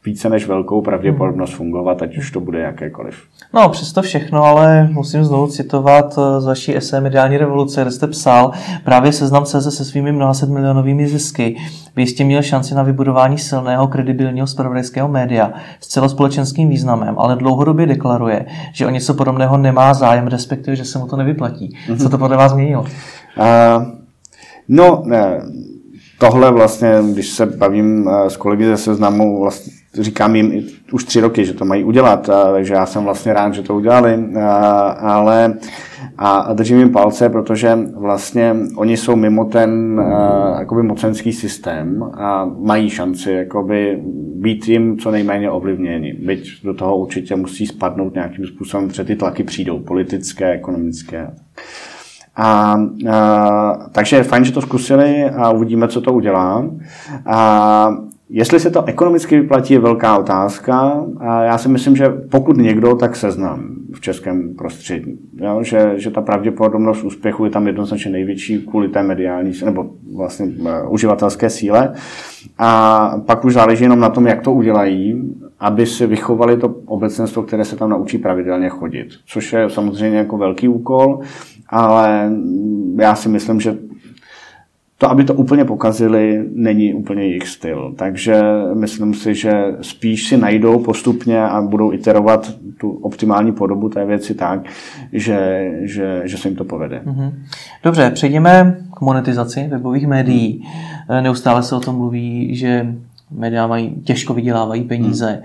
více 0.05 0.29
než 0.29 0.47
velkou 0.47 0.83
pravděpodobnost 0.83 1.51
hmm. 1.51 1.57
fungovat, 1.57 2.03
ať 2.03 2.17
už 2.17 2.31
to 2.31 2.41
bude 2.41 2.61
jakékoliv. 2.61 3.15
No, 3.55 3.69
přesto 3.69 4.03
všechno, 4.03 4.45
ale 4.45 4.89
musím 4.93 5.25
znovu 5.25 5.47
citovat 5.47 6.19
eh, 6.19 6.41
z 6.41 6.45
vaší 6.45 6.77
esé 6.77 7.01
Mediální 7.01 7.39
revoluce, 7.39 7.83
kde 7.83 7.91
jste 7.91 8.07
psal 8.07 8.51
právě 8.85 9.13
seznam 9.13 9.45
CZ 9.45 9.77
se 9.77 9.85
svými 9.85 10.13
mnoha 10.13 10.33
milionovými 10.49 11.09
zisky. 11.09 11.57
Vy 11.97 12.03
jistě 12.03 12.25
měl 12.25 12.43
šanci 12.43 12.75
na 12.75 12.83
vybudování 12.83 13.39
silného, 13.39 13.89
kredibilního 13.89 14.47
spravodajského 14.47 15.09
média 15.09 15.53
s 15.81 15.89
celospolečenským 15.89 16.69
významem, 16.69 17.15
ale 17.19 17.37
dlouhodobě 17.37 17.87
deklaruje, 17.87 18.47
že 18.73 18.87
o 18.87 18.91
něco 18.91 19.15
podobného 19.15 19.57
nemá 19.57 19.95
zájem, 19.95 20.27
respektive, 20.27 20.77
že 20.77 20.85
se 20.85 20.99
mu 20.99 21.07
to 21.07 21.17
nevyplatí. 21.17 21.77
Mm-hmm. 21.89 22.03
Co 22.03 22.09
to 22.09 22.19
podle 22.19 22.37
vás 22.37 22.53
změnilo? 22.53 22.83
Uh, 22.83 22.89
no, 24.69 25.03
ne, 25.07 25.41
tohle 26.19 26.53
vlastně, 26.53 26.93
když 27.13 27.29
se 27.29 27.47
bavím 27.47 28.09
eh, 28.09 28.31
s 28.31 28.37
kolegy 28.37 28.67
ze 28.67 28.77
seznamu, 28.77 29.41
vlastně 29.41 29.73
říkám 29.99 30.37
jim 30.37 30.67
už 30.93 31.05
tři 31.05 31.21
roky, 31.21 31.45
že 31.45 31.55
to 31.55 31.65
mají 31.65 31.85
udělat, 31.85 32.31
takže 32.53 32.75
já 32.75 32.87
jsem 32.87 33.05
vlastně 33.05 33.33
rád, 33.33 33.55
že 33.55 33.63
to 33.63 33.75
udělali, 33.75 34.25
ale 34.99 35.55
a 36.19 36.53
držím 36.53 36.79
jim 36.79 36.93
palce, 36.93 37.29
protože 37.29 37.79
vlastně 37.97 38.57
oni 38.77 38.97
jsou 38.97 39.17
mimo 39.17 39.45
ten 39.45 40.03
jakoby 40.59 40.83
mocenský 40.83 41.33
systém 41.33 42.03
a 42.15 42.51
mají 42.59 42.91
šanci 42.91 43.33
jakoby 43.33 44.03
být 44.35 44.69
jim 44.69 44.99
co 44.99 45.11
nejméně 45.11 45.51
ovlivněni. 45.51 46.13
Byť 46.13 46.65
do 46.65 46.75
toho 46.75 46.97
určitě 46.97 47.37
musí 47.37 47.67
spadnout 47.67 48.15
nějakým 48.15 48.47
způsobem, 48.47 48.89
protože 48.89 49.05
ty 49.05 49.17
tlaky 49.17 49.43
přijdou, 49.43 49.79
politické, 49.79 50.51
ekonomické. 50.51 51.31
A, 52.37 52.77
a, 53.11 53.89
takže 53.93 54.17
je 54.17 54.23
fajn, 54.23 54.45
že 54.45 54.53
to 54.53 54.61
zkusili 54.61 55.25
a 55.25 55.51
uvidíme, 55.51 55.89
co 55.89 56.01
to 56.01 56.13
udělá. 56.13 56.65
A, 57.27 57.97
Jestli 58.29 58.61
se 58.61 58.71
to 58.71 58.85
ekonomicky 58.85 59.41
vyplatí, 59.41 59.75
je 59.75 59.81
velká 59.81 60.19
otázka. 60.19 61.05
A 61.19 61.43
já 61.43 61.59
si 61.59 61.69
myslím, 61.69 61.97
že 61.97 62.09
pokud 62.09 62.57
někdo, 62.57 62.95
tak 62.95 63.17
seznam 63.17 63.75
v 63.93 64.01
českém 64.01 64.55
prostředí. 64.55 65.19
Jo? 65.41 65.63
Že, 65.63 65.93
že 65.97 66.11
ta 66.11 66.21
pravděpodobnost 66.21 67.05
úspěchu 67.05 67.45
je 67.45 67.51
tam 67.51 67.67
jednoznačně 67.67 68.11
největší 68.11 68.59
kvůli 68.59 68.89
té 68.89 69.03
mediální, 69.03 69.53
nebo 69.65 69.91
vlastně 70.17 70.47
uh, 70.47 70.69
uživatelské 70.89 71.51
síle. 71.51 71.95
A 72.59 73.11
pak 73.27 73.45
už 73.45 73.55
záleží 73.55 73.85
jenom 73.85 74.01
na 74.01 74.09
tom, 74.09 74.27
jak 74.27 74.41
to 74.41 74.53
udělají, 74.53 75.35
aby 75.61 75.87
si 75.87 76.07
vychovali 76.07 76.57
to 76.57 76.69
obecenstvo, 76.69 77.43
které 77.43 77.65
se 77.65 77.77
tam 77.77 77.91
naučí 77.91 78.19
pravidelně 78.19 78.69
chodit. 78.69 79.07
Což 79.27 79.53
je 79.53 79.71
samozřejmě 79.71 80.19
jako 80.19 80.39
velký 80.39 80.69
úkol, 80.69 81.21
ale 81.69 82.31
já 82.99 83.15
si 83.15 83.29
myslím, 83.29 83.61
že 83.61 83.77
to, 85.05 85.11
aby 85.11 85.25
to 85.25 85.35
úplně 85.35 85.65
pokazili, 85.65 86.45
není 86.55 86.95
úplně 86.95 87.23
jejich 87.23 87.49
styl. 87.49 87.95
Takže 87.97 88.43
myslím 88.75 89.15
si, 89.15 89.35
že 89.35 89.53
spíš 89.81 90.29
si 90.29 90.37
najdou 90.37 90.79
postupně 90.79 91.41
a 91.43 91.63
budou 91.63 91.93
iterovat 91.93 92.53
tu 92.81 92.91
optimální 92.91 93.53
podobu 93.53 93.89
té 93.89 94.05
věci 94.05 94.35
tak, 94.35 94.61
že, 95.13 95.71
že, 95.83 96.23
že 96.25 96.37
se 96.37 96.49
jim 96.49 96.57
to 96.57 96.65
povede. 96.65 97.01
Mhm. 97.05 97.33
Dobře, 97.83 98.11
přejdeme 98.11 98.77
k 98.97 99.01
monetizaci 99.01 99.67
webových 99.69 100.07
médií. 100.07 100.65
Neustále 101.21 101.63
se 101.63 101.77
o 101.77 101.81
tom 101.81 101.97
mluví, 101.97 102.57
že 102.57 102.95
média 103.31 103.67
mají, 103.67 103.95
těžko 104.05 104.35
vydělávají 104.35 104.83
peníze. 104.83 105.31
Hmm. 105.31 105.43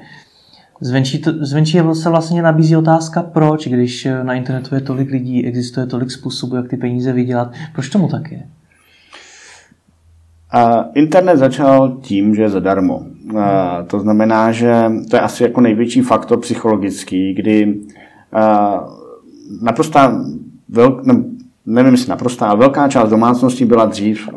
Zvenčí, 0.81 1.19
to, 1.19 1.31
zvenčí 1.45 1.79
se 1.93 2.09
vlastně 2.09 2.41
nabízí 2.41 2.75
otázka, 2.75 3.23
proč, 3.23 3.67
když 3.67 4.07
na 4.23 4.33
internetu 4.33 4.75
je 4.75 4.81
tolik 4.81 5.11
lidí, 5.11 5.45
existuje 5.45 5.85
tolik 5.85 6.11
způsobů, 6.11 6.55
jak 6.55 6.67
ty 6.67 6.77
peníze 6.77 7.13
vydělat. 7.13 7.51
Proč 7.73 7.89
tomu 7.89 8.07
tak 8.07 8.31
je? 8.31 8.43
Internet 10.93 11.37
začal 11.37 11.97
tím, 12.01 12.35
že 12.35 12.41
je 12.41 12.49
zadarmo. 12.49 13.05
To 13.87 13.99
znamená, 13.99 14.51
že 14.51 14.91
to 15.09 15.15
je 15.15 15.19
asi 15.19 15.43
jako 15.43 15.61
největší 15.61 16.01
faktor 16.01 16.39
psychologický, 16.39 17.33
kdy 17.33 17.79
naprostá, 19.61 20.21
velk, 20.69 21.05
ne, 21.05 21.23
nevím 21.65 21.91
jestli 21.91 22.09
naprostá, 22.09 22.47
ale 22.47 22.59
velká 22.59 22.87
část 22.87 23.09
domácností 23.09 23.65
byla 23.65 23.85
dřív 23.85 24.29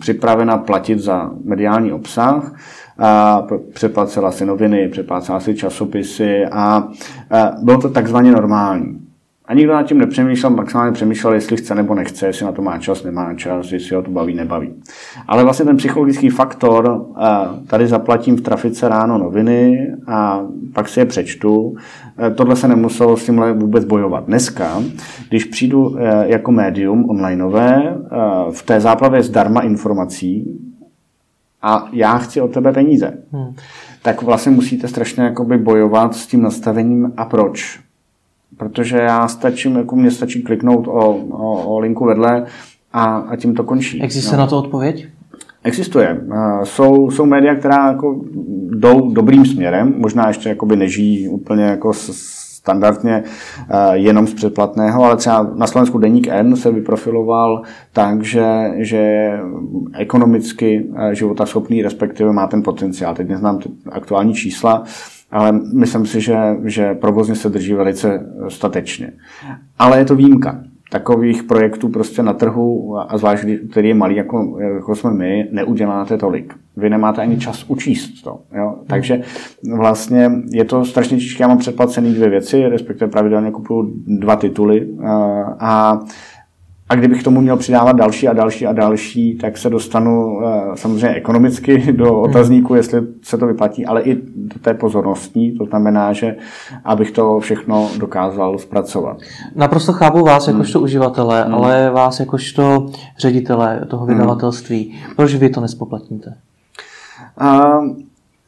připravena 0.00 0.58
platit 0.58 0.98
za 0.98 1.30
mediální 1.44 1.92
obsah, 1.92 2.54
přeplácela 3.74 4.30
si 4.30 4.46
noviny, 4.46 4.88
přeplácela 4.88 5.40
si 5.40 5.54
časopisy 5.54 6.46
a 6.52 6.88
bylo 7.62 7.80
to 7.80 7.90
takzvaně 7.90 8.32
normální. 8.32 9.03
A 9.46 9.54
nikdo 9.54 9.72
nad 9.72 9.82
tím 9.82 9.98
nepřemýšlel, 9.98 10.52
maximálně 10.52 10.92
přemýšlel, 10.92 11.34
jestli 11.34 11.56
chce 11.56 11.74
nebo 11.74 11.94
nechce, 11.94 12.26
jestli 12.26 12.46
na 12.46 12.52
to 12.52 12.62
má 12.62 12.78
čas, 12.78 13.04
nemá 13.04 13.34
čas, 13.34 13.72
jestli 13.72 13.96
ho 13.96 14.02
to 14.02 14.10
baví, 14.10 14.34
nebaví. 14.34 14.74
Ale 15.28 15.44
vlastně 15.44 15.64
ten 15.64 15.76
psychologický 15.76 16.28
faktor, 16.28 17.06
tady 17.66 17.86
zaplatím 17.86 18.36
v 18.36 18.40
trafice 18.40 18.88
ráno 18.88 19.18
noviny 19.18 19.88
a 20.06 20.40
pak 20.74 20.88
si 20.88 21.00
je 21.00 21.06
přečtu, 21.06 21.76
tohle 22.34 22.56
se 22.56 22.68
nemuselo 22.68 23.16
s 23.16 23.26
tímhle 23.26 23.52
vůbec 23.52 23.84
bojovat. 23.84 24.24
Dneska, 24.26 24.82
když 25.28 25.44
přijdu 25.44 25.96
e, 25.98 26.28
jako 26.28 26.52
médium 26.52 27.10
onlineové, 27.10 27.96
v 28.52 28.62
té 28.62 28.80
záplavě 28.80 29.22
zdarma 29.22 29.60
informací, 29.60 30.60
a 31.62 31.88
já 31.92 32.18
chci 32.18 32.40
od 32.40 32.52
tebe 32.52 32.72
peníze, 32.72 33.18
hmm. 33.32 33.54
tak 34.02 34.22
vlastně 34.22 34.52
musíte 34.52 34.88
strašně 34.88 35.22
jakoby 35.22 35.58
bojovat 35.58 36.14
s 36.14 36.26
tím 36.26 36.42
nastavením 36.42 37.12
a 37.16 37.24
proč 37.24 37.83
protože 38.56 38.96
já 38.96 39.28
stačím, 39.28 39.76
jako 39.76 39.96
mě 39.96 40.10
stačí 40.10 40.42
kliknout 40.42 40.88
o, 40.88 41.16
o, 41.30 41.74
o 41.74 41.78
linku 41.78 42.04
vedle 42.04 42.44
a, 42.92 43.16
a 43.16 43.36
tím 43.36 43.54
to 43.54 43.64
končí. 43.64 44.02
Existuje 44.02 44.36
no. 44.36 44.38
na 44.38 44.46
to 44.46 44.58
odpověď? 44.58 45.06
Existuje. 45.64 46.20
Jsou, 46.62 47.10
jsou 47.10 47.26
média, 47.26 47.54
která 47.54 47.88
jako 47.88 48.20
jdou 48.70 49.10
dobrým 49.10 49.46
směrem, 49.46 49.94
možná 49.96 50.28
ještě 50.28 50.48
jakoby 50.48 50.76
nežijí 50.76 51.28
úplně 51.28 51.64
jako 51.64 51.92
standardně 51.94 53.22
jenom 53.92 54.26
z 54.26 54.34
předplatného, 54.34 55.04
ale 55.04 55.16
třeba 55.16 55.50
na 55.54 55.66
Slovensku 55.66 55.98
Deník 55.98 56.28
N 56.28 56.56
se 56.56 56.70
vyprofiloval 56.70 57.62
tak, 57.92 58.22
že, 58.22 58.70
že 58.76 58.96
je 58.96 59.40
ekonomicky 59.98 60.86
životaschopný, 61.12 61.82
respektive 61.82 62.32
má 62.32 62.46
ten 62.46 62.62
potenciál. 62.62 63.14
Teď 63.14 63.28
neznám 63.28 63.58
aktuální 63.92 64.34
čísla, 64.34 64.82
ale 65.34 65.52
myslím 65.52 66.06
si, 66.06 66.20
že, 66.20 66.36
že 66.64 66.94
provozně 66.94 67.34
se 67.34 67.48
drží 67.48 67.74
velice 67.74 68.26
statečně. 68.48 69.12
Ale 69.78 69.98
je 69.98 70.04
to 70.04 70.16
výjimka. 70.16 70.60
Takových 70.90 71.42
projektů 71.42 71.88
prostě 71.88 72.22
na 72.22 72.32
trhu, 72.32 72.96
a 73.08 73.18
zvlášť, 73.18 73.44
který 73.70 73.88
je 73.88 73.94
malý, 73.94 74.16
jako, 74.16 74.58
jako 74.60 74.94
jsme 74.94 75.10
my, 75.10 75.48
neuděláte 75.52 76.18
tolik. 76.18 76.54
Vy 76.76 76.90
nemáte 76.90 77.22
ani 77.22 77.38
čas 77.38 77.64
učíst 77.68 78.22
to. 78.22 78.40
Jo? 78.56 78.74
Takže 78.86 79.22
vlastně 79.76 80.30
je 80.52 80.64
to 80.64 80.84
strašně 80.84 81.16
těžké. 81.16 81.42
Já 81.42 81.48
mám 81.48 81.58
předplacený 81.58 82.14
dvě 82.14 82.28
věci, 82.28 82.68
respektive 82.68 83.10
pravidelně 83.10 83.50
kupuju 83.50 83.94
dva 84.06 84.36
tituly 84.36 84.88
a 85.06 85.44
a 85.60 86.00
kdybych 86.94 87.22
tomu 87.22 87.40
měl 87.40 87.56
přidávat 87.56 87.96
další 87.96 88.28
a 88.28 88.32
další 88.32 88.66
a 88.66 88.72
další, 88.72 89.34
tak 89.34 89.58
se 89.58 89.70
dostanu 89.70 90.40
eh, 90.46 90.76
samozřejmě 90.76 91.16
ekonomicky 91.16 91.78
do 91.92 92.04
hmm. 92.04 92.22
otazníku, 92.22 92.74
jestli 92.74 93.00
se 93.22 93.38
to 93.38 93.46
vyplatí, 93.46 93.86
ale 93.86 94.02
i 94.02 94.14
do 94.36 94.58
té 94.60 94.74
pozornostní. 94.74 95.52
To 95.52 95.64
znamená, 95.64 96.12
že 96.12 96.36
abych 96.84 97.10
to 97.10 97.40
všechno 97.40 97.90
dokázal 97.98 98.58
zpracovat. 98.58 99.18
Naprosto 99.54 99.92
chápu 99.92 100.24
vás 100.24 100.48
jakožto 100.48 100.78
hmm. 100.78 100.84
uživatele, 100.84 101.44
hmm. 101.44 101.54
ale 101.54 101.90
vás 101.90 102.20
jakožto 102.20 102.86
ředitele 103.18 103.86
toho 103.90 104.06
hmm. 104.06 104.14
vydavatelství. 104.14 104.90
Hmm. 104.90 105.14
Proč 105.16 105.34
vy 105.34 105.48
to 105.48 105.60
nespoplatníte? 105.60 106.34
Uh, 107.40 107.96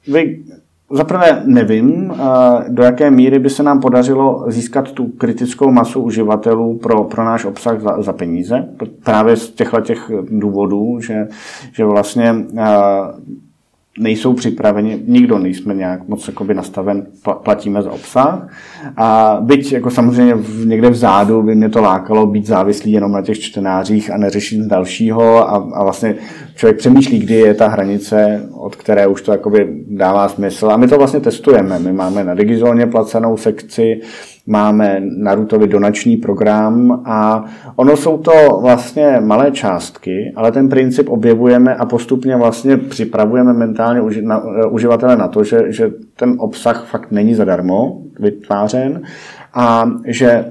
vy 0.07 0.45
Zaprvé 0.91 1.43
nevím, 1.45 2.13
eh, 2.15 2.65
do 2.69 2.83
jaké 2.83 3.11
míry 3.11 3.39
by 3.39 3.51
se 3.51 3.63
nám 3.63 3.81
podařilo 3.81 4.45
získat 4.49 4.93
tu 4.93 5.07
kritickou 5.07 5.71
masu 5.71 6.03
uživatelů 6.03 6.79
pro, 6.79 7.05
pro 7.05 7.25
náš 7.25 7.45
obsah 7.45 7.81
za, 7.81 8.03
za 8.03 8.13
peníze. 8.13 8.69
Právě 9.05 9.37
z 9.37 9.51
těchto 9.51 9.81
těch 9.81 10.11
důvodů, 10.31 11.01
že, 11.01 11.29
že 11.73 11.85
vlastně 11.85 12.35
eh, 12.57 12.65
nejsou 13.99 14.33
připraveni, 14.33 15.03
nikdo 15.07 15.39
nejsme 15.39 15.75
nějak 15.75 16.09
moc 16.09 16.29
jakoby 16.29 16.55
nastaven, 16.55 17.07
platíme 17.43 17.83
za 17.83 17.91
obsah. 17.93 18.49
A 18.97 19.39
byť 19.41 19.73
jako 19.73 19.91
samozřejmě 19.91 20.35
v, 20.35 20.67
někde 20.67 20.91
vzadu 20.91 21.43
by 21.43 21.55
mě 21.55 21.69
to 21.69 21.81
lákalo 21.81 22.27
být 22.27 22.47
závislý 22.47 22.93
jenom 22.93 23.13
na 23.13 23.23
těch 23.23 23.41
čtenářích 23.41 24.11
a 24.11 24.17
neřešit 24.17 24.61
dalšího 24.61 25.49
a, 25.49 25.69
a 25.75 25.85
vlastně 25.85 26.15
člověk 26.57 26.79
přemýšlí, 26.79 27.19
kdy 27.19 27.35
je 27.35 27.55
ta 27.55 27.69
hranice, 27.69 28.49
od 28.53 28.77
které 28.77 29.07
už 29.07 29.23
to 29.23 29.33
jakoby 29.33 29.85
dává 29.89 30.29
smysl. 30.29 30.71
A 30.71 30.77
my 30.77 30.89
to 30.89 30.99
vlastně 30.99 31.21
testujeme. 31.21 31.79
My 31.79 31.93
máme 31.93 32.25
na 32.25 32.35
Digizóně 32.35 32.87
placenou 32.87 33.37
sekci, 33.37 34.01
máme 34.47 35.03
Narutovi 35.19 35.67
donační 35.67 36.17
program 36.17 37.03
a 37.05 37.45
ono 37.77 37.97
jsou 37.97 38.19
to 38.19 38.59
vlastně 38.63 39.17
malé 39.21 39.51
částky, 39.51 40.33
ale 40.37 40.53
ten 40.53 40.69
princip 40.69 41.09
objevujeme 41.09 41.75
a 41.75 41.87
postupně 41.87 42.37
vlastně 42.37 42.77
připravujeme 42.77 43.53
mentálně 43.53 44.01
eh, 44.01 44.67
uživatele 44.67 45.17
na 45.17 45.29
to, 45.29 45.45
že, 45.45 45.73
že 45.73 45.91
ten 46.17 46.35
obsah 46.39 46.87
fakt 46.87 47.13
není 47.13 47.35
zadarmo 47.35 48.03
vytvářen 48.21 49.03
a 49.55 49.91
že 50.07 50.45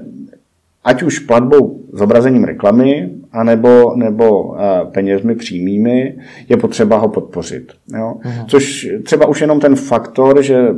ať 0.84 1.02
už 1.02 1.18
platbou 1.18 1.80
zobrazením 1.92 2.44
reklamy, 2.44 3.10
anebo, 3.36 3.94
nebo 3.96 4.42
uh, 4.42 4.56
penězmi 4.92 5.34
přímými, 5.34 6.16
je 6.48 6.56
potřeba 6.56 6.98
ho 6.98 7.08
podpořit. 7.08 7.72
Jo? 7.98 8.14
Uh-huh. 8.24 8.44
Což 8.46 8.88
třeba 9.02 9.26
už 9.26 9.40
jenom 9.40 9.60
ten 9.60 9.76
faktor, 9.76 10.42
že 10.42 10.68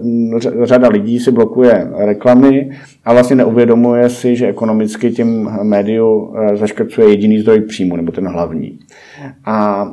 řada 0.62 0.88
lidí 0.88 1.20
si 1.20 1.30
blokuje 1.30 1.90
reklamy 1.96 2.70
a 3.04 3.12
vlastně 3.12 3.36
neuvědomuje 3.36 4.10
si, 4.10 4.36
že 4.36 4.46
ekonomicky 4.46 5.10
tím 5.10 5.50
médiu 5.62 6.14
uh, 6.14 6.54
zaškrcuje 6.54 7.08
jediný 7.08 7.38
zdroj 7.38 7.60
příjmu, 7.60 7.96
nebo 7.96 8.12
ten 8.12 8.28
hlavní. 8.28 8.78
A 9.44 9.88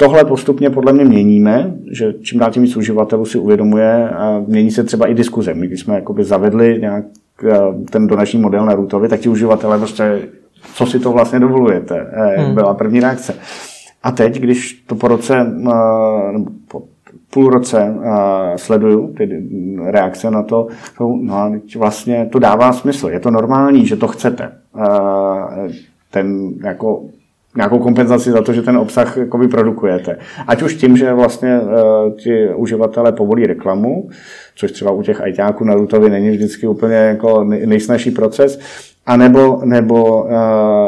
Tohle 0.00 0.24
postupně 0.24 0.70
podle 0.70 0.92
mě 0.92 1.04
měníme, 1.04 1.74
že 1.92 2.14
čím 2.22 2.38
dál 2.38 2.50
tím 2.50 2.62
víc 2.62 2.76
uživatelů 2.76 3.24
si 3.24 3.38
uvědomuje 3.38 4.08
a 4.08 4.44
mění 4.46 4.70
se 4.70 4.84
třeba 4.84 5.06
i 5.06 5.14
diskuze. 5.14 5.54
My, 5.54 5.66
když 5.66 5.80
jsme 5.80 5.94
jakoby 5.94 6.24
zavedli 6.24 6.78
nějak 6.80 7.04
ten 7.90 8.06
donační 8.06 8.40
model 8.40 8.66
na 8.66 8.74
Rootovi, 8.74 9.08
tak 9.08 9.20
ti 9.20 9.28
uživatelé 9.28 9.78
prostě 9.78 10.18
co 10.74 10.86
si 10.86 11.00
to 11.00 11.12
vlastně 11.12 11.40
dovolujete, 11.40 12.06
eh, 12.12 12.42
hmm. 12.42 12.54
byla 12.54 12.74
první 12.74 13.00
reakce. 13.00 13.34
A 14.02 14.10
teď, 14.10 14.40
když 14.40 14.72
to 14.86 14.94
po 14.94 15.08
roce, 15.08 15.54
eh, 15.66 16.38
po 16.68 16.82
půl 17.30 17.50
roce 17.50 17.94
eh, 18.02 18.58
sleduju 18.58 19.14
ty 19.16 19.48
reakce 19.84 20.30
na 20.30 20.42
to, 20.42 20.66
no 21.20 21.52
vlastně 21.76 22.28
to 22.32 22.38
dává 22.38 22.72
smysl, 22.72 23.08
je 23.08 23.20
to 23.20 23.30
normální, 23.30 23.86
že 23.86 23.96
to 23.96 24.08
chcete. 24.08 24.52
Ten 26.10 26.54
jako 26.64 27.02
nějakou 27.56 27.78
kompenzaci 27.78 28.30
za 28.30 28.42
to, 28.42 28.52
že 28.52 28.62
ten 28.62 28.76
obsah 28.76 29.16
jakoby 29.16 29.48
produkujete. 29.48 30.18
Ať 30.46 30.62
už 30.62 30.74
tím, 30.74 30.96
že 30.96 31.12
vlastně 31.12 31.60
uh, 31.60 32.12
ti 32.16 32.48
uživatelé 32.56 33.12
povolí 33.12 33.46
reklamu, 33.46 34.08
což 34.56 34.72
třeba 34.72 34.90
u 34.90 35.02
těch 35.02 35.20
ajťáků 35.20 35.64
na 35.64 35.74
Rutovi 35.74 36.10
není 36.10 36.30
vždycky 36.30 36.66
úplně 36.66 36.94
jako 36.94 37.44
nejsnažší 37.44 38.10
proces, 38.10 38.60
a 39.08 39.16
nebo, 39.16 39.60
nebo 39.64 40.22
uh, 40.22 40.30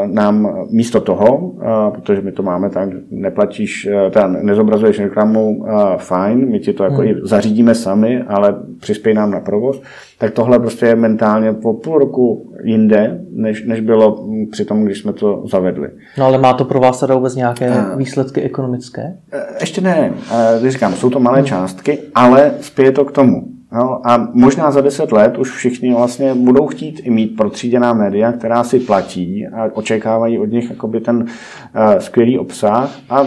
nám 0.06 0.66
místo 0.70 1.00
toho, 1.00 1.36
uh, 1.36 1.62
protože 1.90 2.20
my 2.20 2.32
to 2.32 2.42
máme 2.42 2.70
tak, 2.70 2.88
neplatíš, 3.10 3.88
uh, 4.04 4.10
teda 4.10 4.26
nezobrazuješ 4.26 4.98
reklamu, 4.98 5.56
uh, 5.56 5.68
fajn, 5.96 6.50
my 6.50 6.60
ti 6.60 6.72
to 6.72 6.84
jako 6.84 6.96
hmm. 6.96 7.06
i 7.06 7.14
zařídíme 7.22 7.74
sami, 7.74 8.22
ale 8.22 8.54
přispěj 8.80 9.14
nám 9.14 9.30
na 9.30 9.40
provoz, 9.40 9.82
tak 10.18 10.30
tohle 10.30 10.58
prostě 10.58 10.86
je 10.86 10.94
mentálně 10.94 11.52
po 11.52 11.74
půl 11.74 11.98
roku 11.98 12.52
jinde, 12.64 13.20
než, 13.32 13.66
než 13.66 13.80
bylo 13.80 14.28
při 14.50 14.64
tom, 14.64 14.84
když 14.84 14.98
jsme 14.98 15.12
to 15.12 15.42
zavedli. 15.46 15.88
No 16.18 16.24
ale 16.24 16.38
má 16.38 16.52
to 16.52 16.64
pro 16.64 16.80
vás 16.80 17.00
teda 17.00 17.14
vůbec 17.14 17.34
nějaké 17.34 17.70
uh, 17.70 17.96
výsledky 17.96 18.42
ekonomické? 18.42 19.16
Ještě 19.60 19.80
ne, 19.80 20.12
uh, 20.60 20.68
říkám, 20.68 20.92
jsou 20.92 21.10
to 21.10 21.20
malé 21.20 21.38
hmm. 21.38 21.46
částky, 21.46 21.98
ale 22.14 22.52
spěje 22.60 22.92
to 22.92 23.04
k 23.04 23.12
tomu. 23.12 23.59
No, 23.72 24.06
a 24.08 24.28
možná 24.32 24.70
za 24.70 24.80
deset 24.80 25.12
let 25.12 25.38
už 25.38 25.50
všichni 25.50 25.94
vlastně 25.94 26.34
budou 26.34 26.66
chtít 26.66 27.00
i 27.04 27.10
mít 27.10 27.36
protříděná 27.36 27.92
média, 27.92 28.32
která 28.32 28.64
si 28.64 28.80
platí 28.80 29.46
a 29.46 29.68
očekávají 29.72 30.38
od 30.38 30.50
nich 30.50 30.70
jakoby 30.70 31.00
ten 31.00 31.16
uh, 31.16 31.98
skvělý 31.98 32.38
obsah. 32.38 32.98
A 33.10 33.26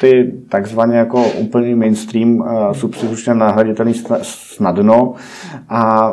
ty 0.00 0.32
takzvaně 0.48 0.96
jako 0.96 1.24
úplný 1.30 1.74
mainstream 1.74 2.36
uh, 2.36 2.72
substitučně 2.72 3.34
nahraditelný 3.34 3.94
snadno. 4.22 5.14
A 5.68 6.12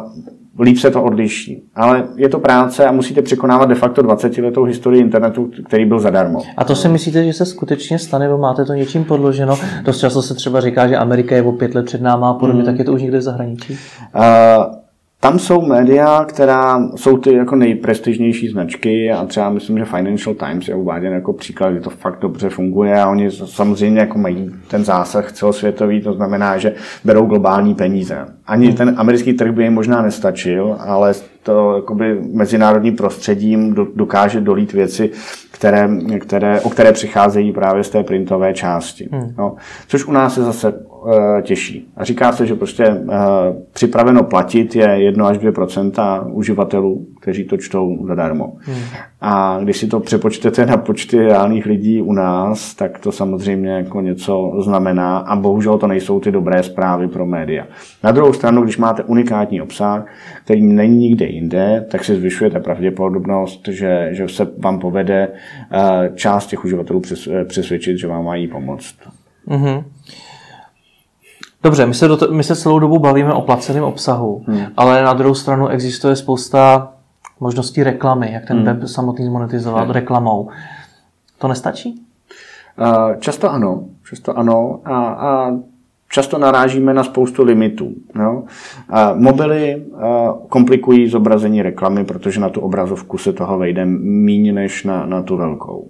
líp 0.60 0.78
se 0.78 0.92
to 0.92 1.04
odliší. 1.04 1.64
Ale 1.76 2.08
je 2.16 2.30
to 2.30 2.40
práce 2.40 2.86
a 2.86 2.92
musíte 2.92 3.22
překonávat 3.22 3.70
de 3.70 3.76
facto 3.76 4.02
20 4.02 4.38
letou 4.38 4.64
historii 4.64 5.02
internetu, 5.02 5.52
který 5.68 5.86
byl 5.86 6.00
zadarmo. 6.00 6.40
A 6.58 6.64
to 6.64 6.76
si 6.76 6.90
myslíte, 6.90 7.26
že 7.26 7.34
se 7.34 7.46
skutečně 7.46 8.00
stane, 8.00 8.26
nebo 8.26 8.38
máte 8.38 8.66
to 8.66 8.74
něčím 8.74 9.04
podloženo? 9.04 9.58
Dost 9.84 10.00
často 10.00 10.22
se 10.22 10.34
třeba 10.34 10.62
říká, 10.62 10.88
že 10.88 10.98
Amerika 10.98 11.36
je 11.36 11.44
o 11.44 11.52
pět 11.52 11.76
let 11.76 11.86
před 11.86 12.02
náma 12.02 12.30
a 12.30 12.34
podobně, 12.34 12.62
mm. 12.62 12.66
tak 12.66 12.80
je 12.80 12.86
to 12.86 12.94
už 12.94 13.02
někde 13.02 13.18
v 13.18 13.22
zahraničí? 13.22 13.78
Uh, 14.16 14.22
tam 15.20 15.40
jsou 15.40 15.62
média, 15.62 16.26
která 16.26 16.80
jsou 16.96 17.18
ty 17.18 17.34
jako 17.34 17.56
nejprestižnější 17.56 18.48
značky 18.48 19.12
a 19.12 19.26
třeba 19.26 19.50
myslím, 19.50 19.78
že 19.78 19.86
Financial 19.86 20.36
Times 20.36 20.68
je 20.68 20.76
uváděn 20.76 21.14
jako 21.14 21.34
příklad, 21.34 21.70
kdy 21.70 21.80
to 21.80 21.90
fakt 21.90 22.20
dobře 22.20 22.50
funguje 22.50 23.02
a 23.02 23.10
oni 23.10 23.32
samozřejmě 23.32 24.00
jako 24.00 24.18
mají 24.18 24.52
ten 24.68 24.86
zásah 24.86 25.32
celosvětový, 25.32 26.02
to 26.02 26.14
znamená, 26.14 26.58
že 26.58 26.74
berou 27.04 27.26
globální 27.26 27.76
peníze. 27.76 28.26
Ani 28.48 28.68
hmm. 28.68 28.76
ten 28.76 28.96
americký 28.98 29.34
trh 29.34 29.52
by 29.52 29.64
jim 29.64 29.74
možná 29.74 30.02
nestačil, 30.02 30.76
ale 30.80 31.14
to 31.44 31.76
jakoby 31.76 32.22
mezinárodní 32.34 32.92
prostředím 32.92 33.76
dokáže 33.96 34.42
dolít 34.42 34.74
věci, 34.74 35.12
které, 35.52 35.90
které, 36.20 36.62
o 36.62 36.70
které 36.70 36.92
přicházejí 36.92 37.52
právě 37.52 37.84
z 37.84 37.90
té 37.90 38.04
printové 38.04 38.54
části. 38.54 39.10
Hmm. 39.12 39.34
No, 39.38 39.56
což 39.88 40.06
u 40.06 40.12
nás 40.12 40.38
je 40.38 40.44
zase 40.44 40.74
těžší. 41.42 41.88
A 41.98 42.04
říká 42.04 42.32
se, 42.32 42.46
že 42.46 42.56
prostě 42.56 42.90
uh, 42.90 43.14
připraveno 43.74 44.24
platit 44.24 44.76
je 44.76 44.90
1 44.90 45.28
až 45.28 45.38
2% 45.38 46.32
uživatelů, 46.32 47.08
kteří 47.22 47.44
to 47.44 47.58
čtou 47.58 48.08
zadarmo. 48.08 48.54
Hmm. 48.60 48.82
A 49.22 49.60
když 49.64 49.78
si 49.78 49.88
to 49.88 50.00
přepočtete 50.00 50.66
na 50.66 50.78
počty 50.78 51.20
reálných 51.20 51.66
lidí 51.66 52.02
u 52.02 52.14
nás, 52.14 52.76
tak 52.76 53.00
to 53.00 53.12
samozřejmě 53.12 53.70
jako 53.70 54.02
něco 54.02 54.52
znamená 54.64 55.18
a 55.18 55.36
bohužel 55.36 55.78
to 55.78 55.88
nejsou 55.88 56.20
ty 56.20 56.32
dobré 56.32 56.64
zprávy 56.64 57.08
pro 57.08 57.26
média. 57.26 57.66
Na 58.04 58.12
druhou 58.12 58.34
stranu, 58.34 58.62
když 58.62 58.78
máte 58.78 59.04
unikátní 59.04 59.62
obsah, 59.62 60.06
který 60.44 60.64
není 60.64 60.98
nikde 60.98 61.26
jinde, 61.26 61.86
tak 61.92 62.04
si 62.04 62.16
zvyšujete 62.16 62.60
pravděpodobnost, 62.60 63.68
že, 63.68 64.10
že 64.12 64.28
se 64.28 64.48
vám 64.58 64.80
povede 64.80 65.28
eh, 65.72 66.12
část 66.16 66.48
těch 66.48 66.66
uživatelů 66.66 67.02
eh, 67.32 67.46
přesvědčit, 67.46 67.98
že 67.98 68.08
vám 68.08 68.26
mají 68.26 68.48
pomoct. 68.48 68.96
Mm-hmm. 69.48 69.84
Dobře, 71.68 71.86
my 71.86 71.94
se, 71.94 72.08
do 72.08 72.18
to, 72.18 72.32
my 72.32 72.44
se 72.44 72.56
celou 72.56 72.80
dobu 72.80 73.00
bavíme 73.00 73.34
o 73.34 73.42
placeném 73.42 73.84
obsahu, 73.84 74.44
hmm. 74.48 74.62
ale 74.78 75.04
na 75.04 75.14
druhou 75.14 75.36
stranu 75.36 75.68
existuje 75.68 76.16
spousta 76.16 76.92
možností 77.40 77.84
reklamy, 77.84 78.32
jak 78.34 78.46
ten 78.46 78.58
hmm. 78.58 78.66
web 78.66 78.88
samotný 78.88 79.26
zmonetizovat 79.26 79.84
hmm. 79.84 79.92
reklamou. 79.92 80.50
To 81.38 81.48
nestačí? 81.48 82.02
Uh, 82.80 83.20
často 83.20 83.52
ano, 83.52 83.84
často 84.10 84.38
ano 84.38 84.80
a, 84.86 84.98
a 84.98 85.52
často 86.10 86.38
narážíme 86.38 86.94
na 86.94 87.04
spoustu 87.04 87.44
limitů. 87.44 87.94
Jo? 88.20 88.44
A 88.90 89.14
mobily 89.14 89.86
komplikují 90.50 91.10
zobrazení 91.10 91.62
reklamy, 91.62 92.06
protože 92.06 92.40
na 92.40 92.50
tu 92.50 92.62
obrazovku 92.62 93.18
se 93.18 93.34
toho 93.34 93.58
vejde 93.58 93.86
méně 93.86 94.54
než 94.54 94.84
na, 94.84 95.06
na 95.06 95.22
tu 95.22 95.38
velkou. 95.38 95.88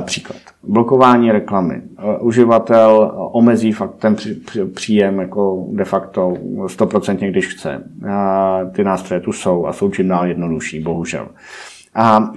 Příklad. 0.00 0.40
Blokování 0.62 1.32
reklamy. 1.32 1.82
Uživatel 2.20 3.12
omezí 3.32 3.72
fakt 3.72 3.94
ten 3.94 4.16
příjem 4.74 5.18
jako 5.18 5.66
de 5.72 5.84
facto 5.84 6.34
100% 6.66 7.30
když 7.30 7.46
chce. 7.46 7.82
Ty 8.72 8.84
nástroje 8.84 9.20
tu 9.20 9.32
jsou 9.32 9.66
a 9.66 9.72
jsou 9.72 9.90
čím 9.90 10.08
dál 10.08 10.26
jednodušší, 10.26 10.80
bohužel. 10.80 11.28
A, 11.94 12.16
a, 12.16 12.30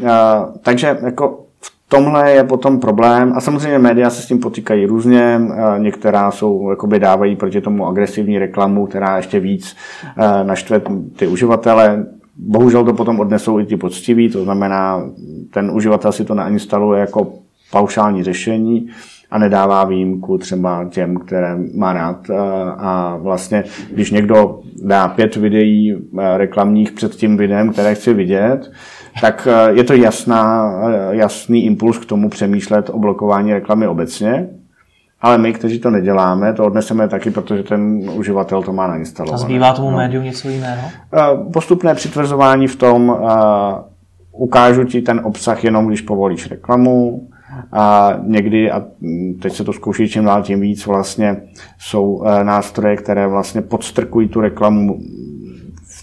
takže 0.62 0.98
jako 1.04 1.46
tomhle 1.88 2.32
je 2.32 2.44
potom 2.44 2.80
problém 2.80 3.34
a 3.36 3.42
samozřejmě 3.42 3.80
média 3.80 4.10
se 4.10 4.22
s 4.22 4.26
tím 4.26 4.40
potýkají 4.40 4.86
různě, 4.86 5.42
některá 5.78 6.32
jsou, 6.32 6.70
jakoby 6.70 7.00
dávají 7.00 7.36
proti 7.36 7.62
tomu 7.62 7.88
agresivní 7.88 8.40
reklamu, 8.40 8.86
která 8.86 9.18
ještě 9.18 9.40
víc 9.40 9.76
naštve 10.44 10.82
ty 11.16 11.28
uživatele, 11.28 12.06
bohužel 12.38 12.86
to 12.86 12.94
potom 12.94 13.20
odnesou 13.20 13.60
i 13.60 13.66
ti 13.66 13.78
poctiví, 13.78 14.30
to 14.30 14.44
znamená, 14.44 15.04
ten 15.54 15.72
uživatel 15.74 16.12
si 16.12 16.26
to 16.26 16.36
nainstaluje 16.36 17.00
jako 17.00 17.34
paušální 17.72 18.24
řešení 18.24 18.90
a 19.32 19.38
nedává 19.38 19.84
výjimku 19.84 20.38
třeba 20.38 20.86
těm, 20.90 21.18
které 21.18 21.58
má 21.76 21.94
rád. 21.94 22.30
A 22.78 23.18
vlastně, 23.22 23.64
když 23.94 24.12
někdo 24.12 24.60
dá 24.84 25.08
pět 25.08 25.36
videí 25.36 25.96
reklamních 26.38 26.92
před 26.92 27.16
tím 27.16 27.38
videem, 27.38 27.70
které 27.70 27.96
chci 27.96 28.14
vidět, 28.14 28.72
tak 29.22 29.48
eh, 29.52 29.72
je 29.72 29.84
to 29.84 29.94
jasná, 29.94 30.74
eh, 30.90 31.16
jasný 31.16 31.66
impuls 31.66 31.98
k 31.98 32.06
tomu 32.06 32.30
přemýšlet 32.30 32.90
o 32.90 33.00
blokování 33.00 33.54
reklamy 33.54 33.88
obecně, 33.88 34.50
ale 35.22 35.38
my, 35.38 35.54
kteří 35.54 35.80
to 35.80 35.90
neděláme, 35.90 36.54
to 36.54 36.66
odneseme 36.66 37.08
taky, 37.08 37.32
protože 37.32 37.64
ten 37.64 38.10
uživatel 38.16 38.64
to 38.64 38.74
má 38.74 38.88
nainstalované. 38.88 39.44
A 39.44 39.46
zbývá 39.46 39.74
tomu 39.74 39.92
no. 39.92 39.98
médiu 39.98 40.22
něco 40.22 40.50
jiného? 40.50 40.88
Eh, 41.14 41.52
postupné 41.54 41.96
přitvrzování 41.96 42.68
v 42.68 42.76
tom, 42.76 43.18
ukážu 44.32 44.84
ti 44.84 45.02
ten 45.02 45.22
obsah 45.24 45.64
jenom, 45.64 45.88
když 45.88 46.02
povolíš 46.02 46.50
reklamu, 46.50 47.28
A 47.72 48.14
někdy, 48.24 48.72
a 48.72 48.84
teď 49.42 49.54
se 49.54 49.64
to 49.64 49.74
zkouší 49.74 50.10
čím 50.10 50.26
dál 50.26 50.44
tím 50.44 50.60
víc, 50.60 50.86
vlastně 50.86 51.42
jsou 51.80 52.24
nástroje, 52.44 52.98
které 52.98 53.28
vlastně 53.28 53.62
podstrkují 53.62 54.28
tu 54.28 54.42
reklamu 54.42 55.00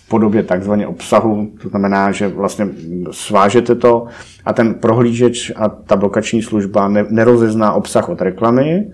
podobě 0.09 0.43
takzvaně 0.43 0.87
obsahu, 0.87 1.49
to 1.63 1.69
znamená, 1.69 2.13
že 2.13 2.29
vlastně 2.29 2.67
svážete 3.11 3.75
to 3.75 4.07
a 4.45 4.53
ten 4.53 4.75
prohlížeč 4.75 5.53
a 5.57 5.69
ta 5.69 5.97
blokační 5.97 6.43
služba 6.43 6.89
nerozezná 6.89 7.73
obsah 7.73 8.09
od 8.09 8.23
reklamy 8.23 8.91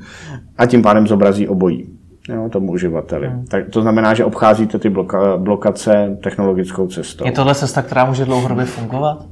a 0.58 0.66
tím 0.66 0.82
pádem 0.82 1.06
zobrazí 1.06 1.48
obojí 1.48 1.94
jo, 2.28 2.48
tomu 2.48 2.72
uživateli. 2.72 3.28
Hmm. 3.28 3.44
Tak 3.44 3.68
to 3.70 3.82
znamená, 3.82 4.14
že 4.14 4.24
obcházíte 4.24 4.78
ty 4.78 4.90
bloka, 4.90 5.36
blokace 5.36 6.18
technologickou 6.22 6.86
cestou. 6.86 7.26
Je 7.26 7.32
tohle 7.32 7.54
cesta, 7.54 7.82
která 7.82 8.04
může 8.04 8.24
dlouhodobě 8.24 8.64
fungovat? 8.64 9.26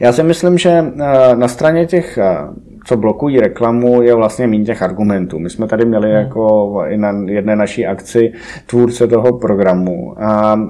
Já 0.00 0.12
si 0.12 0.22
myslím, 0.22 0.58
že 0.58 0.70
eh, 0.70 1.36
na 1.36 1.48
straně 1.48 1.86
těch, 1.86 2.18
eh, 2.18 2.36
co 2.90 2.96
blokují 2.96 3.40
reklamu, 3.40 4.02
je 4.02 4.14
vlastně 4.14 4.46
méně 4.46 4.64
těch 4.64 4.82
argumentů. 4.82 5.38
My 5.38 5.50
jsme 5.50 5.66
tady 5.66 5.84
měli 5.84 6.08
hmm. 6.08 6.16
jako 6.16 6.74
i 6.88 6.96
na 6.96 7.24
jedné 7.26 7.56
naší 7.56 7.86
akci 7.86 8.32
tvůrce 8.66 9.06
toho 9.06 9.38
programu 9.38 10.14
a 10.22 10.60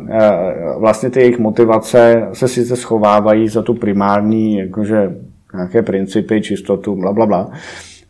vlastně 0.78 1.10
ty 1.10 1.20
jejich 1.20 1.38
motivace 1.38 2.28
se 2.32 2.48
sice 2.48 2.76
schovávají 2.76 3.48
za 3.48 3.62
tu 3.62 3.74
primární, 3.74 4.58
jakože 4.58 5.16
nějaké 5.54 5.82
principy, 5.82 6.40
čistotu, 6.40 6.96
bla, 6.96 7.12
bla, 7.12 7.26
bla 7.26 7.50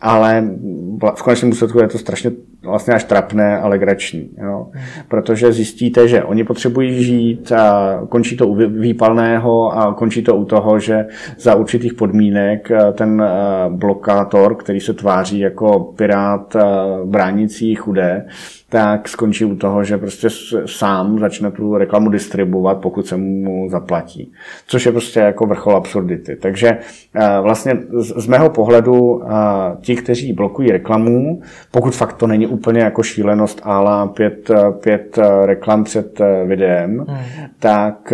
ale 0.01 0.51
v 1.15 1.23
konečném 1.23 1.51
důsledku 1.51 1.81
je 1.81 1.89
to 1.89 1.99
strašně 1.99 2.31
vlastně 2.63 2.95
až 2.95 3.05
trapné 3.05 3.59
a 3.59 3.69
legrační. 3.69 4.31
Jo. 4.43 4.67
Protože 5.09 5.53
zjistíte, 5.53 6.09
že 6.09 6.25
oni 6.25 6.45
potřebují 6.45 7.05
žít 7.05 7.53
a 7.53 8.01
končí 8.09 8.37
to 8.37 8.49
u 8.49 8.55
výpalného 8.55 9.79
a 9.79 9.95
končí 9.95 10.23
to 10.23 10.37
u 10.37 10.45
toho, 10.45 10.79
že 10.79 11.07
za 11.39 11.55
určitých 11.55 11.95
podmínek 11.95 12.71
eh, 12.71 12.93
ten 12.93 13.23
eh, 13.23 13.71
blokátor, 13.71 14.55
který 14.55 14.81
se 14.81 14.95
tváří 14.95 15.39
jako 15.39 15.79
pirát 15.81 16.57
eh, 16.57 16.63
bránící 17.05 17.75
chudé, 17.75 18.27
tak 18.71 19.09
skončí 19.09 19.45
u 19.45 19.57
toho, 19.57 19.85
že 19.85 19.99
prostě 19.99 20.29
sám 20.67 21.19
začne 21.19 21.51
tu 21.51 21.77
reklamu 21.77 22.11
distribuovat, 22.11 22.81
pokud 22.81 23.07
se 23.07 23.17
mu 23.17 23.69
zaplatí. 23.71 24.33
Což 24.67 24.87
je 24.87 24.93
prostě 24.93 25.21
jako 25.21 25.47
vrchol 25.47 25.77
absurdity. 25.77 26.37
Takže 26.37 26.79
vlastně 27.43 27.77
z 27.99 28.27
mého 28.27 28.51
pohledu 28.51 29.23
ti, 29.81 29.97
kteří 29.97 30.33
blokují 30.33 30.71
reklamu, 30.71 31.41
pokud 31.71 31.95
fakt 31.95 32.13
to 32.13 32.27
není 32.27 32.47
úplně 32.47 32.81
jako 32.81 33.03
šílenost 33.03 33.61
ála 33.63 34.07
pět, 34.07 34.51
pět 34.83 35.19
reklam 35.45 35.85
před 35.85 36.21
videem, 36.47 37.05
hmm. 37.09 37.19
tak 37.59 38.13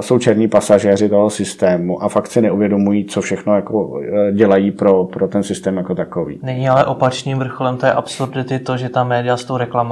jsou 0.00 0.18
černí 0.18 0.48
pasažéři 0.48 1.08
toho 1.08 1.30
systému 1.30 2.02
a 2.02 2.08
fakt 2.08 2.26
si 2.26 2.40
neuvědomují, 2.40 3.04
co 3.04 3.20
všechno 3.20 3.54
jako 3.54 4.00
dělají 4.32 4.70
pro, 4.70 5.04
pro 5.04 5.28
ten 5.28 5.42
systém 5.42 5.76
jako 5.76 5.94
takový. 5.94 6.38
Není 6.42 6.68
ale 6.68 6.84
opačným 6.84 7.38
vrcholem 7.38 7.76
té 7.76 7.92
absurdity 7.92 8.58
to, 8.58 8.76
že 8.76 8.88
ta 8.88 9.04
média 9.04 9.36
s 9.36 9.44
tou 9.44 9.56
reklamou 9.56 9.83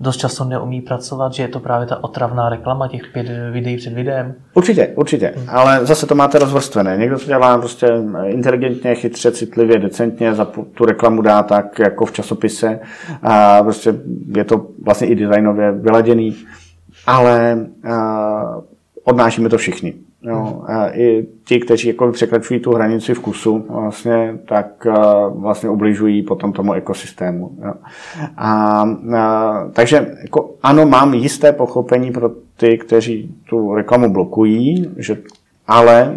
dost 0.00 0.16
často 0.16 0.44
neumí 0.44 0.80
pracovat, 0.80 1.32
že 1.32 1.42
je 1.42 1.48
to 1.48 1.60
právě 1.60 1.86
ta 1.86 2.04
otravná 2.04 2.48
reklama 2.48 2.88
těch 2.88 3.02
pět 3.12 3.26
videí 3.52 3.76
před 3.76 3.92
videem? 3.92 4.34
Určitě, 4.54 4.92
určitě, 4.94 5.32
hmm. 5.36 5.46
ale 5.50 5.86
zase 5.86 6.06
to 6.06 6.14
máte 6.14 6.38
rozvrstvené. 6.38 6.96
Někdo 6.96 7.18
to 7.18 7.24
dělá 7.24 7.58
prostě 7.58 7.88
inteligentně, 8.24 8.94
chytře, 8.94 9.32
citlivě, 9.32 9.78
decentně, 9.78 10.34
za 10.34 10.44
tu 10.44 10.84
reklamu 10.84 11.22
dá 11.22 11.42
tak 11.42 11.78
jako 11.78 12.06
v 12.06 12.12
časopise 12.12 12.80
a 13.22 13.62
prostě 13.62 13.94
je 14.36 14.44
to 14.44 14.66
vlastně 14.84 15.06
i 15.06 15.14
designově 15.14 15.72
vyladěný, 15.72 16.36
ale 17.06 17.58
odnášíme 19.04 19.48
to 19.48 19.58
všichni. 19.58 19.94
Jo, 20.22 20.62
a 20.66 20.88
I 20.88 21.26
ti, 21.44 21.60
kteří 21.60 21.88
jako 21.88 22.12
překračují 22.12 22.60
tu 22.60 22.72
hranici 22.72 23.14
vkusu, 23.14 23.64
vlastně, 23.68 24.38
tak 24.48 24.86
vlastně 25.28 25.68
ubližují 25.68 26.22
potom 26.22 26.52
tomu 26.52 26.72
ekosystému. 26.72 27.50
Jo. 27.64 27.74
A, 28.36 28.82
a, 29.16 29.68
takže 29.72 30.16
jako, 30.22 30.54
ano, 30.62 30.86
mám 30.86 31.14
jisté 31.14 31.52
pochopení 31.52 32.12
pro 32.12 32.30
ty, 32.56 32.78
kteří 32.78 33.34
tu 33.48 33.74
reklamu 33.74 34.12
blokují, 34.12 34.90
že, 34.96 35.16
ale 35.66 36.14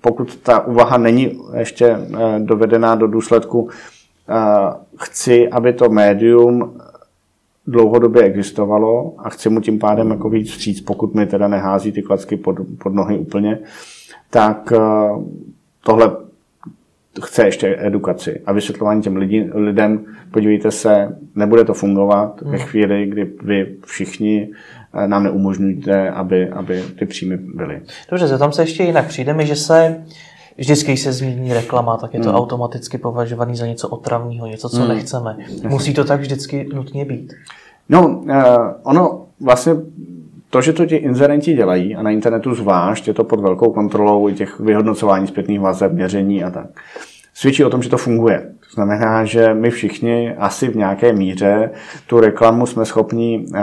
pokud 0.00 0.36
ta 0.36 0.66
úvaha 0.66 0.98
není 0.98 1.40
ještě 1.58 1.86
e, 1.86 1.98
dovedená 2.38 2.94
do 2.94 3.06
důsledku, 3.06 3.68
chci, 4.96 5.48
aby 5.48 5.72
to 5.72 5.88
médium 5.88 6.80
dlouhodobě 7.66 8.22
existovalo 8.22 9.14
a 9.18 9.30
chci 9.30 9.48
mu 9.48 9.60
tím 9.60 9.78
pádem 9.78 10.10
jako 10.10 10.28
víc 10.28 10.50
vstříc, 10.50 10.80
pokud 10.80 11.14
mi 11.14 11.26
teda 11.26 11.48
nehází 11.48 11.92
ty 11.92 12.02
klacky 12.02 12.36
pod, 12.36 12.56
pod 12.78 12.94
nohy 12.94 13.18
úplně, 13.18 13.58
tak 14.30 14.72
eh, 14.72 14.78
tohle 15.84 16.16
chce 17.22 17.44
ještě 17.44 17.76
edukaci 17.80 18.40
a 18.46 18.52
vysvětlování 18.52 19.02
těm 19.02 19.16
lidi, 19.16 19.50
lidem, 19.54 20.04
podívejte 20.30 20.70
se, 20.70 21.18
nebude 21.34 21.64
to 21.64 21.74
fungovat 21.74 22.40
ve 22.40 22.56
hmm. 22.56 22.66
chvíli, 22.66 23.06
kdy 23.06 23.32
vy 23.42 23.76
všichni 23.86 24.50
eh, 24.94 25.08
nám 25.08 25.24
neumožňujete, 25.24 26.10
aby, 26.10 26.48
aby 26.48 26.82
ty 26.98 27.06
příjmy 27.06 27.36
byly. 27.36 27.80
Dobře, 28.10 28.38
tam 28.38 28.52
se 28.52 28.62
ještě 28.62 28.82
jinak 28.82 29.06
přijde 29.06 29.34
mi, 29.34 29.46
že 29.46 29.56
se 29.56 30.04
vždycky, 30.56 30.90
když 30.90 31.00
se 31.00 31.12
zmíní 31.12 31.52
reklama, 31.52 31.96
tak 31.96 32.14
je 32.14 32.20
to 32.20 32.28
hmm. 32.28 32.38
automaticky 32.38 32.98
považovaný 32.98 33.56
za 33.56 33.66
něco 33.66 33.88
otravného, 33.88 34.46
něco, 34.46 34.68
co 34.68 34.76
hmm. 34.76 34.88
nechceme. 34.88 35.36
Musí 35.68 35.94
to 35.94 36.04
tak 36.04 36.20
vždycky 36.20 36.68
nutně 36.74 37.04
být? 37.04 37.32
No, 37.88 38.08
uh, 38.08 38.34
ono 38.82 39.26
vlastně 39.40 39.72
to, 40.50 40.60
že 40.60 40.72
to 40.72 40.86
ti 40.86 40.96
inzerenti 40.96 41.54
dělají, 41.54 41.96
a 41.96 42.02
na 42.02 42.10
internetu 42.10 42.54
zvlášť, 42.54 43.08
je 43.08 43.14
to 43.14 43.24
pod 43.24 43.40
velkou 43.40 43.72
kontrolou 43.72 44.28
i 44.28 44.34
těch 44.34 44.60
vyhodnocování 44.60 45.26
zpětných 45.26 45.60
vazeb, 45.60 45.92
měření 45.92 46.44
a 46.44 46.50
tak, 46.50 46.66
svědčí 47.34 47.64
o 47.64 47.70
tom, 47.70 47.82
že 47.82 47.90
to 47.90 47.96
funguje. 47.98 48.38
To 48.60 48.74
znamená, 48.74 49.24
že 49.24 49.54
my 49.54 49.70
všichni 49.70 50.34
asi 50.36 50.68
v 50.68 50.76
nějaké 50.76 51.12
míře 51.12 51.70
tu 52.06 52.20
reklamu 52.20 52.66
jsme 52.66 52.84
schopni 52.84 53.46
uh, 53.48 53.58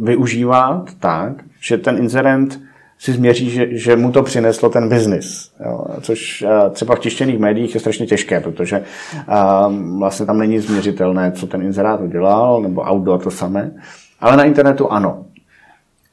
využívat 0.00 0.84
tak, 1.00 1.32
že 1.60 1.78
ten 1.78 1.96
inzerent 1.96 2.60
si 2.98 3.12
změří, 3.12 3.50
že, 3.50 3.66
že 3.70 3.96
mu 3.96 4.12
to 4.12 4.22
přineslo 4.22 4.68
ten 4.68 4.88
biznis. 4.88 5.52
Což 6.00 6.42
uh, 6.42 6.70
třeba 6.70 6.94
v 6.94 6.98
tištěných 6.98 7.38
médiích 7.38 7.74
je 7.74 7.80
strašně 7.80 8.06
těžké, 8.06 8.40
protože 8.40 8.82
uh, 9.28 9.98
vlastně 9.98 10.26
tam 10.26 10.38
není 10.38 10.58
změřitelné, 10.58 11.32
co 11.32 11.46
ten 11.46 11.62
inzerát 11.62 12.00
udělal, 12.00 12.62
nebo 12.62 12.80
outdoor 12.80 13.22
to 13.22 13.30
samé. 13.30 13.72
Ale 14.20 14.36
na 14.36 14.44
internetu 14.44 14.92
ano. 14.92 15.24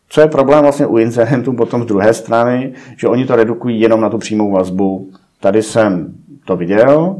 Co 0.10 0.22
je 0.22 0.28
problém 0.28 0.62
vlastně 0.62 0.86
u 0.86 0.98
inzerentů 0.98 1.54
potom 1.54 1.84
z 1.84 1.86
druhé 1.86 2.14
strany, 2.14 2.74
že 2.98 3.08
oni 3.08 3.26
to 3.26 3.36
redukují 3.36 3.80
jenom 3.80 4.02
na 4.02 4.10
tu 4.10 4.18
přímou 4.18 4.52
vazbu. 4.52 5.12
Tady 5.40 5.64
jsem 5.64 6.14
to 6.46 6.58
viděl 6.58 7.16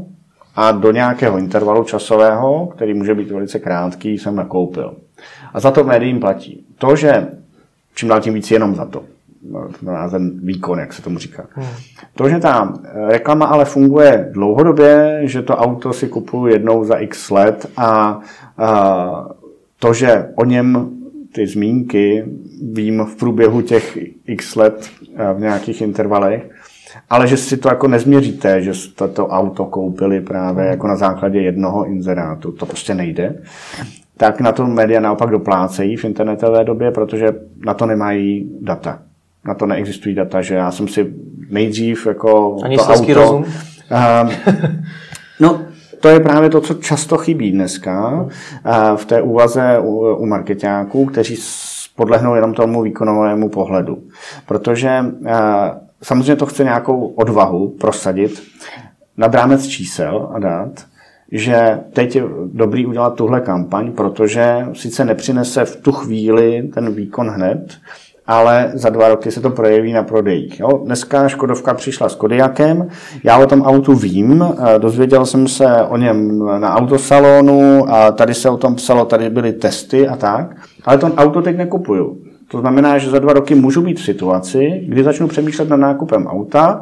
a 0.56 0.72
do 0.72 0.92
nějakého 0.92 1.38
intervalu 1.38 1.84
časového, 1.84 2.66
který 2.66 2.94
může 2.94 3.14
být 3.14 3.30
velice 3.30 3.58
krátký, 3.58 4.18
jsem 4.18 4.36
nakoupil. 4.36 4.94
A 5.54 5.60
za 5.60 5.70
to 5.70 5.84
médiím 5.84 6.20
platí. 6.20 6.64
To, 6.78 6.96
že 6.96 7.26
čím 7.94 8.08
dál 8.08 8.20
tím 8.20 8.34
víc 8.34 8.50
jenom 8.50 8.74
za 8.74 8.84
to 8.84 9.02
ten 10.10 10.40
výkon, 10.42 10.78
jak 10.78 10.92
se 10.92 11.02
tomu 11.02 11.18
říká. 11.18 11.46
Hmm. 11.50 11.66
To, 12.14 12.28
že 12.28 12.38
ta 12.38 12.74
reklama 13.08 13.46
ale 13.46 13.64
funguje 13.64 14.28
dlouhodobě, 14.32 15.20
že 15.22 15.42
to 15.42 15.56
auto 15.56 15.92
si 15.92 16.08
kupuju 16.08 16.46
jednou 16.46 16.84
za 16.84 16.96
x 16.96 17.30
let 17.30 17.66
a, 17.76 18.20
a 18.58 19.28
to, 19.78 19.94
že 19.94 20.28
o 20.34 20.44
něm 20.44 20.90
ty 21.32 21.46
zmínky 21.46 22.24
vím 22.72 23.04
v 23.04 23.16
průběhu 23.16 23.62
těch 23.62 23.98
x 24.26 24.54
let 24.54 24.90
v 25.36 25.40
nějakých 25.40 25.80
intervalech, 25.80 26.50
ale 27.10 27.26
že 27.26 27.36
si 27.36 27.56
to 27.56 27.68
jako 27.68 27.88
nezměříte, 27.88 28.62
že 28.62 28.74
jste 28.74 29.08
to 29.08 29.26
auto 29.26 29.64
koupili 29.64 30.20
právě 30.20 30.64
jako 30.66 30.86
na 30.86 30.96
základě 30.96 31.40
jednoho 31.40 31.84
inzerátu, 31.84 32.52
to 32.52 32.66
prostě 32.66 32.94
nejde, 32.94 33.42
tak 34.16 34.40
na 34.40 34.52
to 34.52 34.66
média 34.66 35.00
naopak 35.00 35.30
doplácejí 35.30 35.96
v 35.96 36.04
internetové 36.04 36.64
době, 36.64 36.90
protože 36.90 37.26
na 37.66 37.74
to 37.74 37.86
nemají 37.86 38.58
data 38.60 39.02
na 39.46 39.54
to 39.54 39.66
neexistují 39.66 40.14
data, 40.14 40.42
že 40.42 40.54
já 40.54 40.70
jsem 40.70 40.88
si 40.88 41.14
nejdřív 41.50 42.06
jako 42.06 42.56
Ani 42.64 42.76
to 42.76 42.82
auto... 42.82 43.14
rozum? 43.14 43.44
Uh, 43.44 44.32
no, 45.40 45.60
to 46.00 46.08
je 46.08 46.20
právě 46.20 46.50
to, 46.50 46.60
co 46.60 46.74
často 46.74 47.16
chybí 47.16 47.52
dneska 47.52 48.12
uh, 48.20 48.96
v 48.96 49.04
té 49.04 49.22
úvaze 49.22 49.78
u, 49.78 50.14
u 50.14 50.26
marketáků, 50.26 51.06
kteří 51.06 51.36
podlehnou 51.96 52.34
jenom 52.34 52.54
tomu 52.54 52.82
výkonovému 52.82 53.48
pohledu. 53.48 54.02
Protože 54.46 55.04
uh, 55.20 55.28
samozřejmě 56.02 56.36
to 56.36 56.46
chce 56.46 56.64
nějakou 56.64 57.06
odvahu 57.06 57.68
prosadit 57.68 58.42
nad 59.16 59.34
rámec 59.34 59.66
čísel 59.66 60.28
a 60.34 60.38
dát, 60.38 60.84
že 61.32 61.80
teď 61.92 62.16
je 62.16 62.22
dobrý 62.52 62.86
udělat 62.86 63.14
tuhle 63.14 63.40
kampaň, 63.40 63.92
protože 63.92 64.66
sice 64.72 65.04
nepřinese 65.04 65.64
v 65.64 65.76
tu 65.76 65.92
chvíli 65.92 66.70
ten 66.74 66.94
výkon 66.94 67.28
hned, 67.28 67.76
ale 68.26 68.70
za 68.74 68.90
dva 68.90 69.08
roky 69.08 69.30
se 69.30 69.40
to 69.40 69.50
projeví 69.50 69.92
na 69.92 70.02
prodejích. 70.02 70.60
Jo? 70.60 70.68
Dneska 70.84 71.28
Škodovka 71.28 71.74
přišla 71.74 72.08
s 72.08 72.14
Kodiakem, 72.14 72.88
já 73.24 73.38
o 73.38 73.46
tom 73.46 73.62
autu 73.62 73.94
vím, 73.94 74.42
eh, 74.42 74.78
dozvěděl 74.78 75.26
jsem 75.26 75.48
se 75.48 75.82
o 75.88 75.96
něm 75.96 76.38
na 76.58 76.74
autosalonu 76.74 77.84
a 77.88 78.12
tady 78.12 78.34
se 78.34 78.50
o 78.50 78.56
tom 78.56 78.74
psalo, 78.74 79.04
tady 79.04 79.30
byly 79.30 79.52
testy 79.52 80.08
a 80.08 80.16
tak, 80.16 80.56
ale 80.84 80.98
to 80.98 81.06
auto 81.06 81.42
teď 81.42 81.56
nekupuju. 81.56 82.16
To 82.48 82.60
znamená, 82.60 82.98
že 82.98 83.10
za 83.10 83.18
dva 83.18 83.32
roky 83.32 83.54
můžu 83.54 83.82
být 83.82 84.00
v 84.00 84.04
situaci, 84.04 84.84
kdy 84.88 85.04
začnu 85.04 85.28
přemýšlet 85.28 85.68
nad 85.68 85.76
nákupem 85.76 86.26
auta, 86.26 86.80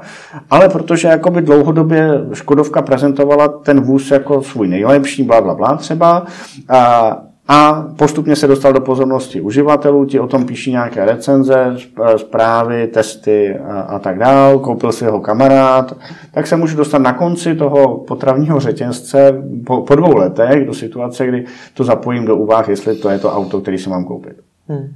ale 0.51 0.69
protože 0.69 1.09
jakoby 1.09 1.43
dlouhodobě 1.43 2.11
Škodovka 2.33 2.83
prezentovala 2.83 3.49
ten 3.49 3.81
vůz 3.81 4.11
jako 4.11 4.43
svůj 4.43 4.69
nejlepší, 4.69 5.23
bla, 5.23 5.41
bla, 5.41 5.55
bla 5.55 5.77
třeba, 5.77 6.27
a 6.69 7.17
a 7.49 7.89
postupně 7.99 8.37
se 8.37 8.47
dostal 8.47 8.73
do 8.73 8.81
pozornosti 8.81 9.41
uživatelů, 9.41 10.05
ti 10.05 10.21
o 10.21 10.27
tom 10.27 10.47
píší 10.47 10.71
nějaké 10.71 11.05
recenze, 11.05 11.77
zprávy, 12.17 12.87
testy 12.87 13.59
a, 13.59 13.81
a 13.81 13.99
tak 13.99 14.19
dál, 14.19 14.59
koupil 14.59 14.93
si 14.93 15.05
jeho 15.05 15.21
kamarád, 15.21 15.97
tak 16.35 16.47
se 16.47 16.57
můžu 16.57 16.77
dostat 16.77 16.99
na 16.99 17.13
konci 17.13 17.55
toho 17.55 17.99
potravního 17.99 18.61
řetězce 18.61 19.43
po, 19.67 19.83
po 19.83 19.95
dvou 19.95 20.17
letech 20.17 20.67
do 20.67 20.75
situace, 20.75 21.27
kdy 21.27 21.45
to 21.75 21.85
zapojím 21.85 22.25
do 22.25 22.37
úvah, 22.37 22.69
jestli 22.69 22.97
to 22.97 23.11
je 23.11 23.19
to 23.19 23.33
auto, 23.33 23.61
který 23.61 23.79
si 23.79 23.91
mám 23.91 24.05
koupit. 24.05 24.37
Hmm. 24.69 24.89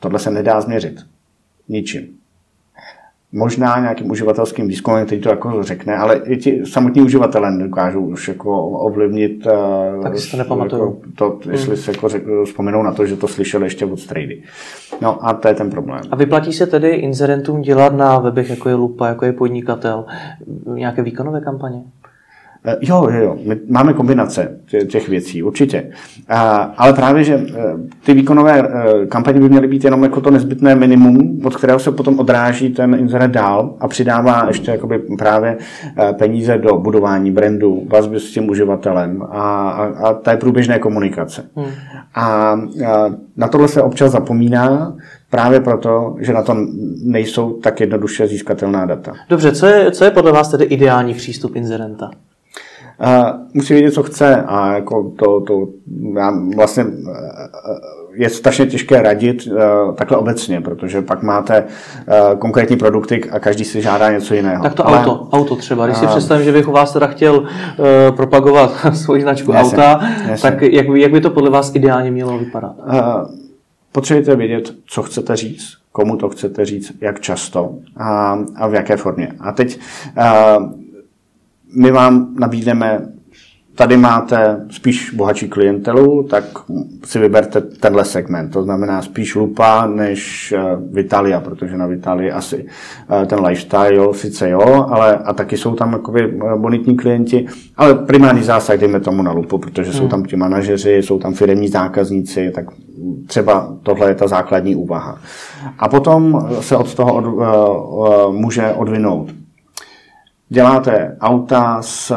Tohle 0.00 0.18
se 0.18 0.30
nedá 0.30 0.60
změřit. 0.60 1.00
Ničím 1.68 2.23
možná 3.34 3.80
nějakým 3.80 4.10
uživatelským 4.10 4.68
výzkumem, 4.68 5.06
který 5.06 5.20
to 5.20 5.28
jako 5.28 5.62
řekne, 5.62 5.96
ale 5.96 6.16
i 6.16 6.36
ti 6.36 6.66
samotní 6.66 7.02
uživatelé 7.02 7.58
dokážou 7.58 8.00
už 8.00 8.28
jako 8.28 8.68
ovlivnit 8.68 9.46
eh, 9.46 10.02
tak 10.02 10.18
si 10.18 10.30
to 10.30 10.36
nepamatuju. 10.36 10.82
Jako 10.82 11.00
to, 11.14 11.50
jestli 11.50 11.66
hmm. 11.66 11.76
se 11.76 11.90
jako 11.90 12.08
řek, 12.08 12.22
vzpomenou 12.44 12.82
na 12.82 12.92
to, 12.92 13.06
že 13.06 13.16
to 13.16 13.28
slyšeli 13.28 13.66
ještě 13.66 13.86
od 13.86 14.00
strady. 14.00 14.42
No 15.00 15.26
a 15.26 15.34
to 15.34 15.48
je 15.48 15.54
ten 15.54 15.70
problém. 15.70 16.00
A 16.10 16.16
vyplatí 16.16 16.52
se 16.52 16.66
tedy 16.66 16.88
inzerentům 16.88 17.60
dělat 17.60 17.94
na 17.94 18.18
webech, 18.18 18.50
jako 18.50 18.68
je 18.68 18.74
Lupa, 18.74 19.08
jako 19.08 19.24
je 19.24 19.32
podnikatel, 19.32 20.04
nějaké 20.66 21.02
výkonové 21.02 21.40
kampaně? 21.40 21.82
Eh, 22.66 22.76
jo, 22.80 23.08
jo, 23.10 23.22
jo. 23.22 23.36
My 23.46 23.56
máme 23.68 23.92
kombinace 23.92 24.58
těch 24.88 25.08
věcí, 25.08 25.42
určitě. 25.42 25.90
Ale 26.76 26.92
právě, 26.92 27.24
že 27.24 27.34
eh, 27.34 27.62
ty 28.04 28.14
výkonové 28.14 28.62
eh, 28.62 29.06
kampaně 29.06 29.40
by 29.40 29.48
měly 29.48 29.68
být 29.68 29.84
jenom 29.84 30.02
jako 30.02 30.20
to 30.20 30.30
nezbytné 30.30 30.74
minimum, 30.74 31.40
od 31.44 31.56
kterého 31.56 31.78
se 31.78 31.92
potom 31.92 32.18
odráží 32.18 32.70
ten 32.70 32.94
internet 32.94 33.30
dál 33.30 33.76
a 33.80 33.88
přidává 33.88 34.44
ještě 34.48 34.70
jakoby 34.70 34.98
právě 34.98 35.56
peníze 36.18 36.58
do 36.58 36.78
budování 36.78 37.30
brandu, 37.30 37.82
vazby 37.88 38.20
s 38.20 38.32
tím 38.32 38.48
uživatelem 38.50 39.22
a, 39.22 39.26
a, 39.70 40.08
a 40.08 40.14
té 40.14 40.36
průběžné 40.36 40.78
komunikace. 40.78 41.44
Hmm. 41.56 41.66
A 42.14 42.56
na 43.36 43.48
tohle 43.48 43.68
se 43.68 43.82
občas 43.82 44.12
zapomíná, 44.12 44.96
Právě 45.34 45.60
proto, 45.60 46.16
že 46.20 46.32
na 46.32 46.42
to 46.42 46.56
nejsou 47.04 47.52
tak 47.52 47.80
jednoduše 47.80 48.26
získatelná 48.26 48.86
data. 48.86 49.12
Dobře, 49.28 49.52
co 49.52 49.66
je, 49.66 49.90
co 49.90 50.04
je 50.04 50.10
podle 50.10 50.32
vás 50.32 50.48
tedy 50.48 50.64
ideální 50.64 51.14
přístup 51.14 51.56
inzerenta? 51.56 52.10
Musí 53.54 53.74
vědět, 53.74 53.90
co 53.90 54.02
chce 54.02 54.44
a 54.46 54.74
jako 54.74 55.12
to, 55.16 55.40
to 55.40 55.66
já 56.16 56.32
vlastně 56.56 56.84
eh, 56.84 57.48
je 58.14 58.30
strašně 58.30 58.66
těžké 58.66 59.02
radit 59.02 59.48
eh, 59.48 59.60
takhle 59.94 60.16
obecně, 60.16 60.60
protože 60.60 61.02
pak 61.02 61.22
máte 61.22 61.64
eh, 62.08 62.36
konkrétní 62.38 62.76
produkty 62.76 63.24
a 63.30 63.38
každý 63.38 63.64
si 63.64 63.82
žádá 63.82 64.12
něco 64.12 64.34
jiného. 64.34 64.62
Tak 64.62 64.74
to 64.74 64.88
Ale, 64.88 64.98
auto, 64.98 65.28
auto 65.32 65.56
třeba. 65.56 65.86
Když 65.86 65.98
si 65.98 66.06
představím, 66.06 66.44
že 66.44 66.52
bych 66.52 66.68
u 66.68 66.72
vás 66.72 66.92
teda 66.92 67.06
chtěl 67.06 67.44
propagovat 68.16 68.70
svoji 68.94 69.22
značku 69.22 69.52
jasně, 69.52 69.78
auta, 69.78 70.00
jasně. 70.28 70.50
tak 70.50 70.62
jak, 70.62 70.86
jak 70.88 71.12
by 71.12 71.20
to 71.20 71.30
podle 71.30 71.50
vás 71.50 71.74
ideálně 71.74 72.10
mělo 72.10 72.38
vypadat? 72.38 72.76
Potřebujete 73.92 74.36
vědět, 74.36 74.72
co 74.86 75.02
chcete 75.02 75.36
říct, 75.36 75.76
komu 75.92 76.16
to 76.16 76.28
chcete 76.28 76.64
říct, 76.64 76.92
jak 77.00 77.20
často 77.20 77.74
a, 77.96 78.38
a 78.56 78.66
v 78.66 78.74
jaké 78.74 78.96
formě. 78.96 79.32
A 79.40 79.52
teď 79.52 79.78
my 81.76 81.90
vám 81.90 82.34
nabídneme, 82.38 83.08
tady 83.74 83.96
máte 83.96 84.66
spíš 84.70 85.10
bohatší 85.10 85.48
klientelu, 85.48 86.22
tak 86.22 86.44
si 87.04 87.18
vyberte 87.18 87.60
tenhle 87.60 88.04
segment. 88.04 88.52
To 88.52 88.62
znamená 88.62 89.02
spíš 89.02 89.34
lupa 89.34 89.86
než 89.86 90.52
eh, 90.52 90.60
Vitalia, 90.92 91.40
protože 91.40 91.76
na 91.76 91.86
Vitalii 91.86 92.30
asi 92.30 92.66
eh, 93.22 93.26
ten 93.26 93.46
lifestyle 93.46 94.14
sice 94.14 94.50
jo, 94.50 94.86
ale 94.90 95.16
a 95.16 95.32
taky 95.32 95.56
jsou 95.56 95.74
tam 95.74 95.92
jakoby 95.92 96.20
eh, 96.22 96.56
bonitní 96.56 96.96
klienti, 96.96 97.46
ale 97.76 97.94
primární 97.94 98.42
zásah 98.42 98.80
dejme 98.80 99.00
tomu 99.00 99.22
na 99.22 99.32
lupu, 99.32 99.58
protože 99.58 99.90
hmm. 99.90 100.00
jsou 100.00 100.08
tam 100.08 100.24
ti 100.24 100.36
manažeři, 100.36 100.92
jsou 100.92 101.18
tam 101.18 101.34
firmní 101.34 101.68
zákazníci, 101.68 102.50
tak 102.54 102.64
třeba 103.26 103.76
tohle 103.82 104.08
je 104.08 104.14
ta 104.14 104.28
základní 104.28 104.76
úvaha. 104.76 105.18
A 105.78 105.88
potom 105.88 106.48
se 106.60 106.76
od 106.76 106.94
toho 106.94 107.14
od, 107.14 107.24
může 108.32 108.72
odvinout 108.72 109.43
děláte 110.54 111.16
auta 111.20 111.82
s 111.82 112.10
eh, 112.10 112.16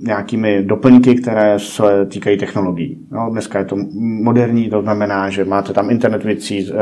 nějakými 0.00 0.62
doplňky, 0.62 1.14
které 1.14 1.58
se 1.58 2.06
týkají 2.06 2.38
technologií. 2.38 3.06
No, 3.10 3.28
dneska 3.30 3.58
je 3.58 3.64
to 3.64 3.76
moderní, 4.22 4.70
to 4.70 4.82
znamená, 4.82 5.30
že 5.30 5.44
máte 5.44 5.72
tam 5.72 5.90
internet 5.90 6.24
věcí, 6.24 6.70
eh, 6.70 6.76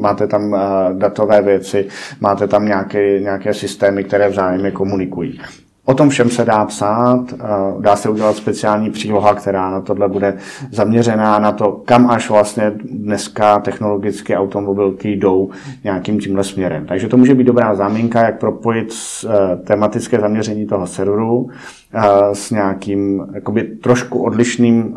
máte 0.00 0.26
tam 0.26 0.54
eh, 0.54 0.58
datové 0.94 1.42
věci, 1.42 1.88
máte 2.20 2.48
tam 2.48 2.66
nějaké, 2.66 3.20
nějaké 3.20 3.54
systémy, 3.54 4.04
které 4.04 4.28
vzájemně 4.28 4.70
komunikují. 4.70 5.40
O 5.84 5.94
tom 5.94 6.08
všem 6.08 6.30
se 6.30 6.44
dá 6.44 6.64
psát, 6.64 7.34
dá 7.80 7.96
se 7.96 8.10
udělat 8.10 8.36
speciální 8.36 8.90
příloha, 8.90 9.34
která 9.34 9.70
na 9.70 9.80
tohle 9.80 10.08
bude 10.08 10.38
zaměřená 10.72 11.38
na 11.38 11.52
to, 11.52 11.72
kam 11.72 12.10
až 12.10 12.30
vlastně 12.30 12.72
dneska 12.84 13.58
technologické 13.58 14.36
automobilky 14.38 15.12
jdou 15.12 15.50
nějakým 15.84 16.18
tímhle 16.20 16.44
směrem. 16.44 16.86
Takže 16.86 17.08
to 17.08 17.16
může 17.16 17.34
být 17.34 17.44
dobrá 17.44 17.74
záminka, 17.74 18.24
jak 18.24 18.38
propojit 18.38 18.88
e, 18.92 19.56
tematické 19.56 20.20
zaměření 20.20 20.66
toho 20.66 20.86
serveru 20.86 21.48
e, 21.94 22.34
s 22.34 22.50
nějakým 22.50 23.26
jakoby, 23.34 23.62
trošku 23.62 24.22
odlišným 24.22 24.96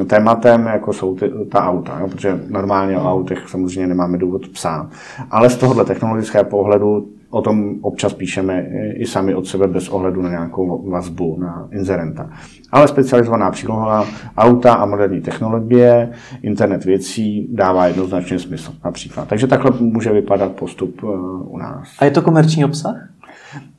e, 0.00 0.04
tématem, 0.04 0.66
jako 0.66 0.92
jsou 0.92 1.14
ty, 1.14 1.30
ta 1.50 1.68
auta, 1.68 1.98
jo? 2.00 2.08
protože 2.08 2.40
normálně 2.48 2.98
o 2.98 3.12
autech 3.12 3.48
samozřejmě 3.48 3.86
nemáme 3.86 4.18
důvod 4.18 4.48
psát. 4.48 4.86
Ale 5.30 5.50
z 5.50 5.56
tohohle 5.56 5.84
technologického 5.84 6.44
pohledu 6.44 7.08
o 7.30 7.42
tom 7.42 7.74
občas 7.82 8.12
píšeme 8.12 8.66
i 8.94 9.06
sami 9.06 9.34
od 9.34 9.46
sebe 9.46 9.68
bez 9.68 9.88
ohledu 9.88 10.22
na 10.22 10.28
nějakou 10.28 10.90
vazbu 10.90 11.36
na 11.40 11.68
inzerenta. 11.72 12.30
Ale 12.72 12.88
specializovaná 12.88 13.50
příloha 13.50 14.04
auta 14.36 14.74
a 14.74 14.86
moderní 14.86 15.20
technologie, 15.20 16.12
internet 16.42 16.84
věcí 16.84 17.48
dává 17.52 17.86
jednoznačně 17.86 18.38
smysl 18.38 18.72
například. 18.84 19.28
Takže 19.28 19.46
takhle 19.46 19.70
může 19.80 20.12
vypadat 20.12 20.52
postup 20.52 21.00
eh, 21.02 21.06
u 21.44 21.58
nás. 21.58 21.88
A 21.98 22.04
je 22.04 22.10
to 22.10 22.22
komerční 22.22 22.64
obsah? 22.64 23.08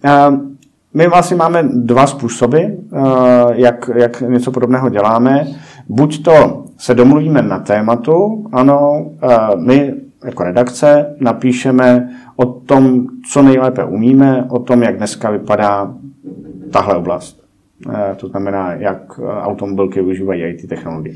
Eh, 0.06 0.10
my 0.94 1.08
vlastně 1.08 1.38
máme 1.38 1.64
dva 1.74 2.08
způsoby, 2.08 2.62
jak, 3.54 3.90
jak 3.96 4.22
něco 4.22 4.52
podobného 4.52 4.90
děláme. 4.90 5.48
Buď 5.90 6.24
to 6.24 6.64
se 6.78 6.96
domluvíme 6.96 7.42
na 7.42 7.60
tématu, 7.60 8.46
ano, 8.52 9.06
my 9.56 9.94
jako 10.26 10.44
redakce 10.44 11.16
napíšeme 11.20 12.10
o 12.36 12.46
tom, 12.46 13.08
co 13.32 13.42
nejlépe 13.42 13.84
umíme, 13.84 14.46
o 14.50 14.60
tom, 14.60 14.84
jak 14.84 14.98
dneska 14.98 15.32
vypadá 15.32 15.94
tahle 16.72 16.96
oblast. 16.96 17.40
Eh, 17.94 18.16
to 18.16 18.28
znamená, 18.28 18.74
jak 18.74 19.20
eh, 19.20 19.42
automobilky 19.42 20.02
využívají 20.02 20.44
IT 20.44 20.70
technologie. 20.70 21.16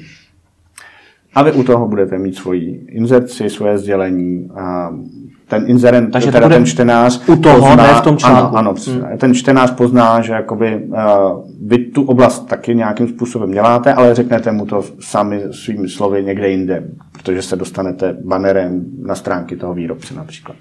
A 1.36 1.44
vy 1.44 1.52
u 1.52 1.64
toho 1.64 1.88
budete 1.88 2.18
mít 2.18 2.36
svoji 2.36 2.86
inzerci, 2.90 3.50
svoje 3.50 3.78
sdělení, 3.78 4.50
a 4.56 4.90
ten 5.48 5.64
inzerent, 5.68 6.12
Takže 6.12 6.32
teda 6.32 6.50
ten 6.50 6.66
čtenář 6.66 7.30
u 7.30 7.36
toho, 7.36 7.60
pozná, 7.60 7.76
ne 7.76 7.94
v 7.94 8.02
tom 8.02 8.18
článku. 8.18 8.58
Ano, 8.58 8.70
ano 8.70 8.74
hmm. 8.88 9.18
ten 9.18 9.34
čtenář 9.34 9.72
pozná, 9.72 10.22
že 10.22 10.34
jakoby, 10.34 10.76
uh, 10.76 10.96
vy 11.62 11.78
tu 11.78 12.04
oblast 12.04 12.48
taky 12.48 12.76
nějakým 12.76 13.08
způsobem 13.08 13.52
děláte, 13.52 13.94
ale 13.94 14.16
řeknete 14.16 14.52
mu 14.52 14.66
to 14.66 14.84
sami 15.00 15.42
svými 15.52 15.90
slovy 15.90 16.24
někde 16.24 16.50
jinde, 16.50 16.84
protože 17.24 17.42
se 17.42 17.56
dostanete 17.56 18.18
banerem 18.26 18.86
na 19.02 19.16
stránky 19.16 19.56
toho 19.56 19.74
výrobce 19.74 20.14
například. 20.14 20.58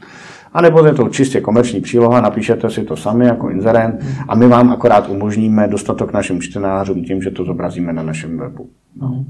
A 0.52 0.60
nebo 0.60 0.86
je 0.86 0.94
to 0.94 1.08
čistě 1.08 1.40
komerční 1.40 1.80
příloha, 1.80 2.20
napíšete 2.20 2.70
si 2.70 2.84
to 2.84 2.96
sami 2.96 3.26
jako 3.26 3.50
inzerent 3.50 4.04
a 4.28 4.34
my 4.34 4.48
vám 4.48 4.70
akorát 4.70 5.08
umožníme 5.08 5.68
dostat 5.68 5.96
to 5.96 6.06
k 6.06 6.12
našim 6.12 6.40
čtenářům 6.40 7.04
tím, 7.04 7.22
že 7.22 7.30
to 7.30 7.44
zobrazíme 7.44 7.92
na 7.92 8.02
našem 8.02 8.38
webu. 8.38 8.70
No. 8.96 9.24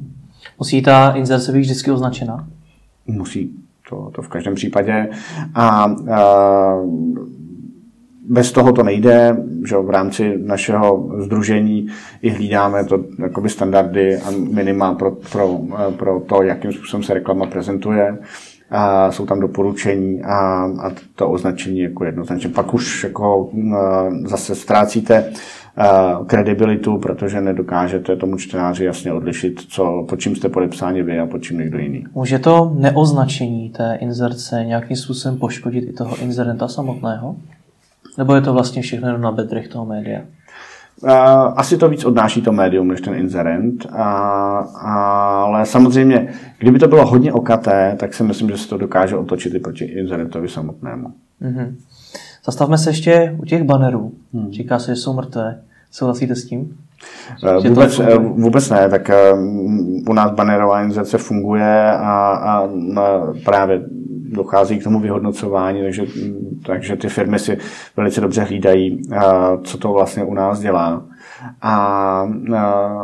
Musí 0.59 0.83
ta 0.83 1.11
inzerce 1.11 1.53
být 1.53 1.61
vždycky 1.61 1.91
označena? 1.91 2.49
Musí, 3.07 3.51
to, 3.91 4.11
to 4.15 4.23
v 4.23 4.29
každém 4.29 4.55
případě. 4.55 5.09
A, 5.55 5.65
a 5.65 6.75
bez 8.29 8.53
toho 8.53 8.73
to 8.73 8.83
nejde, 8.83 9.37
že 9.69 9.77
v 9.77 9.91
rámci 9.91 10.39
našeho 10.39 11.11
združení 11.19 11.87
i 12.23 12.31
hlídáme 12.31 12.85
to 12.85 13.05
jakoby 13.19 13.49
standardy 13.49 14.17
a 14.17 14.31
minima 14.53 14.95
pro, 14.95 15.11
pro, 15.33 15.61
pro 15.97 16.21
to, 16.21 16.43
jakým 16.43 16.73
způsobem 16.73 17.03
se 17.03 17.15
reklama 17.15 17.47
prezentuje 17.47 18.19
a 18.71 19.13
jsou 19.13 19.27
tam 19.27 19.41
doporučení 19.41 20.23
a, 20.23 20.65
a 20.65 20.91
to 21.15 21.31
označení 21.31 21.81
jako 21.81 22.05
jednoznačně. 22.05 22.49
Pak 22.49 22.75
už 22.75 23.05
jako 23.05 23.51
zase 24.27 24.55
ztrácíte 24.55 25.33
kredibilitu, 26.27 26.99
protože 26.99 27.41
nedokážete 27.41 28.17
tomu 28.17 28.37
čtenáři 28.37 28.85
jasně 28.85 29.13
odlišit, 29.13 29.61
co, 29.61 30.07
pod 30.09 30.21
čím 30.21 30.37
jste 30.37 30.49
podepsáni 30.49 31.03
vy 31.03 31.19
a 31.19 31.27
pod 31.27 31.39
čím 31.39 31.59
někdo 31.59 31.79
jiný. 31.79 32.05
Může 32.15 32.39
to 32.39 32.73
neoznačení 32.79 33.71
té 33.71 33.99
inzerce 34.01 34.65
nějakým 34.65 34.97
způsobem 34.97 35.39
poškodit 35.39 35.85
i 35.89 35.93
toho 35.93 36.17
inzerenta 36.17 36.69
samotného? 36.69 37.37
Nebo 38.19 38.35
je 38.35 38.41
to 38.41 38.53
vlastně 38.53 38.83
všechno 38.83 39.19
na 39.19 39.33
bedrech 39.33 39.69
toho 39.69 39.87
média? 39.87 40.21
asi 41.57 41.77
to 41.77 41.89
víc 41.89 42.05
odnáší 42.05 42.43
to 42.43 42.53
médium 42.53 42.89
než 42.89 43.01
ten 43.01 43.15
inzerent, 43.15 43.87
a, 43.93 44.13
ale 45.43 45.67
samozřejmě, 45.67 46.29
kdyby 46.59 46.79
to 46.79 46.89
bylo 46.89 47.07
hodně 47.07 47.33
okaté, 47.33 47.97
tak 48.01 48.15
si 48.15 48.23
myslím, 48.23 48.51
že 48.51 48.59
se 48.59 48.69
to 48.69 48.79
dokáže 48.79 49.17
otočit 49.17 49.55
i 49.55 49.59
proti 49.59 49.85
inzerentovi 49.85 50.49
samotnému. 50.49 51.13
Mm-hmm. 51.43 51.75
Zastavme 52.45 52.79
se 52.79 52.91
ještě 52.91 53.37
u 53.39 53.45
těch 53.45 53.63
bannerů. 53.63 54.13
Hmm. 54.35 54.53
Říká 54.53 54.79
se, 54.79 54.95
že 54.95 55.01
jsou 55.01 55.13
mrtvé. 55.13 55.61
Souhlasíte 55.91 56.35
s 56.35 56.45
tím? 56.45 56.77
Eh, 57.47 57.69
vůbec, 57.69 58.01
eh, 58.01 58.19
vůbec 58.19 58.71
ne, 58.71 58.89
tak 58.89 59.11
eh, 59.11 59.33
u 60.09 60.13
nás 60.13 60.31
bannerová 60.31 60.83
inzerce 60.83 61.19
funguje 61.19 61.91
a, 61.91 62.33
a 62.47 62.69
právě 63.45 63.83
dochází 64.33 64.79
k 64.79 64.85
tomu 64.85 65.01
vyhodnocování, 65.01 65.83
takže, 65.83 66.03
takže 66.67 66.97
ty 66.97 67.09
firmy 67.09 67.39
si 67.39 67.59
velice 67.97 68.21
dobře 68.21 68.43
hlídají, 68.43 69.03
co 69.63 69.79
to 69.79 69.93
vlastně 69.93 70.25
u 70.25 70.35
nás 70.35 70.61
dělá. 70.61 71.05
A, 71.63 71.73
a 72.57 72.95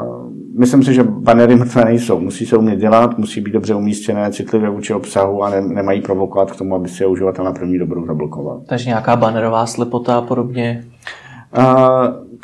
myslím 0.59 0.85
si, 0.85 0.95
že 0.95 1.03
banery 1.03 1.57
mrtvé 1.57 1.85
nejsou. 1.85 2.21
Musí 2.21 2.47
se 2.47 2.57
umět 2.57 2.77
dělat, 2.77 3.19
musí 3.19 3.41
být 3.41 3.53
dobře 3.53 3.75
umístěné, 3.75 4.33
citlivé 4.33 4.71
vůči 4.71 4.95
obsahu 4.95 5.43
a 5.43 5.51
ne, 5.51 5.61
nemají 5.61 6.01
provokovat 6.01 6.51
k 6.51 6.57
tomu, 6.57 6.75
aby 6.75 6.89
si 6.89 7.03
je 7.03 7.07
uživatel 7.07 7.45
na 7.45 7.53
první 7.53 7.79
dobrou 7.79 8.07
zablokoval. 8.07 8.63
Takže 8.67 8.89
nějaká 8.89 9.17
banerová 9.17 9.67
slepota 9.67 10.19
a 10.19 10.23
podobně? 10.23 10.85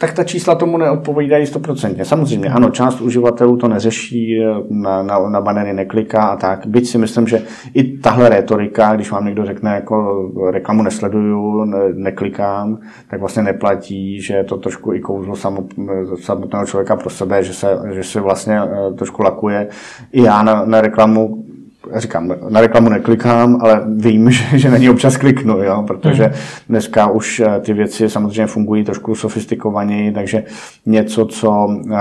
Tak 0.00 0.12
ta 0.12 0.24
čísla 0.24 0.54
tomu 0.54 0.78
neodpovídají 0.78 1.46
stoprocentně. 1.46 2.04
Samozřejmě, 2.04 2.48
ano, 2.48 2.70
část 2.70 3.00
uživatelů 3.00 3.56
to 3.56 3.68
neřeší, 3.68 4.40
na, 4.70 5.02
na, 5.02 5.28
na 5.28 5.40
banery 5.40 5.72
nekliká 5.72 6.22
a 6.22 6.36
tak. 6.36 6.66
Byť 6.66 6.88
si 6.88 6.98
myslím, 6.98 7.26
že 7.26 7.42
i 7.74 7.98
tahle 7.98 8.28
retorika, 8.28 8.94
když 8.94 9.10
vám 9.10 9.24
někdo 9.24 9.44
řekne, 9.44 9.74
jako 9.74 10.28
reklamu 10.50 10.82
nesleduju, 10.82 11.64
ne, 11.64 11.78
neklikám, 11.94 12.78
tak 13.10 13.20
vlastně 13.20 13.42
neplatí, 13.42 14.20
že 14.20 14.34
je 14.34 14.44
to 14.44 14.56
trošku 14.56 14.92
i 14.92 15.00
kouzlo 15.00 15.36
samotného 16.16 16.66
člověka 16.66 16.96
pro 16.96 17.10
sebe, 17.10 17.42
že 17.42 17.54
se, 17.54 17.78
že 17.92 18.02
se 18.02 18.20
vlastně 18.20 18.60
eh, 18.62 18.92
trošku 18.92 19.22
lakuje. 19.22 19.68
I 20.12 20.22
já 20.22 20.42
na, 20.42 20.64
na 20.64 20.80
reklamu 20.80 21.44
říkám, 21.96 22.34
na 22.48 22.60
reklamu 22.60 22.88
neklikám, 22.88 23.58
ale 23.60 23.82
vím, 23.96 24.30
že, 24.30 24.58
že 24.58 24.70
na 24.70 24.78
ní 24.78 24.90
občas 24.90 25.16
kliknu, 25.16 25.62
jo, 25.62 25.84
protože 25.86 26.24
hmm. 26.24 26.34
dneska 26.68 27.06
už 27.06 27.40
eh, 27.40 27.60
ty 27.60 27.72
věci 27.72 28.10
samozřejmě 28.10 28.46
fungují 28.46 28.84
trošku 28.84 29.14
sofistikovaněji, 29.14 30.12
takže 30.12 30.44
něco, 30.86 31.26
co 31.26 31.68
eh, 31.92 31.98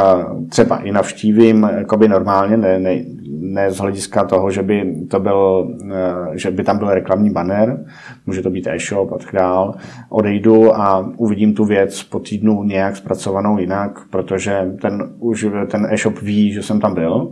třeba 0.49 0.77
i 0.77 0.91
navštívím 0.91 1.69
jakoby 1.77 2.07
normálně, 2.07 2.57
ne, 2.57 2.79
ne, 2.79 2.99
ne 3.43 3.71
z 3.71 3.77
hlediska 3.77 4.23
toho, 4.23 4.51
že 4.51 4.63
by, 4.63 4.95
to 5.09 5.19
byl, 5.19 5.71
eh, 5.91 6.37
že 6.37 6.51
by 6.51 6.63
tam 6.63 6.77
byl 6.77 6.93
reklamní 6.93 7.29
banner, 7.29 7.85
může 8.25 8.41
to 8.41 8.49
být 8.49 8.67
e-shop 8.67 9.11
a 9.11 9.17
tak 9.17 9.33
dál, 9.33 9.75
odejdu 10.09 10.75
a 10.75 11.11
uvidím 11.17 11.53
tu 11.53 11.65
věc 11.65 12.03
po 12.03 12.19
týdnu 12.19 12.63
nějak 12.63 12.95
zpracovanou 12.95 13.57
jinak, 13.57 13.99
protože 14.09 14.71
ten, 14.81 15.09
už 15.19 15.47
ten 15.71 15.87
e-shop 15.91 16.21
ví, 16.21 16.51
že 16.51 16.63
jsem 16.63 16.79
tam 16.79 16.93
byl, 16.93 17.31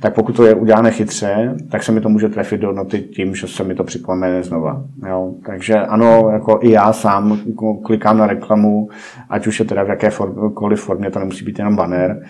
tak 0.00 0.14
pokud 0.14 0.36
to 0.36 0.44
je 0.44 0.54
udělané 0.54 0.90
chytře, 0.90 1.56
tak 1.70 1.82
se 1.82 1.92
mi 1.92 2.00
to 2.00 2.08
může 2.08 2.28
trefit 2.28 2.60
do 2.60 2.72
noty 2.72 3.00
tím, 3.00 3.34
že 3.34 3.46
se 3.46 3.64
mi 3.64 3.74
to 3.74 3.84
připomene 3.84 4.42
znova. 4.42 4.82
Jo? 5.08 5.34
Takže 5.46 5.74
ano, 5.74 6.30
jako 6.32 6.58
i 6.62 6.70
já 6.70 6.92
sám 6.92 7.40
klikám 7.84 8.18
na 8.18 8.26
reklamu, 8.26 8.88
ať 9.30 9.46
už 9.46 9.58
je 9.58 9.64
teda 9.64 9.82
v 9.82 9.88
jakékoliv 9.88 10.80
formě, 10.80 11.10
to 11.10 11.18
nemusí 11.18 11.44
být 11.44 11.58
jenom 11.58 11.76
banner, 11.76 12.22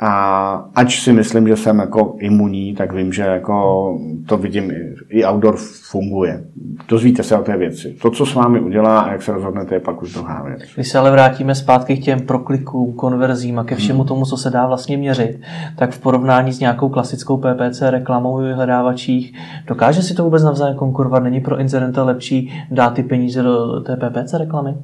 a 0.00 0.70
ač 0.74 1.00
si 1.00 1.12
myslím, 1.12 1.48
že 1.48 1.56
jsem 1.56 1.78
jako 1.78 2.16
imunní, 2.18 2.74
tak 2.74 2.92
vím, 2.92 3.12
že 3.12 3.22
jako 3.22 3.98
to 4.26 4.36
vidím, 4.36 4.72
i 5.08 5.24
outdoor 5.24 5.56
funguje. 5.90 6.44
Dozvíte 6.88 7.22
se 7.22 7.38
o 7.38 7.42
té 7.42 7.56
věci. 7.56 7.96
To, 8.02 8.10
co 8.10 8.26
s 8.26 8.34
vámi 8.34 8.60
udělá 8.60 9.00
a 9.00 9.12
jak 9.12 9.22
se 9.22 9.32
rozhodnete, 9.32 9.74
je 9.74 9.80
pak 9.80 10.02
už 10.02 10.12
druhá 10.12 10.42
věc. 10.42 10.60
Když 10.74 10.88
se 10.88 10.98
ale 10.98 11.10
vrátíme 11.10 11.54
zpátky 11.54 11.96
k 11.96 12.04
těm 12.04 12.20
proklikům, 12.20 12.92
konverzím 12.92 13.58
a 13.58 13.64
ke 13.64 13.76
všemu 13.76 13.98
hmm. 13.98 14.08
tomu, 14.08 14.24
co 14.24 14.36
se 14.36 14.50
dá 14.50 14.66
vlastně 14.66 14.96
měřit, 14.96 15.40
tak 15.76 15.90
v 15.90 16.00
porovnání 16.00 16.52
s 16.52 16.60
nějakou 16.60 16.88
klasickou 16.88 17.36
PPC 17.36 17.82
reklamou 17.82 18.38
v 18.38 18.42
vyhledávačích, 18.42 19.34
dokáže 19.66 20.02
si 20.02 20.14
to 20.14 20.24
vůbec 20.24 20.42
navzájem 20.42 20.76
konkurovat? 20.76 21.22
Není 21.22 21.40
pro 21.40 21.58
inzerenta 21.58 22.04
lepší 22.04 22.52
dát 22.70 22.94
ty 22.94 23.02
peníze 23.02 23.42
do 23.42 23.80
té 23.80 23.96
PPC 23.96 24.34
reklamy? 24.34 24.74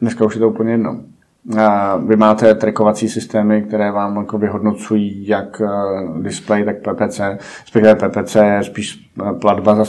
Dneska 0.00 0.24
už 0.24 0.34
je 0.34 0.40
to 0.40 0.48
úplně 0.48 0.72
jedno. 0.72 1.00
Vy 2.06 2.16
máte 2.16 2.54
trackovací 2.54 3.08
systémy, 3.08 3.62
které 3.62 3.90
vám 3.90 4.16
jako 4.16 4.38
vyhodnocují 4.38 5.26
jak 5.28 5.60
eh, 5.60 5.68
display, 6.22 6.64
tak 6.64 6.76
PPC. 6.76 7.20
Respektive 7.60 7.94
PPC 7.94 8.34
je 8.34 8.62
spíš 8.62 9.10
eh, 9.20 9.32
platba 9.32 9.74
za, 9.74 9.84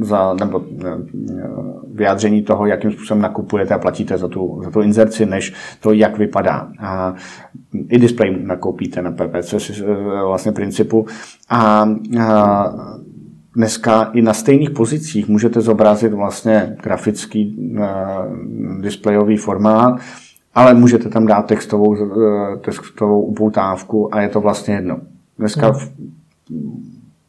za 0.00 0.34
nebo 0.34 0.64
eh, 0.86 0.90
vyjádření 1.94 2.42
toho, 2.42 2.66
jakým 2.66 2.92
způsobem 2.92 3.22
nakupujete 3.22 3.74
a 3.74 3.78
platíte 3.78 4.18
za 4.18 4.28
tu, 4.28 4.60
za 4.64 4.70
tu 4.70 4.80
inzerci, 4.80 5.26
než 5.26 5.54
to, 5.80 5.92
jak 5.92 6.18
vypadá. 6.18 6.68
A 6.80 7.14
I 7.88 7.98
display 7.98 8.36
nakoupíte 8.42 9.02
na 9.02 9.12
PPC 9.12 9.54
vlastně 10.26 10.52
principu. 10.52 11.06
A, 11.50 11.88
a 12.20 12.70
dneska 13.56 14.02
i 14.02 14.22
na 14.22 14.34
stejných 14.34 14.70
pozicích 14.70 15.28
můžete 15.28 15.60
zobrazit 15.60 16.12
vlastně 16.12 16.76
grafický 16.82 17.72
displejový 18.80 19.36
formát, 19.36 20.00
ale 20.54 20.74
můžete 20.74 21.08
tam 21.08 21.26
dát 21.26 21.46
textovou, 21.46 21.96
eh, 21.96 22.56
textovou 22.56 23.22
upoutávku 23.22 24.14
a 24.14 24.20
je 24.20 24.28
to 24.28 24.40
vlastně 24.40 24.74
jedno. 24.74 24.98
Dneska 25.38 25.72
v, 25.72 25.90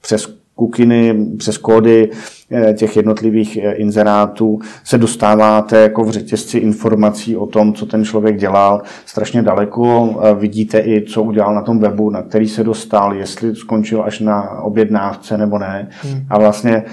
přes 0.02 0.40
kukiny, 0.56 1.26
přes 1.38 1.58
kódy 1.58 2.10
eh, 2.52 2.74
těch 2.74 2.98
jednotlivých 2.98 3.58
eh, 3.58 3.72
inzerátů 3.72 4.60
se 4.84 4.98
dostáváte 4.98 5.78
jako 5.78 6.04
v 6.04 6.10
řetězci 6.10 6.58
informací 6.58 7.38
o 7.38 7.46
tom, 7.46 7.74
co 7.74 7.86
ten 7.86 8.06
člověk 8.06 8.38
dělal 8.38 8.82
strašně 9.06 9.42
daleko. 9.42 10.20
Vidíte 10.40 10.80
i, 10.80 11.06
co 11.06 11.24
udělal 11.24 11.56
na 11.56 11.62
tom 11.62 11.80
webu, 11.80 12.10
na 12.10 12.22
který 12.22 12.48
se 12.48 12.64
dostal, 12.64 13.14
jestli 13.14 13.56
skončil 13.56 14.04
až 14.04 14.20
na 14.20 14.62
objednávce 14.62 15.38
nebo 15.38 15.60
ne. 15.60 15.90
Hmm. 16.02 16.26
A 16.30 16.40
vlastně 16.40 16.84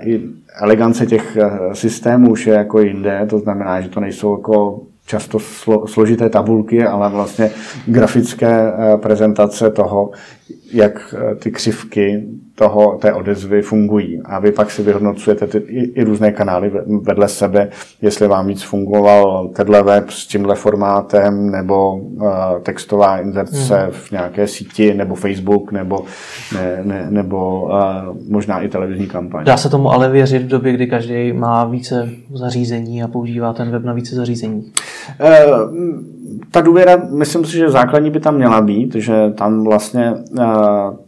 i 0.00 0.20
elegance 0.60 1.06
těch 1.06 1.38
systémů 1.72 2.30
už 2.30 2.46
je 2.46 2.54
jako 2.54 2.80
jinde, 2.80 3.26
to 3.30 3.38
znamená, 3.38 3.80
že 3.80 3.88
to 3.88 4.00
nejsou 4.00 4.36
jako 4.36 4.80
často 5.06 5.38
slo, 5.38 5.86
složité 5.86 6.28
tabulky, 6.28 6.84
ale 6.84 7.10
vlastně 7.10 7.50
grafické 7.86 8.72
eh, 8.72 8.96
prezentace 8.96 9.70
toho, 9.70 10.10
jak 10.72 11.14
eh, 11.14 11.34
ty 11.34 11.50
křivky 11.50 12.26
toho, 12.58 12.98
té 13.00 13.12
odezvy 13.12 13.62
fungují. 13.62 14.20
A 14.24 14.38
vy 14.38 14.52
pak 14.52 14.70
si 14.70 14.82
vyhodnocujete 14.82 15.46
ty, 15.46 15.58
i, 15.58 16.00
i 16.00 16.04
různé 16.04 16.32
kanály 16.32 16.72
vedle 17.02 17.28
sebe, 17.28 17.68
jestli 18.02 18.28
vám 18.28 18.46
víc 18.46 18.62
fungoval 18.62 19.48
tenhle 19.48 19.82
web 19.82 20.10
s 20.10 20.26
tímhle 20.26 20.54
formátem, 20.54 21.50
nebo 21.50 21.96
uh, 21.96 22.30
textová 22.62 23.18
inzerce 23.18 23.78
hmm. 23.78 23.90
v 23.90 24.10
nějaké 24.10 24.46
síti, 24.46 24.94
nebo 24.94 25.14
Facebook, 25.14 25.72
nebo, 25.72 26.04
ne, 26.54 26.80
ne, 26.84 27.06
nebo 27.10 27.62
uh, 27.62 27.70
možná 28.28 28.60
i 28.60 28.68
televizní 28.68 29.06
kampaň. 29.06 29.44
Dá 29.44 29.56
se 29.56 29.68
tomu 29.68 29.90
ale 29.92 30.10
věřit 30.10 30.42
v 30.42 30.48
době, 30.48 30.72
kdy 30.72 30.86
každý 30.86 31.32
má 31.32 31.64
více 31.64 32.08
zařízení 32.34 33.02
a 33.02 33.08
používá 33.08 33.52
ten 33.52 33.70
web 33.70 33.84
na 33.84 33.92
více 33.92 34.16
zařízení? 34.16 34.72
Uh, 35.20 36.25
ta 36.50 36.60
důvěra, 36.60 36.96
myslím 37.10 37.44
si, 37.44 37.56
že 37.56 37.70
základní 37.70 38.10
by 38.10 38.20
tam 38.20 38.34
měla 38.34 38.60
být, 38.60 38.94
že 38.94 39.30
tam 39.34 39.64
vlastně 39.64 40.12
uh, 40.38 40.44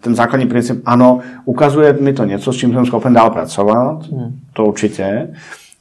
ten 0.01 0.15
základní 0.15 0.47
princip, 0.47 0.83
ano, 0.85 1.19
ukazuje 1.45 1.97
mi 2.01 2.13
to 2.13 2.25
něco, 2.25 2.53
s 2.53 2.57
čím 2.57 2.73
jsem 2.73 2.87
schopen 2.87 3.13
dál 3.13 3.31
pracovat, 3.31 4.03
hmm. 4.13 4.39
to 4.53 4.65
určitě, 4.65 5.29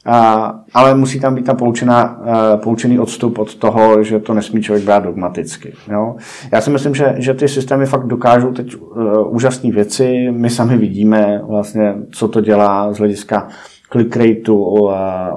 a, 0.06 0.54
ale 0.74 0.94
musí 0.94 1.20
tam 1.20 1.34
být 1.34 1.44
ta 1.44 1.54
poučená, 1.54 2.20
poučený 2.62 2.98
odstup 2.98 3.38
od 3.38 3.54
toho, 3.54 4.02
že 4.02 4.18
to 4.18 4.34
nesmí 4.34 4.62
člověk 4.62 4.84
brát 4.84 5.04
dogmaticky. 5.04 5.72
Jo? 5.92 6.16
Já 6.52 6.60
si 6.60 6.70
myslím, 6.70 6.94
že, 6.94 7.14
že 7.18 7.34
ty 7.34 7.48
systémy 7.48 7.86
fakt 7.86 8.06
dokážou 8.06 8.52
teď 8.52 8.76
uh, 8.76 9.34
úžasné 9.34 9.70
věci. 9.70 10.28
My 10.30 10.50
sami 10.50 10.76
vidíme 10.76 11.40
vlastně, 11.48 11.94
co 12.12 12.28
to 12.28 12.40
dělá 12.40 12.92
z 12.92 12.98
hlediska 12.98 13.48
click 13.92 14.16
rateu, 14.16 14.90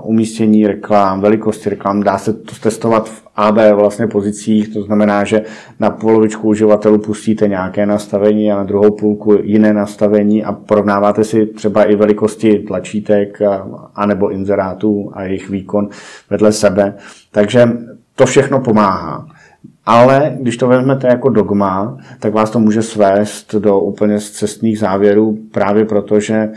umístění 0.03 0.67
reklam, 0.67 1.21
velikosti 1.21 1.69
reklam, 1.69 2.03
dá 2.03 2.17
se 2.17 2.33
to 2.33 2.55
testovat 2.63 3.09
v 3.09 3.23
AB 3.35 3.57
vlastně 3.73 4.07
pozicích, 4.07 4.73
to 4.73 4.81
znamená, 4.81 5.23
že 5.23 5.41
na 5.79 5.89
polovičku 5.89 6.47
uživatelů 6.47 6.97
pustíte 6.97 7.47
nějaké 7.47 7.85
nastavení 7.85 8.51
a 8.51 8.55
na 8.55 8.63
druhou 8.63 8.91
půlku 8.91 9.33
jiné 9.43 9.73
nastavení 9.73 10.43
a 10.43 10.51
porovnáváte 10.51 11.23
si 11.23 11.45
třeba 11.45 11.83
i 11.83 11.95
velikosti 11.95 12.59
tlačítek 12.59 13.39
anebo 13.95 14.29
inzerátů 14.29 15.11
a 15.13 15.23
jejich 15.23 15.49
výkon 15.49 15.89
vedle 16.29 16.51
sebe. 16.51 16.95
Takže 17.31 17.69
to 18.15 18.25
všechno 18.25 18.59
pomáhá. 18.59 19.27
Ale 19.85 20.37
když 20.39 20.57
to 20.57 20.67
vezmete 20.67 21.07
jako 21.07 21.29
dogma, 21.29 21.97
tak 22.19 22.33
vás 22.33 22.49
to 22.49 22.59
může 22.59 22.81
svést 22.81 23.55
do 23.55 23.79
úplně 23.79 24.19
cestných 24.19 24.79
závěrů 24.79 25.37
právě 25.51 25.85
proto, 25.85 26.19
že 26.19 26.49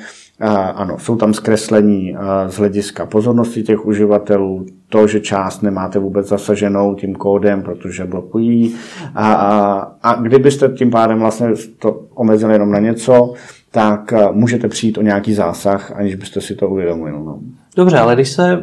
ano, 0.75 0.99
jsou 0.99 1.17
tam 1.17 1.35
zkreslení 1.35 2.17
z 2.47 2.57
hlediska 2.57 3.07
pozornosti 3.07 3.63
těch 3.63 3.87
uživatelů, 3.87 4.67
to, 4.89 5.07
že 5.07 5.21
část 5.21 5.63
nemáte 5.63 5.99
vůbec 5.99 6.29
zasaženou 6.29 6.95
tím 6.95 7.15
kódem, 7.15 7.63
protože 7.63 8.05
blokují. 8.05 8.75
A, 9.15 9.35
a, 9.35 9.79
a 10.03 10.15
kdybyste 10.15 10.69
tím 10.69 10.91
pádem 10.91 11.19
vlastně 11.19 11.49
to 11.79 12.01
omezili 12.15 12.53
jenom 12.53 12.71
na 12.71 12.79
něco, 12.79 13.33
tak 13.71 14.15
můžete 14.33 14.69
přijít 14.69 14.99
o 14.99 15.03
nějaký 15.03 15.35
zásah, 15.35 15.93
aniž 15.97 16.15
byste 16.15 16.41
si 16.41 16.55
to 16.55 16.69
uvědomili. 16.69 17.13
No. 17.13 17.39
Dobře, 17.77 17.99
ale 17.99 18.15
když 18.15 18.29
se 18.29 18.61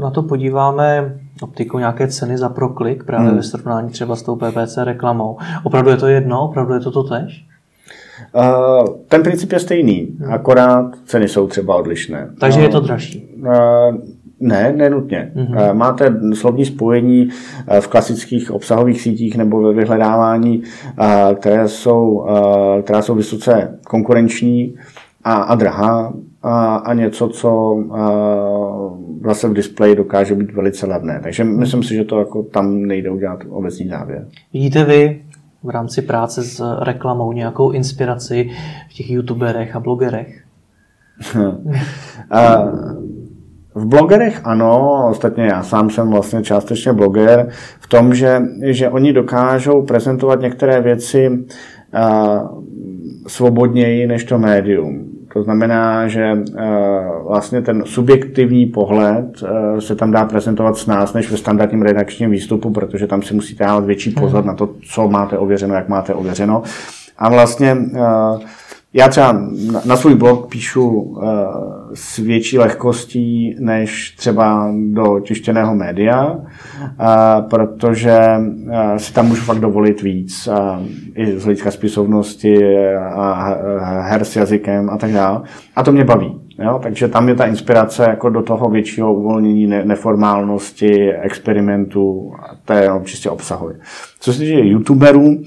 na 0.00 0.10
to 0.10 0.22
podíváme 0.22 1.16
optikou 1.42 1.78
nějaké 1.78 2.08
ceny 2.08 2.38
za 2.38 2.48
proklik 2.48 3.04
právě 3.04 3.28
hmm. 3.28 3.36
ve 3.36 3.42
srovnání 3.42 3.90
třeba 3.90 4.16
s 4.16 4.22
tou 4.22 4.36
PPC 4.36 4.76
reklamou. 4.76 5.38
Opravdu 5.64 5.90
je 5.90 5.96
to 5.96 6.06
jedno? 6.06 6.44
Opravdu 6.44 6.74
je 6.74 6.80
to 6.80 6.90
to 6.90 7.02
tež? 7.02 7.46
Uh, 8.34 8.88
ten 9.08 9.22
princip 9.22 9.52
je 9.52 9.58
stejný, 9.58 10.08
akorát 10.30 10.90
ceny 11.04 11.28
jsou 11.28 11.46
třeba 11.46 11.76
odlišné. 11.76 12.30
Takže 12.40 12.58
no, 12.58 12.64
je 12.64 12.70
to 12.70 12.80
dražší? 12.80 13.34
Uh, 13.36 13.96
ne, 14.40 14.72
nenutně. 14.76 15.32
Mm-hmm. 15.36 15.74
Máte 15.74 16.16
slovní 16.34 16.64
spojení 16.64 17.28
v 17.80 17.88
klasických 17.88 18.50
obsahových 18.50 19.00
sítích 19.00 19.36
nebo 19.36 19.60
ve 19.62 19.72
vyhledávání, 19.72 20.62
které 21.34 21.68
jsou, 21.68 22.26
která 22.82 23.02
jsou 23.02 23.14
vysoce 23.14 23.78
konkurenční 23.86 24.74
a, 25.24 25.34
a 25.34 25.54
drahá 25.54 26.12
a, 26.42 26.76
a 26.76 26.94
něco, 26.94 27.28
co 27.28 27.78
zase 29.24 29.48
v 29.48 29.52
displeji 29.52 29.96
dokáže 29.96 30.34
být 30.34 30.52
velice 30.52 30.86
levné. 30.86 31.20
Takže 31.22 31.44
myslím 31.44 31.82
si, 31.82 31.94
že 31.94 32.04
to 32.04 32.18
jako 32.18 32.42
tam 32.42 32.82
nejde 32.82 33.10
udělat 33.10 33.38
obecný 33.50 33.88
závěr. 33.88 34.26
Vidíte 34.52 34.84
vy 34.84 35.22
v 35.62 35.70
rámci 35.70 36.02
práce 36.02 36.42
s 36.42 36.78
reklamou 36.78 37.32
nějakou 37.32 37.70
inspiraci 37.70 38.50
v 38.90 38.94
těch 38.94 39.10
youtuberech 39.10 39.76
a 39.76 39.80
blogerech? 39.80 40.44
v 43.74 43.86
blogerech 43.86 44.40
ano, 44.44 45.02
ostatně 45.10 45.44
já 45.44 45.62
sám 45.62 45.90
jsem 45.90 46.10
vlastně 46.10 46.42
částečně 46.42 46.92
bloger, 46.92 47.48
v 47.80 47.88
tom, 47.88 48.14
že, 48.14 48.42
že 48.64 48.88
oni 48.88 49.12
dokážou 49.12 49.82
prezentovat 49.82 50.40
některé 50.40 50.80
věci 50.80 51.44
svobodněji 53.26 54.06
než 54.06 54.24
to 54.24 54.38
médium. 54.38 55.11
To 55.32 55.42
znamená, 55.42 56.08
že 56.08 56.32
uh, 56.32 57.28
vlastně 57.28 57.62
ten 57.62 57.82
subjektivní 57.86 58.66
pohled 58.66 59.42
uh, 59.42 59.78
se 59.78 59.96
tam 59.96 60.10
dá 60.10 60.24
prezentovat 60.24 60.76
s 60.76 60.86
nás 60.86 61.12
než 61.12 61.30
ve 61.30 61.36
standardním 61.36 61.82
redakčním 61.82 62.30
výstupu, 62.30 62.70
protože 62.70 63.06
tam 63.06 63.22
si 63.22 63.34
musíte 63.34 63.64
dávat 63.64 63.84
větší 63.84 64.10
pozor 64.10 64.40
hmm. 64.40 64.48
na 64.48 64.54
to, 64.54 64.68
co 64.94 65.08
máte 65.08 65.38
ověřeno, 65.38 65.74
jak 65.74 65.88
máte 65.88 66.14
ověřeno. 66.14 66.62
A 67.18 67.28
vlastně 67.28 67.74
uh, 67.74 68.40
já 68.94 69.08
třeba 69.08 69.32
na 69.84 69.96
svůj 69.96 70.14
blog 70.14 70.50
píšu 70.50 70.88
uh, 70.88 71.22
s 71.94 72.16
větší 72.18 72.58
lehkostí 72.58 73.56
než 73.60 74.14
třeba 74.16 74.72
do 74.92 75.20
tištěného 75.20 75.74
média, 75.74 76.32
uh, 76.32 76.40
protože 77.50 78.18
uh, 78.38 78.96
si 78.96 79.12
tam 79.12 79.28
můžu 79.28 79.42
fakt 79.42 79.60
dovolit 79.60 80.02
víc, 80.02 80.48
i 81.14 81.38
z 81.38 81.44
hlediska 81.44 81.70
spisovnosti 81.70 82.86
a 82.96 83.56
her 84.00 84.24
s 84.24 84.36
jazykem 84.36 84.90
a 84.90 84.98
tak 84.98 85.12
dále. 85.12 85.40
A 85.76 85.82
to 85.82 85.92
mě 85.92 86.04
baví. 86.04 86.40
Jo? 86.58 86.80
Takže 86.82 87.08
tam 87.08 87.28
je 87.28 87.34
ta 87.34 87.46
inspirace 87.46 88.02
jako 88.02 88.30
do 88.30 88.42
toho 88.42 88.70
většího 88.70 89.14
uvolnění 89.14 89.66
ne- 89.66 89.84
neformálnosti, 89.84 91.12
experimentu, 91.12 92.32
to 92.64 92.72
je 92.72 92.90
čistě 93.04 93.30
obsahově. 93.30 93.76
Co 94.20 94.32
se 94.32 94.38
týče 94.38 94.60
youtuberů, 94.60 95.38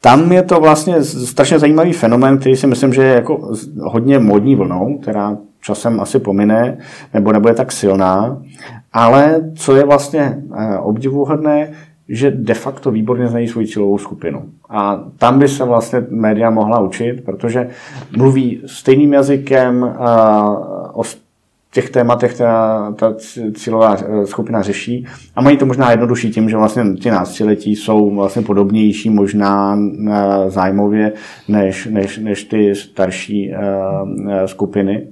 tam 0.00 0.32
je 0.32 0.42
to 0.42 0.60
vlastně 0.60 1.04
strašně 1.04 1.58
zajímavý 1.58 1.92
fenomen, 1.92 2.38
který 2.38 2.56
si 2.56 2.66
myslím, 2.66 2.92
že 2.92 3.02
je 3.02 3.14
jako 3.14 3.52
hodně 3.80 4.18
modní 4.18 4.54
vlnou, 4.54 4.98
která 4.98 5.36
časem 5.60 6.00
asi 6.00 6.18
pomine, 6.18 6.78
nebo 7.14 7.32
nebude 7.32 7.54
tak 7.54 7.72
silná. 7.72 8.42
Ale 8.92 9.40
co 9.54 9.76
je 9.76 9.84
vlastně 9.84 10.42
eh, 10.56 10.78
obdivuhodné, 10.78 11.72
že 12.08 12.30
de 12.30 12.54
facto 12.54 12.90
výborně 12.90 13.28
znají 13.28 13.48
svou 13.48 13.66
cílovou 13.66 13.98
skupinu. 13.98 14.42
A 14.68 15.04
tam 15.18 15.38
by 15.38 15.48
se 15.48 15.64
vlastně 15.64 16.06
média 16.10 16.50
mohla 16.50 16.80
učit, 16.80 17.24
protože 17.24 17.68
mluví 18.16 18.62
stejným 18.66 19.12
jazykem 19.12 19.84
eh, 19.84 19.96
těch 21.72 21.90
tématech, 21.90 22.34
která 22.34 22.92
ta 22.92 23.14
cílová 23.54 23.96
eh, 23.96 24.26
skupina 24.26 24.62
řeší 24.62 25.06
a 25.36 25.42
mají 25.42 25.56
to 25.56 25.66
možná 25.66 25.90
jednodušší 25.90 26.30
tím, 26.30 26.48
že 26.48 26.56
vlastně 26.56 26.84
ti 27.00 27.10
náctiletí 27.10 27.76
jsou 27.76 28.14
vlastně 28.14 28.42
podobnější 28.42 29.10
možná 29.10 29.78
eh, 29.78 30.50
zájmově 30.50 31.12
než, 31.48 31.86
než, 31.86 32.18
než 32.18 32.44
ty 32.44 32.74
starší 32.74 33.52
eh, 33.52 34.48
skupiny. 34.48 35.06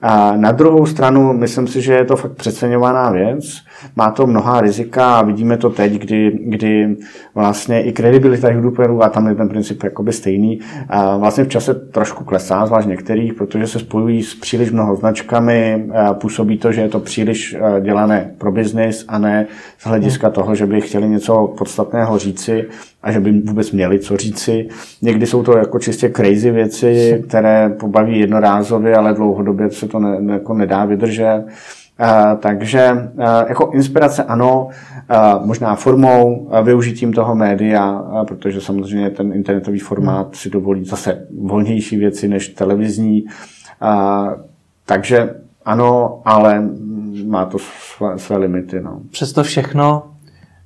A 0.00 0.36
na 0.36 0.52
druhou 0.52 0.86
stranu, 0.86 1.32
myslím 1.32 1.66
si, 1.66 1.82
že 1.82 1.92
je 1.92 2.04
to 2.04 2.16
fakt 2.16 2.32
přeceňovaná 2.32 3.10
věc. 3.10 3.44
Má 3.96 4.10
to 4.10 4.26
mnoha 4.26 4.60
rizika 4.60 5.14
a 5.14 5.22
vidíme 5.22 5.56
to 5.56 5.70
teď, 5.70 5.92
kdy, 5.92 6.38
kdy 6.44 6.96
vlastně 7.34 7.82
i 7.82 7.92
kredibilita 7.92 8.50
youtuberů, 8.50 9.02
a 9.02 9.08
tam 9.08 9.26
je 9.26 9.34
ten 9.34 9.48
princip 9.48 9.82
jakoby 9.82 10.12
stejný, 10.12 10.60
a 10.88 11.16
vlastně 11.16 11.44
v 11.44 11.48
čase 11.48 11.74
trošku 11.74 12.24
klesá, 12.24 12.66
zvlášť 12.66 12.88
některých, 12.88 13.34
protože 13.34 13.66
se 13.66 13.78
spojují 13.78 14.22
s 14.22 14.34
příliš 14.34 14.70
mnoho 14.70 14.96
značkami, 14.96 15.88
působí 16.20 16.58
to, 16.58 16.72
že 16.72 16.80
je 16.80 16.88
to 16.88 17.00
příliš 17.00 17.56
dělané 17.80 18.34
pro 18.38 18.52
biznis 18.52 19.04
a 19.08 19.18
ne 19.18 19.46
z 19.78 19.86
hlediska 19.86 20.30
toho, 20.30 20.54
že 20.54 20.66
by 20.66 20.80
chtěli 20.80 21.08
něco 21.08 21.54
podstatného 21.58 22.18
říci 22.18 22.64
a 23.02 23.12
že 23.12 23.20
by 23.20 23.32
vůbec 23.40 23.72
měli 23.72 23.98
co 23.98 24.16
říci. 24.16 24.68
Někdy 25.02 25.26
jsou 25.26 25.42
to 25.42 25.58
jako 25.58 25.78
čistě 25.78 26.10
crazy 26.10 26.50
věci, 26.50 27.24
které 27.28 27.68
pobaví 27.80 28.20
jednorázově, 28.20 28.96
ale 28.96 29.14
dlouhodobě 29.14 29.70
se 29.70 29.88
to 29.88 29.98
ne, 29.98 30.32
jako 30.32 30.54
nedá 30.54 30.84
vydržet. 30.84 31.44
Uh, 32.00 32.38
takže 32.38 32.90
uh, 32.92 33.24
jako 33.48 33.70
inspirace 33.74 34.24
ano, 34.24 34.68
uh, 35.10 35.46
možná 35.46 35.74
formou, 35.74 36.50
využitím 36.62 37.12
toho 37.12 37.34
média, 37.34 38.04
protože 38.28 38.60
samozřejmě 38.60 39.10
ten 39.10 39.32
internetový 39.32 39.78
formát 39.78 40.36
si 40.36 40.50
dovolí 40.50 40.84
zase 40.84 41.26
volnější 41.40 41.96
věci 41.96 42.28
než 42.28 42.48
televizní. 42.48 43.24
Takže 44.86 45.34
ano, 45.64 46.20
ale 46.24 46.68
má 47.26 47.44
to 47.44 47.58
své, 47.58 48.18
své 48.18 48.36
limity. 48.36 48.80
No. 48.80 49.00
Přesto 49.10 49.42
všechno 49.42 50.02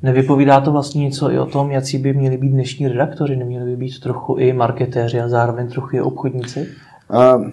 Nevypovídá 0.03 0.61
to 0.61 0.73
vlastně 0.73 1.05
něco 1.05 1.31
i 1.31 1.39
o 1.39 1.47
tom, 1.47 1.71
jaký 1.71 1.99
by 1.99 2.13
měli 2.13 2.37
být 2.37 2.51
dnešní 2.51 2.89
redaktoři? 2.89 3.37
Neměli 3.37 3.65
by 3.65 3.77
být 3.77 4.01
trochu 4.01 4.37
i 4.39 4.53
marketéři 4.53 5.21
a 5.21 5.29
zároveň 5.29 5.69
trochu 5.69 5.97
i 5.97 6.01
obchodníci? 6.01 6.69
Uh, 7.11 7.47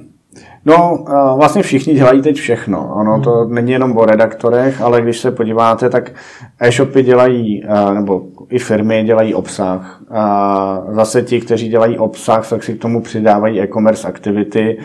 no, 0.65 0.97
uh, 0.99 1.37
vlastně 1.37 1.61
všichni 1.61 1.93
dělají 1.93 2.21
teď 2.21 2.35
všechno. 2.35 2.93
Ono 2.95 3.13
hmm. 3.13 3.23
to 3.23 3.45
není 3.45 3.71
jenom 3.71 3.97
o 3.97 4.05
redaktorech, 4.05 4.81
ale 4.81 5.01
když 5.01 5.19
se 5.19 5.31
podíváte, 5.31 5.89
tak 5.89 6.11
e-shopy 6.59 7.03
dělají, 7.03 7.63
uh, 7.63 7.93
nebo 7.93 8.21
i 8.49 8.59
firmy 8.59 9.03
dělají 9.03 9.33
obsah. 9.33 10.01
A 10.09 10.83
zase 10.91 11.21
ti, 11.21 11.41
kteří 11.41 11.69
dělají 11.69 11.97
obsah, 11.97 12.49
tak 12.49 12.63
si 12.63 12.73
k 12.73 12.81
tomu 12.81 13.01
přidávají 13.01 13.61
e-commerce 13.61 14.07
aktivity. 14.07 14.77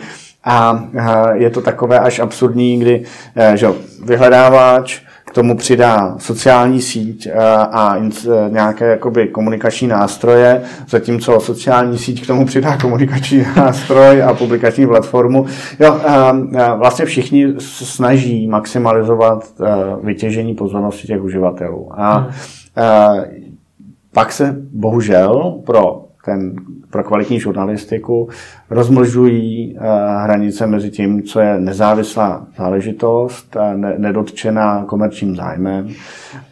A 0.43 0.83
je 1.33 1.49
to 1.49 1.61
takové 1.61 1.99
až 1.99 2.19
absurdní, 2.19 2.79
kdy 2.79 3.03
že 3.55 3.67
vyhledávač 4.05 5.01
tomu 5.35 5.57
přidá 5.57 6.15
sociální 6.17 6.81
síť 6.81 7.27
eh, 7.27 7.33
a 7.71 7.97
eh, 7.97 8.49
nějaké 8.49 8.85
jakoby 8.85 9.27
komunikační 9.27 9.87
nástroje, 9.87 10.61
zatímco 10.89 11.39
sociální 11.39 11.97
síť 11.97 12.23
k 12.23 12.27
tomu 12.27 12.45
přidá 12.45 12.77
komunikační 12.77 13.45
nástroj 13.57 14.23
a 14.23 14.33
publikační 14.33 14.87
platformu. 14.87 15.45
Jo, 15.79 15.99
eh, 16.05 16.75
vlastně 16.77 17.05
všichni 17.05 17.53
snaží 17.59 18.47
maximalizovat 18.47 19.53
vytěžení 20.03 20.55
pozornosti 20.55 21.07
těch 21.07 21.21
uživatelů. 21.21 22.01
A 22.01 22.17
hmm. 22.17 22.31
pak 24.13 24.31
se 24.31 24.55
bohužel 24.71 25.61
pro 25.65 26.04
ten, 26.25 26.55
pro 26.89 27.03
kvalitní 27.03 27.39
žurnalistiku 27.39 28.29
rozmlžují 28.69 29.75
uh, 29.75 29.85
hranice 30.23 30.67
mezi 30.67 30.89
tím, 30.89 31.23
co 31.23 31.39
je 31.39 31.59
nezávislá 31.59 32.47
záležitost, 32.57 33.57
ne, 33.75 33.95
nedotčená 33.97 34.85
komerčním 34.85 35.35
zájmem 35.35 35.87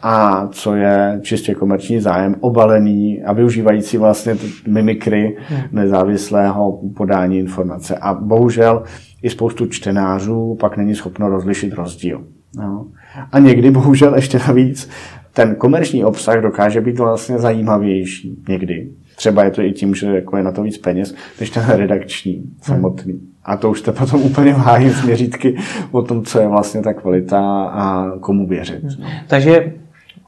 a 0.02 0.46
co 0.52 0.74
je 0.74 1.20
čistě 1.22 1.54
komerční 1.54 2.00
zájem, 2.00 2.34
obalený 2.40 3.22
a 3.22 3.32
využívající 3.32 3.98
vlastně 3.98 4.36
mimikry 4.66 5.36
hmm. 5.48 5.60
nezávislého 5.72 6.80
podání 6.96 7.38
informace. 7.38 7.96
A 8.00 8.14
bohužel 8.14 8.82
i 9.22 9.30
spoustu 9.30 9.66
čtenářů 9.66 10.56
pak 10.60 10.76
není 10.76 10.94
schopno 10.94 11.28
rozlišit 11.28 11.74
rozdíl. 11.74 12.24
No. 12.56 12.86
A 13.32 13.38
někdy 13.38 13.70
bohužel 13.70 14.14
ještě 14.14 14.38
navíc 14.38 14.90
ten 15.32 15.54
komerční 15.54 16.04
obsah 16.04 16.40
dokáže 16.40 16.80
být 16.80 16.98
vlastně 16.98 17.38
zajímavější 17.38 18.42
někdy 18.48 18.90
Třeba 19.16 19.44
je 19.44 19.50
to 19.50 19.62
i 19.62 19.72
tím, 19.72 19.94
že 19.94 20.06
jako 20.06 20.36
je 20.36 20.42
na 20.42 20.52
to 20.52 20.62
víc 20.62 20.78
peněz, 20.78 21.14
než 21.40 21.50
ten 21.50 21.64
redakční 21.68 22.42
samotný. 22.62 23.20
A 23.44 23.56
to 23.56 23.70
už 23.70 23.78
jste 23.78 23.92
potom 23.92 24.22
úplně 24.22 24.52
hájí 24.52 24.90
změřítky 24.90 25.56
o 25.90 26.02
tom, 26.02 26.24
co 26.24 26.40
je 26.40 26.48
vlastně 26.48 26.82
ta 26.82 26.92
kvalita 26.92 27.64
a 27.64 28.10
komu 28.20 28.46
věřit. 28.46 28.80
Takže 29.26 29.72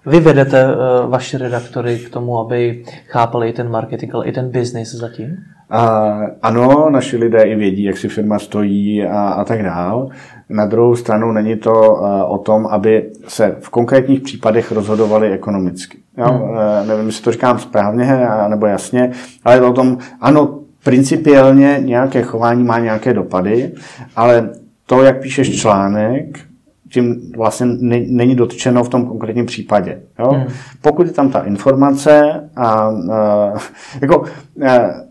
vy 0.07 0.21
vedete 0.21 0.67
uh, 0.67 1.11
vaši 1.11 1.37
redaktory 1.37 1.99
k 1.99 2.11
tomu, 2.11 2.39
aby 2.39 2.85
chápali 3.07 3.49
i 3.49 3.53
ten 3.53 3.71
marketing, 3.71 4.15
ale 4.15 4.27
i 4.27 4.33
ten 4.33 4.51
business 4.51 4.95
zatím? 4.95 5.37
A, 5.71 6.19
ano, 6.43 6.91
naši 6.91 7.17
lidé 7.17 7.43
i 7.43 7.55
vědí, 7.55 7.83
jak 7.83 7.97
si 7.97 8.09
firma 8.09 8.39
stojí 8.39 9.05
a, 9.05 9.29
a 9.29 9.45
tak 9.45 9.63
dál. 9.63 10.09
Na 10.49 10.67
druhou 10.67 10.97
stranu 10.97 11.33
není 11.33 11.57
to 11.57 11.73
uh, 11.73 12.33
o 12.33 12.39
tom, 12.39 12.67
aby 12.67 13.11
se 13.29 13.57
v 13.61 13.71
konkrétních 13.71 14.21
případech 14.21 14.73
rozhodovali 14.73 15.33
ekonomicky. 15.33 15.99
Jo? 16.19 16.27
Hmm. 16.27 16.89
Nevím, 16.89 17.07
jestli 17.07 17.25
to 17.25 17.33
říkám 17.33 17.59
správně 17.59 18.21
nebo 18.49 18.67
jasně, 18.67 19.11
ale 19.45 19.61
o 19.61 19.73
tom, 19.73 19.99
ano, 20.21 20.59
principiálně 20.85 21.79
nějaké 21.81 22.23
chování 22.23 22.65
má 22.65 22.79
nějaké 22.79 23.15
dopady, 23.15 23.73
ale 24.17 24.51
to, 24.87 25.03
jak 25.03 25.21
píšeš 25.21 25.61
článek, 25.61 26.39
tím 26.91 27.33
vlastně 27.37 27.67
není 28.07 28.35
dotčeno 28.35 28.85
v 28.85 28.89
tom 28.89 29.07
konkrétním 29.07 29.47
případě. 29.47 30.01
Jo? 30.19 30.31
Hmm. 30.33 30.47
Pokud 30.81 31.07
je 31.07 31.13
tam 31.13 31.31
ta 31.31 31.41
informace 31.41 32.41
a, 32.57 32.71
a 33.13 33.53
jako 34.01 34.25
a, 34.69 35.07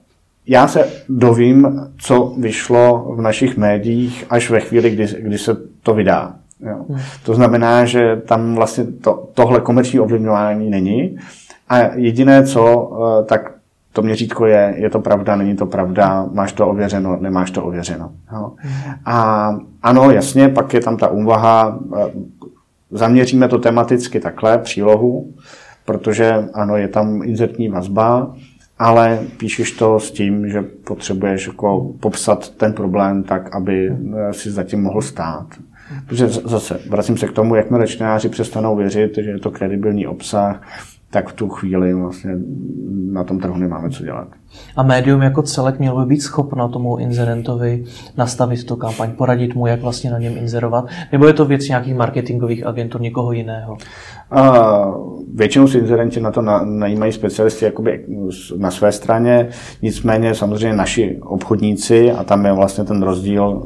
já 0.48 0.68
se 0.68 0.90
dovím, 1.10 1.88
co 1.98 2.34
vyšlo 2.38 3.14
v 3.16 3.22
našich 3.22 3.58
médiích 3.58 4.26
až 4.30 4.50
ve 4.50 4.60
chvíli, 4.60 4.90
kdy, 4.90 5.08
kdy 5.20 5.38
se 5.38 5.58
to 5.84 5.94
vydá. 5.94 6.36
Jo. 6.60 6.86
Hmm. 6.90 7.00
To 7.26 7.36
znamená, 7.36 7.86
že 7.86 8.22
tam 8.26 8.56
vlastně 8.56 8.84
to, 8.84 9.30
tohle 9.34 9.62
komerční 9.62 10.00
ovlivňování 10.00 10.70
není. 10.70 11.18
A 11.70 11.78
jediné, 11.96 12.46
co, 12.46 12.92
tak 13.26 13.56
to 13.96 14.02
měřítko 14.02 14.46
je, 14.46 14.74
je 14.78 14.90
to 14.90 15.00
pravda, 15.00 15.36
není 15.36 15.56
to 15.56 15.66
pravda, 15.66 16.26
máš 16.32 16.54
to 16.54 16.68
ověřeno, 16.68 17.18
nemáš 17.22 17.52
to 17.52 17.64
ověřeno. 17.64 18.12
Jo. 18.34 18.52
A 19.06 19.50
ano, 19.84 20.12
jasně, 20.12 20.50
pak 20.50 20.74
je 20.74 20.82
tam 20.82 20.98
ta 20.98 21.08
úvaha, 21.08 21.80
eh, 21.98 22.12
zaměříme 22.92 23.48
to 23.48 23.60
tematicky 23.60 24.20
takhle, 24.20 24.58
přílohu, 24.58 25.34
protože 25.86 26.48
ano, 26.54 26.78
je 26.78 26.88
tam 26.88 27.22
inzertní 27.24 27.70
vazba, 27.70 28.34
ale 28.80 29.20
píšeš 29.38 29.72
to 29.72 30.00
s 30.00 30.12
tím, 30.12 30.50
že 30.50 30.62
potřebuješ 30.62 31.48
jako 31.48 31.92
popsat 32.00 32.50
ten 32.50 32.74
problém 32.74 33.24
tak, 33.24 33.56
aby 33.56 33.90
eh, 33.90 34.34
si 34.34 34.52
zatím 34.52 34.82
mohl 34.82 35.02
stát. 35.02 35.48
Protože 36.08 36.28
zase, 36.28 36.80
vracím 36.90 37.18
se 37.18 37.28
k 37.28 37.32
tomu, 37.32 37.56
jakmile 37.56 37.88
čtenáři 37.88 38.30
přestanou 38.30 38.76
věřit, 38.76 39.16
že 39.16 39.30
je 39.30 39.40
to 39.40 39.52
kredibilní 39.52 40.08
obsah, 40.08 40.62
tak 41.10 41.30
v 41.30 41.34
tu 41.34 41.50
chvíli 41.50 41.94
vlastně 41.94 42.32
na 43.12 43.24
tom 43.24 43.40
trhu 43.40 43.58
nemáme 43.58 43.90
co 43.90 44.04
dělat. 44.04 44.28
A 44.76 44.84
médium 44.84 45.22
jako 45.22 45.42
celek 45.42 45.80
mělo 45.80 46.00
by 46.00 46.06
být 46.06 46.22
schopno 46.22 46.70
tomu 46.70 46.98
inzerentovi 46.98 47.84
nastavit 48.18 48.64
tu 48.64 48.76
kampaň, 48.76 49.12
poradit 49.12 49.56
mu, 49.56 49.68
jak 49.68 49.82
vlastně 49.82 50.12
na 50.12 50.20
něm 50.20 50.38
inzerovat? 50.38 50.86
Nebo 51.12 51.28
je 51.28 51.34
to 51.34 51.46
věc 51.46 51.68
nějakých 51.68 51.96
marketingových 51.96 52.66
agentur 52.66 53.02
někoho 53.02 53.32
jiného? 53.32 53.78
A 54.32 54.86
většinou 55.34 55.68
si 55.68 55.78
inzerenti 55.78 56.22
na 56.22 56.32
to 56.32 56.42
najímají 56.64 57.12
specialisty 57.12 57.66
jakoby 57.66 58.06
na 58.58 58.72
své 58.72 58.92
straně, 58.92 59.50
nicméně 59.82 60.36
samozřejmě 60.36 60.78
naši 60.78 61.20
obchodníci, 61.22 62.12
a 62.12 62.24
tam 62.24 62.46
je 62.46 62.54
vlastně 62.54 62.84
ten 62.84 63.04
rozdíl 63.04 63.64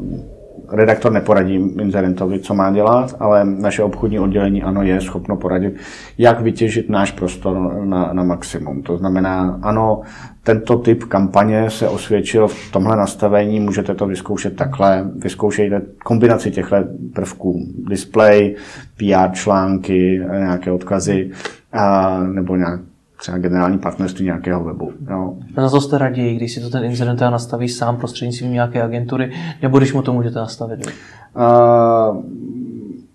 redaktor 0.71 1.11
neporadí 1.11 1.55
inzerentovi, 1.55 2.39
co 2.39 2.53
má 2.53 2.71
dělat, 2.71 3.15
ale 3.19 3.45
naše 3.45 3.83
obchodní 3.83 4.19
oddělení 4.19 4.63
ano 4.63 4.83
je 4.83 5.01
schopno 5.01 5.37
poradit, 5.37 5.75
jak 6.17 6.41
vytěžit 6.41 6.89
náš 6.89 7.11
prostor 7.11 7.85
na, 7.85 8.09
na 8.13 8.23
maximum. 8.23 8.81
To 8.81 8.97
znamená, 8.97 9.59
ano, 9.61 10.01
tento 10.43 10.77
typ 10.77 11.03
kampaně 11.03 11.69
se 11.69 11.87
osvědčil 11.87 12.47
v 12.47 12.71
tomhle 12.71 12.97
nastavení, 12.97 13.59
můžete 13.59 13.95
to 13.95 14.07
vyzkoušet 14.07 14.55
takhle, 14.55 15.09
vyzkoušejte 15.15 15.81
kombinaci 16.03 16.51
těchto 16.51 16.75
prvků, 17.13 17.65
display, 17.89 18.55
PR 18.97 19.31
články, 19.31 20.21
nějaké 20.31 20.71
odkazy, 20.71 21.31
a, 21.73 22.19
nebo 22.23 22.55
nějak 22.55 22.79
třeba 23.19 23.37
generální 23.37 23.79
partnerství 23.79 24.25
nějakého 24.25 24.63
webu. 24.63 24.91
Jo. 25.09 25.33
A 25.55 25.61
za 25.61 25.69
to 25.69 25.81
jste 25.81 25.97
raději, 25.97 26.35
když 26.35 26.53
si 26.53 26.61
to 26.61 26.69
ten 26.69 26.83
incident 26.83 27.21
nastaví 27.21 27.69
sám 27.69 27.97
prostřednictvím 27.97 28.53
nějaké 28.53 28.83
agentury, 28.83 29.31
nebo 29.61 29.77
když 29.77 29.93
mu 29.93 30.01
to 30.01 30.13
můžete 30.13 30.39
nastavit? 30.39 30.79
Uh, 30.85 32.23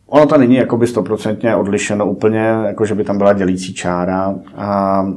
Ono 0.09 0.27
to 0.27 0.39
není 0.39 0.55
jakoby 0.57 0.87
stoprocentně 0.87 1.57
odlišeno 1.57 2.07
úplně, 2.07 2.39
jako 2.39 2.85
že 2.85 2.95
by 2.95 3.05
tam 3.05 3.19
byla 3.19 3.33
dělící 3.33 3.75
čára 3.75 4.35
a, 4.57 4.67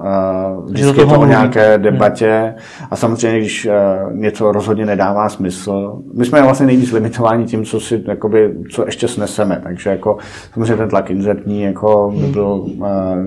a 0.02 0.54
vždycky 0.66 1.00
je 1.00 1.06
to 1.06 1.20
o 1.20 1.26
nějaké 1.26 1.78
debatě. 1.78 2.56
A 2.92 2.96
samozřejmě, 2.96 3.40
když 3.40 3.66
uh, 3.66 4.14
něco 4.14 4.52
rozhodně 4.52 4.86
nedává 4.86 5.30
smysl, 5.30 6.02
my 6.14 6.26
jsme 6.26 6.42
vlastně 6.42 6.66
nejvíc 6.66 6.92
limitováni 6.92 7.46
tím, 7.46 7.66
co 7.66 7.80
si, 7.80 8.04
jakoby, 8.08 8.54
co 8.72 8.86
ještě 8.86 9.08
sneseme, 9.08 9.62
takže 9.64 9.90
jako 9.90 10.18
samozřejmě 10.54 10.76
ten 10.76 10.90
tlak 10.90 11.10
inzertní 11.10 11.62
jako 11.62 12.14
by 12.16 12.24
hmm. 12.24 12.32
byl, 12.32 12.48
uh, 12.48 12.78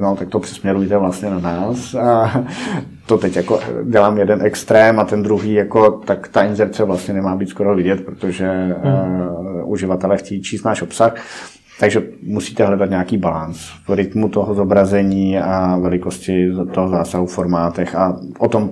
no 0.01 0.17
tak 0.17 0.29
to 0.29 0.39
přesměrujte 0.39 0.99
vlastně 0.99 1.31
na 1.31 1.39
nás. 1.39 1.95
A 1.95 2.33
to 3.11 3.19
teď 3.19 3.37
jako 3.37 3.61
dělám 3.85 4.19
jeden 4.19 4.43
extrém 4.43 5.01
a 5.01 5.05
ten 5.05 5.23
druhý, 5.23 5.53
jako, 5.53 5.91
tak 5.91 6.29
ta 6.29 6.43
inzerce 6.43 6.85
vlastně 6.85 7.15
nemá 7.15 7.37
být 7.37 7.49
skoro 7.49 7.77
vidět, 7.77 8.05
protože 8.05 8.77
uh, 8.85 9.73
uživatelé 9.73 10.17
chtějí 10.17 10.43
číst 10.43 10.65
náš 10.65 10.83
obsah. 10.83 11.15
Takže 11.81 12.03
musíte 12.23 12.67
hledat 12.67 12.91
nějaký 12.91 13.17
balans 13.17 13.59
v 13.89 13.95
rytmu 13.95 14.29
toho 14.29 14.55
zobrazení 14.55 15.39
a 15.39 15.77
velikosti 15.77 16.51
toho 16.75 16.89
zásahu 16.89 17.27
v 17.27 17.35
formátech 17.35 17.95
a 17.95 18.21
o 18.39 18.49
tom 18.49 18.71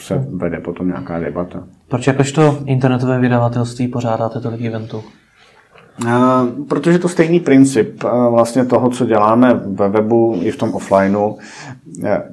se 0.00 0.26
vede 0.30 0.60
potom 0.60 0.86
nějaká 0.86 1.18
debata. 1.18 1.64
Proč 1.88 2.06
jakožto 2.06 2.58
internetové 2.64 3.20
vydavatelství 3.20 3.88
pořádáte 3.88 4.40
tolik 4.40 4.64
eventů? 4.64 5.04
Protože 6.68 6.98
to 6.98 7.08
stejný 7.08 7.40
princip 7.40 8.02
vlastně 8.30 8.64
toho, 8.64 8.90
co 8.90 9.06
děláme 9.06 9.54
ve 9.54 9.88
webu 9.88 10.38
i 10.42 10.50
v 10.50 10.56
tom 10.56 10.74
offlineu. 10.74 11.36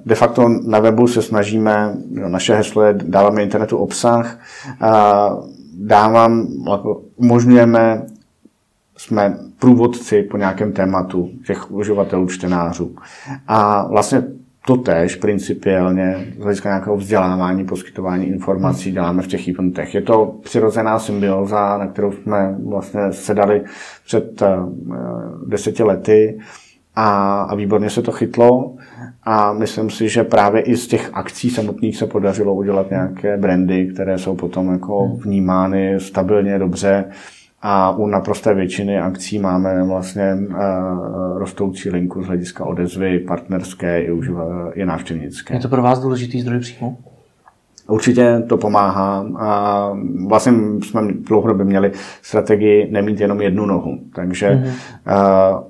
De 0.05 0.16
facto 0.16 0.49
na 0.68 0.80
webu 0.80 1.07
se 1.07 1.22
snažíme, 1.22 1.93
naše 2.28 2.55
heslo 2.55 2.84
je 2.84 2.93
dáváme 2.93 3.43
internetu 3.43 3.78
obsah, 3.78 4.39
dávám, 5.78 6.47
jako 6.72 7.01
umožňujeme 7.16 8.05
jsme 8.97 9.38
průvodci 9.59 10.24
po 10.24 10.38
nějakém 10.38 10.72
tématu 10.72 11.30
těch 11.47 11.72
uživatelů, 11.72 12.28
čtenářů. 12.28 12.95
A 13.47 13.88
vlastně 13.88 14.24
to 14.66 14.78
tež 14.78 15.16
principiálně 15.16 16.26
z 16.39 16.43
hlediska 16.43 16.70
nějakého 16.70 16.97
vzdělávání, 16.97 17.66
poskytování 17.66 18.28
informací 18.28 18.91
děláme 18.91 19.22
v 19.22 19.28
těch 19.28 19.47
eventech. 19.47 19.95
Je 19.95 20.01
to 20.01 20.36
přirozená 20.43 20.99
symbioza, 20.99 21.78
na 21.78 21.88
kterou 21.88 22.11
jsme 22.11 22.55
vlastně 22.66 23.01
sedali 23.11 23.61
před 24.05 24.41
uh, 24.41 24.47
deseti 25.47 25.84
lety 25.84 26.39
a, 26.95 27.41
a 27.41 27.55
výborně 27.55 27.89
se 27.89 28.01
to 28.01 28.11
chytlo. 28.11 28.76
A 29.24 29.53
myslím 29.53 29.89
si, 29.89 30.09
že 30.09 30.24
právě 30.24 30.61
i 30.61 30.78
z 30.78 30.88
těch 30.88 31.09
akcí 31.14 31.49
samotných 31.49 31.97
se 31.97 32.07
podařilo 32.07 32.53
udělat 32.53 32.89
nějaké 32.89 33.38
brandy, 33.38 33.88
které 33.88 34.18
jsou 34.18 34.36
potom 34.36 34.72
jako 34.72 35.07
vnímány 35.07 35.99
stabilně, 35.99 36.59
dobře 36.59 37.05
a 37.66 37.91
u 37.91 38.07
naprosté 38.07 38.53
většiny 38.53 38.99
akcí 38.99 39.39
máme 39.39 39.84
vlastně 39.84 40.38
uh, 40.49 40.55
rostoucí 41.38 41.89
linku 41.89 42.24
z 42.24 42.28
hlediska 42.28 42.66
odezvy 42.66 43.20
partnerské 43.20 44.01
i, 44.01 44.11
uživa, 44.11 44.72
i 44.74 44.86
návštěvnické. 44.86 45.53
Je 45.53 45.59
to 45.59 45.70
pro 45.70 45.82
vás 45.82 45.99
důležitý 45.99 46.41
zdroj 46.41 46.59
příjmu? 46.59 46.97
Určitě 47.88 48.43
to 48.47 48.57
pomáhá 48.57 49.26
a 49.39 49.89
vlastně 50.28 50.53
jsme 50.84 51.01
dlouhodobě 51.14 51.66
měli 51.66 51.91
strategii 52.22 52.91
nemít 52.91 53.20
jenom 53.20 53.41
jednu 53.41 53.66
nohu. 53.66 53.99
Takže 54.16 54.49
mm-hmm. 54.49 55.64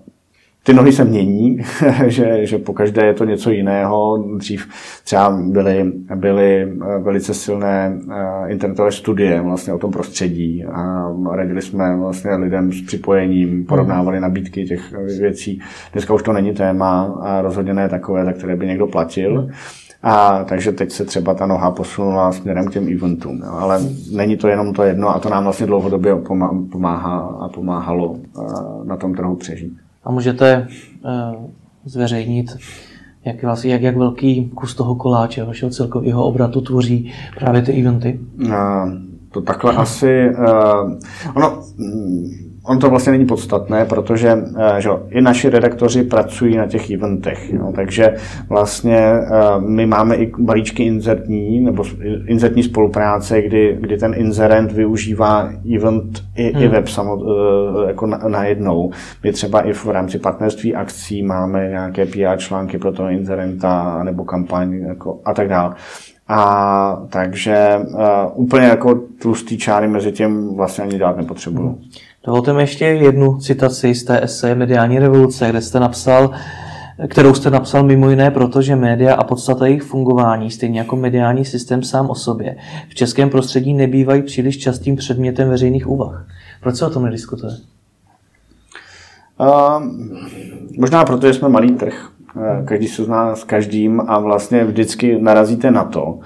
Ty 0.64 0.74
nohy 0.74 0.92
se 0.92 1.04
mění, 1.04 1.58
že, 2.08 2.46
že 2.46 2.58
po 2.58 2.74
každé 2.74 3.06
je 3.06 3.14
to 3.14 3.26
něco 3.26 3.52
jiného. 3.52 4.24
Dřív 4.38 4.68
třeba 5.04 5.30
byly, 5.30 5.92
byly 6.16 6.62
eh, 6.62 7.00
velice 7.00 7.34
silné 7.34 8.00
eh, 8.12 8.52
internetové 8.52 8.92
studie 8.92 9.42
vlastně 9.42 9.74
o 9.74 9.78
tom 9.78 9.92
prostředí 9.92 10.66
a 10.66 11.12
radili 11.32 11.62
jsme 11.62 11.98
vlastně 11.98 12.36
lidem 12.36 12.72
s 12.72 12.82
připojením, 12.82 13.66
porovnávali 13.66 14.20
nabídky 14.20 14.66
těch 14.66 14.94
věcí. 15.20 15.62
Dneska 15.94 16.14
už 16.14 16.24
to 16.24 16.34
není 16.34 16.54
téma 16.54 17.20
a 17.22 17.42
rozhodně 17.42 17.74
ne 17.74 17.90
takové, 17.90 18.26
za 18.26 18.32
které 18.32 18.56
by 18.56 18.68
někdo 18.68 18.88
platil. 18.88 19.50
A 20.04 20.44
takže 20.44 20.72
teď 20.72 20.92
se 20.92 21.06
třeba 21.06 21.34
ta 21.34 21.46
noha 21.46 21.72
posunula 21.72 22.32
směrem 22.32 22.66
k 22.68 22.72
těm 22.72 22.88
eventům. 22.94 23.42
Jo. 23.46 23.52
Ale 23.52 23.80
není 24.12 24.38
to 24.38 24.48
jenom 24.48 24.74
to 24.74 24.84
jedno 24.84 25.10
a 25.16 25.20
to 25.20 25.30
nám 25.30 25.44
vlastně 25.44 25.66
dlouhodobě 25.66 26.16
pomáhá 26.72 27.20
a 27.20 27.50
pomáhalo 27.50 28.16
eh, 28.18 28.42
na 28.84 28.98
tom 28.98 29.14
trhu 29.14 29.36
přežít. 29.36 29.74
A 30.04 30.12
můžete 30.12 30.68
uh, 31.06 31.46
zveřejnit, 31.86 32.58
jak, 33.26 33.44
vlastně, 33.44 33.74
jak, 33.74 33.82
jak 33.82 33.98
velký 33.98 34.50
kus 34.56 34.76
toho 34.76 34.96
koláče 34.96 35.44
vašeho 35.44 35.72
celkového 35.72 36.26
obratu 36.26 36.62
tvoří 36.62 37.12
právě 37.40 37.62
ty 37.62 37.82
eventy? 37.82 38.20
Uh, 38.46 38.54
to 39.32 39.42
takhle 39.42 39.76
asi... 39.76 40.30
Uh, 40.30 41.00
ono, 41.36 41.64
On 42.66 42.80
to 42.80 42.90
vlastně 42.90 43.12
není 43.12 43.26
podstatné, 43.26 43.86
protože 43.86 44.38
eh, 44.58 44.82
že, 44.82 44.90
i 45.10 45.22
naši 45.22 45.50
redaktoři 45.50 46.04
pracují 46.04 46.58
na 46.58 46.68
těch 46.68 46.92
eventech. 46.92 47.54
Jo, 47.54 47.72
takže 47.76 48.16
vlastně 48.50 48.98
eh, 48.98 49.30
my 49.60 49.86
máme 49.86 50.16
i 50.16 50.32
balíčky 50.40 50.84
inzertní 50.84 51.60
nebo 51.60 51.84
inzertní 52.28 52.64
spolupráce, 52.64 53.42
kdy, 53.42 53.78
kdy 53.80 53.98
ten 53.98 54.14
inzerent 54.18 54.72
využívá 54.72 55.50
event 55.76 56.24
i, 56.36 56.52
hmm. 56.54 56.64
i 56.64 56.68
web 56.68 56.88
samot, 56.88 57.20
eh, 57.22 57.88
jako 57.88 58.08
najednou. 58.08 58.90
Na 58.90 58.98
my 59.24 59.32
třeba 59.32 59.62
i 59.62 59.74
v 59.74 59.86
rámci 59.86 60.20
partnerství 60.20 60.76
akcí 60.76 61.24
máme 61.24 61.70
nějaké 61.70 62.06
PR 62.06 62.38
články 62.38 62.78
pro 62.78 62.92
toho 62.92 63.10
inzerenta 63.10 64.04
nebo 64.04 64.24
kampaň 64.24 64.74
jako, 64.74 65.20
a 65.26 65.34
tak 65.34 65.48
dále. 65.48 65.76
A 66.28 67.06
takže 67.10 67.80
uh, 67.88 68.00
úplně 68.34 68.66
jako 68.66 69.02
tlustý 69.22 69.58
čáry 69.58 69.88
mezi 69.88 70.12
tím 70.12 70.56
vlastně 70.56 70.84
ani 70.84 70.98
dělat 70.98 71.18
nepotřebuju. 71.18 71.68
Hmm. 71.68 71.82
Dovolte 72.26 72.54
mi 72.54 72.62
ještě 72.62 72.86
jednu 72.86 73.38
citaci 73.38 73.96
z 73.96 74.04
té 74.04 74.24
eseje 74.24 74.56
Mediální 74.56 75.00
revoluce, 75.00 75.50
kde 75.50 75.62
jste 75.62 75.80
napsal, 75.80 76.32
kterou 77.10 77.34
jste 77.34 77.50
napsal 77.50 77.84
mimo 77.84 78.10
jiné 78.10 78.32
proto, 78.32 78.62
že 78.62 78.76
média 78.76 79.16
a 79.16 79.24
podstata 79.24 79.66
jejich 79.66 79.84
fungování, 79.84 80.52
stejně 80.52 80.80
jako 80.80 80.96
mediální 80.96 81.46
systém 81.46 81.84
sám 81.84 82.10
o 82.10 82.16
sobě, 82.16 82.56
v 82.90 82.96
českém 82.96 83.30
prostředí 83.30 83.74
nebývají 83.74 84.22
příliš 84.22 84.58
častým 84.58 84.96
předmětem 84.96 85.50
veřejných 85.50 85.88
úvah. 85.88 86.28
Proč 86.62 86.76
se 86.76 86.86
o 86.86 86.90
tom 86.90 87.06
nediskutuje? 87.06 87.54
Uh, 89.40 89.84
možná 90.78 91.06
proto, 91.06 91.28
že 91.28 91.34
jsme 91.34 91.50
malý 91.50 91.72
trh. 91.72 92.10
Uh, 92.36 92.66
každý 92.66 92.88
se 92.88 93.04
zná 93.04 93.36
s 93.36 93.44
každým 93.44 94.02
a 94.08 94.20
vlastně 94.20 94.64
vždycky 94.64 95.22
narazíte 95.22 95.72
na 95.72 95.84
to, 95.84 96.20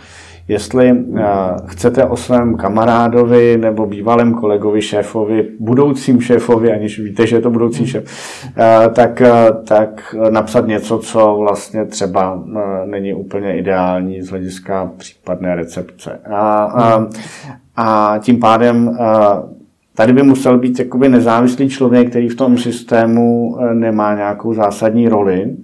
jestli 0.48 0.92
uh, 0.92 1.20
chcete 1.66 2.06
o 2.06 2.18
svém 2.18 2.56
kamarádovi 2.56 3.58
nebo 3.58 3.86
bývalém 3.86 4.34
kolegovi, 4.34 4.82
šéfovi, 4.82 5.48
budoucím 5.60 6.22
šéfovi, 6.22 6.74
aniž 6.74 7.00
víte, 7.00 7.28
že 7.28 7.36
je 7.36 7.42
to 7.42 7.50
budoucí 7.50 7.88
šéf, 7.88 8.04
uh, 8.46 8.94
tak, 8.94 9.22
uh, 9.22 9.66
tak 9.66 10.16
napsat 10.30 10.68
něco, 10.68 10.98
co 11.00 11.38
vlastně 11.40 11.86
třeba 11.86 12.34
uh, 12.34 12.60
není 12.86 13.14
úplně 13.14 13.58
ideální 13.58 14.22
z 14.22 14.30
hlediska 14.30 14.92
případné 14.98 15.56
recepce. 15.56 16.20
A, 16.32 16.64
a, 16.64 17.08
a 17.76 18.18
tím 18.18 18.40
pádem 18.40 18.88
uh, 18.88 18.98
Tady 19.98 20.14
by 20.14 20.24
musel 20.24 20.58
být 20.58 20.80
jakoby 20.80 21.10
nezávislý 21.10 21.70
člověk, 21.70 22.10
který 22.10 22.30
v 22.30 22.36
tom 22.36 22.58
systému 22.58 23.58
nemá 23.74 24.16
nějakou 24.16 24.54
zásadní 24.54 25.10
roli 25.10 25.56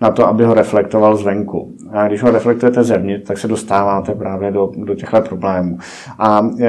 na 0.00 0.10
to, 0.10 0.28
aby 0.28 0.44
ho 0.44 0.54
reflektoval 0.54 1.16
zvenku. 1.16 1.72
A 1.92 2.08
když 2.08 2.22
ho 2.22 2.30
reflektujete 2.30 2.84
zevnitř, 2.84 3.26
tak 3.26 3.38
se 3.38 3.48
dostáváte 3.48 4.14
právě 4.14 4.50
do, 4.50 4.70
do 4.76 4.94
těchto 4.94 5.20
problémů. 5.20 5.78
A 6.18 6.48
e, 6.60 6.68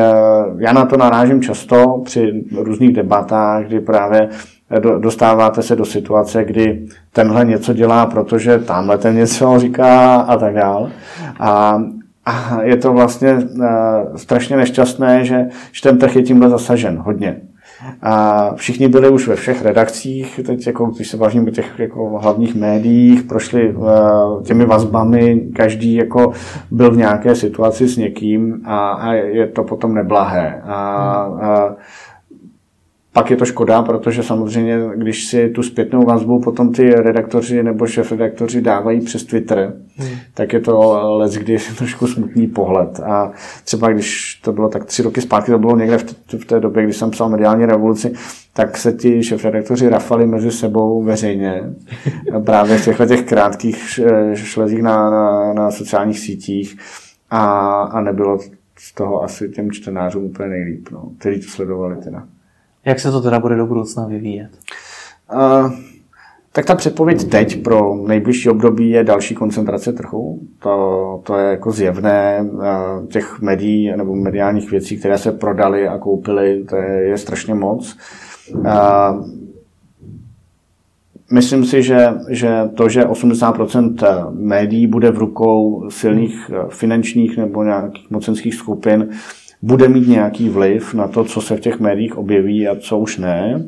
já 0.57 0.73
na 0.73 0.85
to 0.85 0.97
narážím 0.97 1.41
často 1.41 2.01
při 2.05 2.45
různých 2.57 2.93
debatách, 2.93 3.65
kdy 3.65 3.79
právě 3.79 4.29
dostáváte 4.99 5.61
se 5.61 5.75
do 5.75 5.85
situace, 5.85 6.43
kdy 6.43 6.85
tenhle 7.13 7.45
něco 7.45 7.73
dělá, 7.73 8.05
protože 8.05 8.59
tamhle 8.59 8.97
ten 8.97 9.15
něco 9.15 9.59
říká 9.59 10.15
a 10.15 10.37
tak 10.37 10.53
dále. 10.53 10.91
A, 11.39 11.81
a 12.25 12.61
je 12.61 12.77
to 12.77 12.93
vlastně 12.93 13.33
uh, 13.33 13.65
strašně 14.15 14.57
nešťastné, 14.57 15.25
že, 15.25 15.45
že 15.71 15.81
ten 15.81 15.97
trh 15.97 16.15
je 16.15 16.21
tímhle 16.21 16.49
zasažen 16.49 16.97
hodně. 16.97 17.41
A 18.01 18.51
všichni 18.55 18.88
byli 18.88 19.09
už 19.09 19.27
ve 19.27 19.35
všech 19.35 19.61
redakcích, 19.61 20.39
teď 20.45 20.68
jako, 20.68 20.85
když 20.85 21.07
se 21.07 21.18
o 21.18 21.30
těch 21.51 21.80
jako 21.80 22.19
hlavních 22.22 22.55
médiích, 22.55 23.23
prošli 23.23 23.73
uh, 23.73 23.88
těmi 24.43 24.65
vazbami, 24.65 25.41
každý 25.55 25.93
jako 25.93 26.31
byl 26.72 26.91
v 26.91 26.97
nějaké 26.97 27.35
situaci 27.35 27.88
s 27.88 27.97
někým 27.97 28.61
a, 28.65 28.89
a 28.89 29.14
je 29.14 29.47
to 29.47 29.64
potom 29.64 29.93
neblahé. 29.93 30.61
A, 30.65 30.76
a 30.76 31.76
pak 33.18 33.31
je 33.31 33.38
to 33.38 33.45
škoda, 33.45 33.81
protože 33.81 34.23
samozřejmě, 34.23 34.80
když 34.95 35.26
si 35.26 35.49
tu 35.49 35.64
zpětnou 35.64 36.03
vazbu 36.03 36.41
potom 36.41 36.72
ty 36.72 36.89
redaktoři 36.89 37.64
nebo 37.64 37.88
šéf 37.88 38.11
redaktoři 38.11 38.61
dávají 38.61 39.02
přes 39.02 39.23
Twitter, 39.23 39.73
hmm. 39.98 40.10
tak 40.34 40.53
je 40.53 40.60
to 40.60 41.02
let, 41.18 41.31
kdy 41.31 41.53
je 41.53 41.60
trošku 41.77 42.07
smutný 42.07 42.48
pohled. 42.48 42.99
A 42.99 43.31
třeba 43.64 43.89
když 43.89 44.39
to 44.44 44.53
bylo 44.53 44.69
tak 44.69 44.85
tři 44.85 45.02
roky 45.02 45.22
zpátky, 45.22 45.52
to 45.52 45.60
bylo 45.60 45.77
někde 45.77 45.98
v, 45.98 46.03
t- 46.03 46.38
v 46.38 46.45
té 46.45 46.60
době, 46.60 46.84
kdy 46.84 46.94
jsem 46.94 47.11
psal 47.11 47.30
mediální 47.30 47.65
revoluci, 47.65 48.14
tak 48.53 48.77
se 48.77 48.94
ti 48.94 49.23
šéf 49.23 49.45
redaktoři 49.45 49.89
rafali 49.89 50.27
mezi 50.27 50.52
sebou 50.52 51.03
veřejně. 51.03 51.64
právě 52.45 52.77
v 52.77 52.85
těchto 52.85 53.06
těch 53.06 53.23
krátkých 53.23 53.99
šlezích 54.34 54.81
na, 54.81 55.10
na, 55.10 55.53
na 55.53 55.72
sociálních 55.72 56.19
sítích. 56.19 56.77
A, 57.30 57.81
a 57.81 58.02
nebylo 58.02 58.39
z 58.80 58.94
toho 58.94 59.23
asi 59.23 59.49
těm 59.49 59.72
čtenářům 59.72 60.23
úplně 60.23 60.49
nejlíp, 60.49 60.89
no, 60.91 61.11
který 61.18 61.39
to 61.39 61.48
sledovali 61.48 61.95
teda. 61.95 62.23
Jak 62.88 62.99
se 62.99 63.11
to 63.11 63.22
teda 63.22 63.39
bude 63.39 63.55
do 63.55 63.65
budoucna 63.65 64.05
vyvíjet? 64.05 64.49
Uh, 65.34 65.72
tak 66.51 66.65
ta 66.65 66.76
předpověď 66.76 67.30
teď 67.30 67.64
pro 67.64 67.95
nejbližší 67.95 68.49
období 68.49 68.89
je 68.89 69.03
další 69.03 69.35
koncentrace 69.35 69.93
trhu. 69.93 70.39
To, 70.59 71.22
to 71.23 71.38
je 71.38 71.49
jako 71.49 71.72
zjevné. 71.72 72.49
Těch 73.07 73.41
médií 73.41 73.93
nebo 73.95 74.15
mediálních 74.15 74.72
věcí, 74.72 74.97
které 74.97 75.18
se 75.18 75.31
prodaly 75.31 75.88
a 75.88 75.97
koupily, 75.97 76.64
to 76.69 76.76
je, 76.76 77.03
je 77.03 77.18
strašně 77.18 77.53
moc. 77.53 77.97
Myslím 81.31 81.65
si, 81.65 81.84
že, 81.84 82.07
že 82.30 82.49
to, 82.76 82.89
že 82.89 83.03
80% 83.03 84.31
médií 84.31 84.88
bude 84.88 85.11
v 85.11 85.18
rukou 85.18 85.89
silných 85.89 86.51
finančních 86.69 87.38
nebo 87.38 87.64
nějakých 87.64 88.11
mocenských 88.11 88.55
skupin, 88.55 89.09
bude 89.61 89.88
mít 89.88 90.07
nějaký 90.07 90.49
vliv 90.49 90.93
na 90.93 91.07
to, 91.07 91.23
co 91.23 91.41
se 91.41 91.57
v 91.57 91.59
těch 91.59 91.79
médiích 91.79 92.17
objeví 92.17 92.67
a 92.67 92.75
co 92.75 92.97
už 92.97 93.17
ne. 93.17 93.65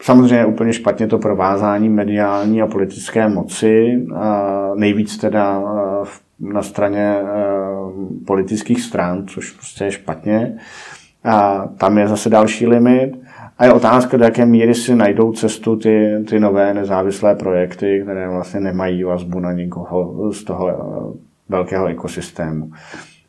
Samozřejmě 0.00 0.46
úplně 0.46 0.72
špatně 0.72 1.06
to 1.06 1.18
provázání 1.18 1.88
mediální 1.88 2.62
a 2.62 2.66
politické 2.66 3.28
moci, 3.28 4.06
nejvíc 4.74 5.18
teda 5.18 5.62
na 6.40 6.62
straně 6.62 7.16
politických 8.26 8.80
stran, 8.80 9.26
což 9.26 9.50
prostě 9.50 9.84
je 9.84 9.90
špatně. 9.90 10.58
A 11.24 11.66
tam 11.78 11.98
je 11.98 12.08
zase 12.08 12.30
další 12.30 12.66
limit. 12.66 13.12
A 13.58 13.64
je 13.64 13.72
otázka, 13.72 14.16
do 14.16 14.24
jaké 14.24 14.46
míry 14.46 14.74
si 14.74 14.94
najdou 14.94 15.32
cestu 15.32 15.76
ty, 15.76 16.24
ty 16.28 16.40
nové 16.40 16.74
nezávislé 16.74 17.34
projekty, 17.34 18.00
které 18.02 18.28
vlastně 18.28 18.60
nemají 18.60 19.04
vazbu 19.04 19.40
na 19.40 19.52
nikoho 19.52 20.32
z 20.32 20.44
toho 20.44 20.68
velkého 21.48 21.86
ekosystému. 21.86 22.70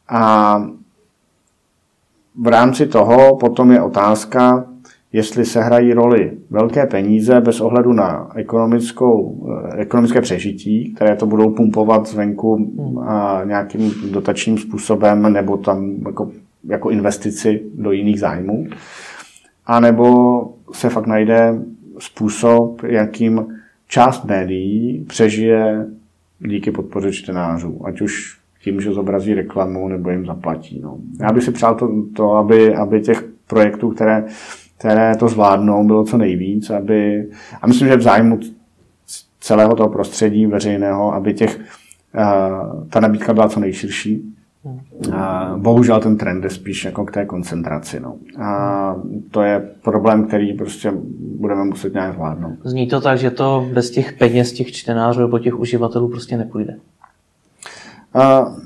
A 0.10 0.58
v 2.36 2.48
rámci 2.48 2.88
toho 2.88 3.38
potom 3.38 3.72
je 3.72 3.82
otázka, 3.82 4.66
jestli 5.14 5.46
se 5.46 5.62
hrají 5.62 5.94
roli 5.94 6.32
velké 6.50 6.86
peníze 6.86 7.42
bez 7.42 7.62
ohledu 7.62 7.94
na 7.94 8.32
ekonomickou, 8.36 9.48
eh, 9.74 9.78
ekonomické 9.78 10.22
přežití, 10.22 10.94
které 10.94 11.16
to 11.16 11.26
budou 11.26 11.52
pumpovat 11.52 12.08
zvenku 12.08 12.74
a 13.06 13.42
nějakým 13.46 13.94
dotačním 14.12 14.58
způsobem 14.58 15.34
nebo 15.34 15.58
tam 15.58 15.96
jako, 16.06 16.32
jako 16.64 16.90
investici 16.90 17.64
do 17.74 17.92
jiných 17.92 18.20
zájmů. 18.20 18.68
A 19.66 19.80
nebo 19.80 20.40
se 20.72 20.90
fakt 20.90 21.08
najde 21.08 21.62
způsob, 22.00 22.84
jakým 22.84 23.46
část 23.88 24.26
médií 24.26 25.06
přežije 25.08 25.86
díky 26.40 26.72
podpoře 26.72 27.12
čtenářů. 27.12 27.82
Ať 27.86 28.02
už 28.02 28.39
tím, 28.64 28.82
že 28.82 28.94
zobrazí 28.94 29.34
reklamu 29.34 29.88
nebo 29.88 30.10
jim 30.10 30.26
zaplatí. 30.26 30.80
No. 30.84 30.98
Já 31.20 31.32
bych 31.32 31.44
si 31.44 31.52
přál 31.52 31.76
to, 31.76 31.90
to 32.16 32.32
aby, 32.32 32.76
aby 32.76 33.02
těch 33.02 33.26
projektů, 33.48 33.90
které, 33.90 34.26
které 34.78 35.16
to 35.16 35.28
zvládnou, 35.28 35.88
bylo 35.88 36.04
co 36.04 36.18
nejvíc. 36.18 36.70
Aby, 36.70 37.30
a 37.62 37.68
myslím, 37.68 37.88
že 37.88 37.96
v 37.96 38.02
zájmu 38.02 38.40
celého 39.40 39.76
toho 39.76 39.90
prostředí 39.90 40.46
veřejného, 40.46 41.14
aby 41.14 41.34
těch, 41.34 41.60
uh, 41.60 42.84
ta 42.90 43.00
nabídka 43.00 43.34
byla 43.34 43.50
co 43.50 43.60
nejširší. 43.60 44.36
A 45.14 45.54
bohužel 45.58 46.00
ten 46.00 46.18
trend 46.18 46.44
je 46.44 46.50
spíš 46.50 46.86
jako 46.86 47.06
k 47.06 47.12
té 47.12 47.26
koncentraci. 47.26 48.00
No. 48.00 48.16
A 48.44 48.96
to 49.32 49.42
je 49.42 49.70
problém, 49.84 50.28
který 50.28 50.54
prostě 50.54 50.94
budeme 51.40 51.64
muset 51.64 51.94
nějak 51.94 52.14
zvládnout. 52.14 52.54
Zní 52.64 52.88
to 52.88 53.02
tak, 53.02 53.18
že 53.18 53.32
to 53.32 53.70
bez 53.74 53.92
těch 53.92 54.14
peněz 54.14 54.54
těch 54.54 54.72
čtenářů 54.72 55.22
nebo 55.22 55.40
těch 55.40 55.60
uživatelů 55.60 56.10
prostě 56.10 56.38
nepůjde. 56.38 56.78
Uh, 58.16 58.58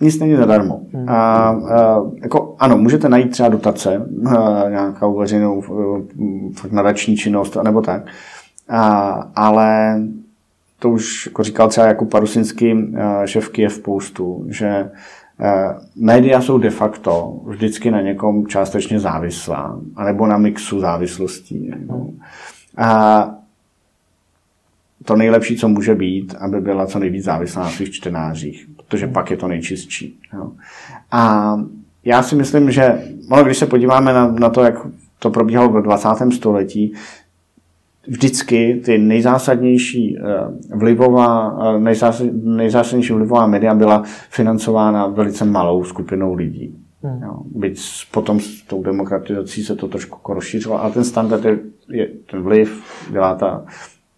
nic 0.00 0.20
není 0.20 0.36
zadarmo. 0.36 0.80
Hmm. 0.92 1.08
A, 1.08 1.50
uh, 1.52 2.14
jako, 2.22 2.56
ano, 2.58 2.78
můžete 2.78 3.08
najít 3.08 3.30
třeba 3.30 3.48
dotace, 3.48 3.98
uh, 3.98 4.70
nějakou 4.70 5.18
veřejnou 5.18 5.62
uh, 5.68 6.00
nadační 6.70 7.16
činnost, 7.16 7.56
nebo 7.62 7.82
tak. 7.82 8.02
Uh, 8.02 8.78
ale 9.34 10.00
to 10.78 10.90
už 10.90 11.26
jako 11.26 11.42
říkal 11.42 11.68
třeba 11.68 11.86
Jakub 11.86 12.10
Parusinský, 12.10 12.72
uh, 12.72 12.98
šéf 13.24 13.48
Kiev 13.48 13.78
Postu, 13.78 14.44
že 14.48 14.90
uh, 15.40 15.78
média 15.96 16.40
jsou 16.40 16.58
de 16.58 16.70
facto 16.70 17.40
vždycky 17.46 17.90
na 17.90 18.00
někom 18.00 18.46
částečně 18.46 19.00
závislá, 19.00 19.78
anebo 19.96 20.26
na 20.26 20.38
mixu 20.38 20.80
závislostí. 20.80 21.70
Hmm. 21.70 22.18
A 22.76 23.30
to 25.04 25.16
nejlepší, 25.16 25.56
co 25.56 25.68
může 25.68 25.94
být, 25.94 26.34
aby 26.40 26.60
byla 26.60 26.86
co 26.86 26.98
nejvíc 26.98 27.24
závislá 27.24 27.62
na 27.62 27.70
svých 27.70 27.90
čtenářích, 27.90 28.66
protože 28.76 29.06
pak 29.06 29.30
je 29.30 29.36
to 29.36 29.48
nejčistší. 29.48 30.18
Jo. 30.34 30.52
A 31.10 31.54
já 32.04 32.22
si 32.22 32.34
myslím, 32.34 32.70
že 32.70 33.02
ono, 33.30 33.44
když 33.44 33.58
se 33.58 33.66
podíváme 33.66 34.12
na, 34.12 34.30
na 34.30 34.50
to, 34.50 34.62
jak 34.62 34.74
to 35.18 35.30
probíhalo 35.30 35.68
v 35.68 35.82
20. 35.82 36.08
století, 36.32 36.92
vždycky 38.06 38.82
ty 38.84 38.98
nejzásadnější 38.98 40.18
eh, 40.18 40.76
vlivová, 40.76 41.58
eh, 41.76 41.80
nejzásadnější 42.32 43.12
vlivová 43.12 43.46
média 43.46 43.74
byla 43.74 44.02
financována 44.30 45.06
velice 45.06 45.44
malou 45.44 45.84
skupinou 45.84 46.34
lidí. 46.34 46.76
Hmm. 47.02 47.22
Jo. 47.22 47.34
Byť 47.44 47.80
potom 48.10 48.40
s 48.40 48.62
tou 48.62 48.82
demokratizací 48.82 49.64
se 49.64 49.76
to 49.76 49.88
trošku 49.88 50.34
rozšířilo, 50.34 50.82
ale 50.82 50.92
ten 50.92 51.04
standard 51.04 51.44
je, 51.44 51.58
je 51.88 52.08
ten 52.30 52.42
vliv, 52.42 52.82
byla 53.10 53.34
ta 53.34 53.64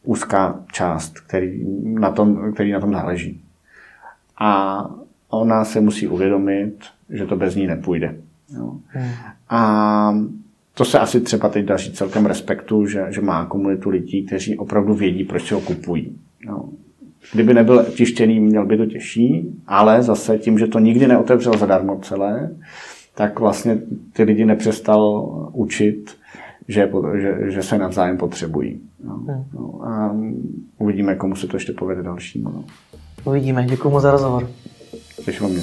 úzká 0.06 0.60
část, 0.72 1.20
který 1.20 1.64
na 1.84 2.10
tom, 2.10 2.52
který 2.52 2.72
na 2.72 2.80
tom 2.80 2.92
záleží. 2.92 3.40
A 4.38 4.80
ona 5.28 5.64
se 5.64 5.80
musí 5.80 6.08
uvědomit, 6.08 6.74
že 7.10 7.26
to 7.26 7.36
bez 7.36 7.54
ní 7.54 7.66
nepůjde. 7.66 8.16
Jo. 8.56 8.72
Hmm. 8.86 9.10
A 9.48 10.18
to 10.74 10.84
se 10.84 10.98
asi 10.98 11.20
třeba 11.20 11.48
teď 11.48 11.64
daří 11.64 11.92
celkem 11.92 12.26
respektu, 12.26 12.86
že, 12.86 13.06
že 13.08 13.20
má 13.20 13.46
komunitu 13.46 13.90
lidí, 13.90 14.26
kteří 14.26 14.58
opravdu 14.58 14.94
vědí, 14.94 15.24
proč 15.24 15.48
si 15.48 15.54
ho 15.54 15.60
kupují. 15.60 16.18
Jo. 16.46 16.64
Kdyby 17.32 17.54
nebyl 17.54 17.84
tištěný, 17.84 18.40
měl 18.40 18.66
by 18.66 18.76
to 18.76 18.86
těžší, 18.86 19.54
ale 19.66 20.02
zase 20.02 20.38
tím, 20.38 20.58
že 20.58 20.66
to 20.66 20.78
nikdy 20.78 21.06
neotevřel 21.06 21.58
zadarmo 21.58 21.98
celé, 21.98 22.50
tak 23.14 23.40
vlastně 23.40 23.78
ty 24.12 24.22
lidi 24.22 24.44
nepřestal 24.44 25.28
učit 25.52 26.15
že, 26.68 26.90
že, 27.20 27.50
že 27.50 27.62
se 27.62 27.78
navzájem 27.78 28.16
potřebují. 28.16 28.80
No, 29.04 29.14
hmm. 29.14 29.44
no, 29.54 29.80
a 29.84 30.16
uvidíme, 30.78 31.14
komu 31.14 31.36
se 31.36 31.46
to 31.46 31.56
ještě 31.56 31.72
povede 31.72 32.02
dalšímu. 32.02 32.50
No. 32.50 32.64
Uvidíme. 33.24 33.64
Děkuji 33.64 33.90
mu 33.90 34.00
za 34.00 34.10
rozhovor. 34.10 34.48
Těším 35.24 35.48
mě. 35.48 35.62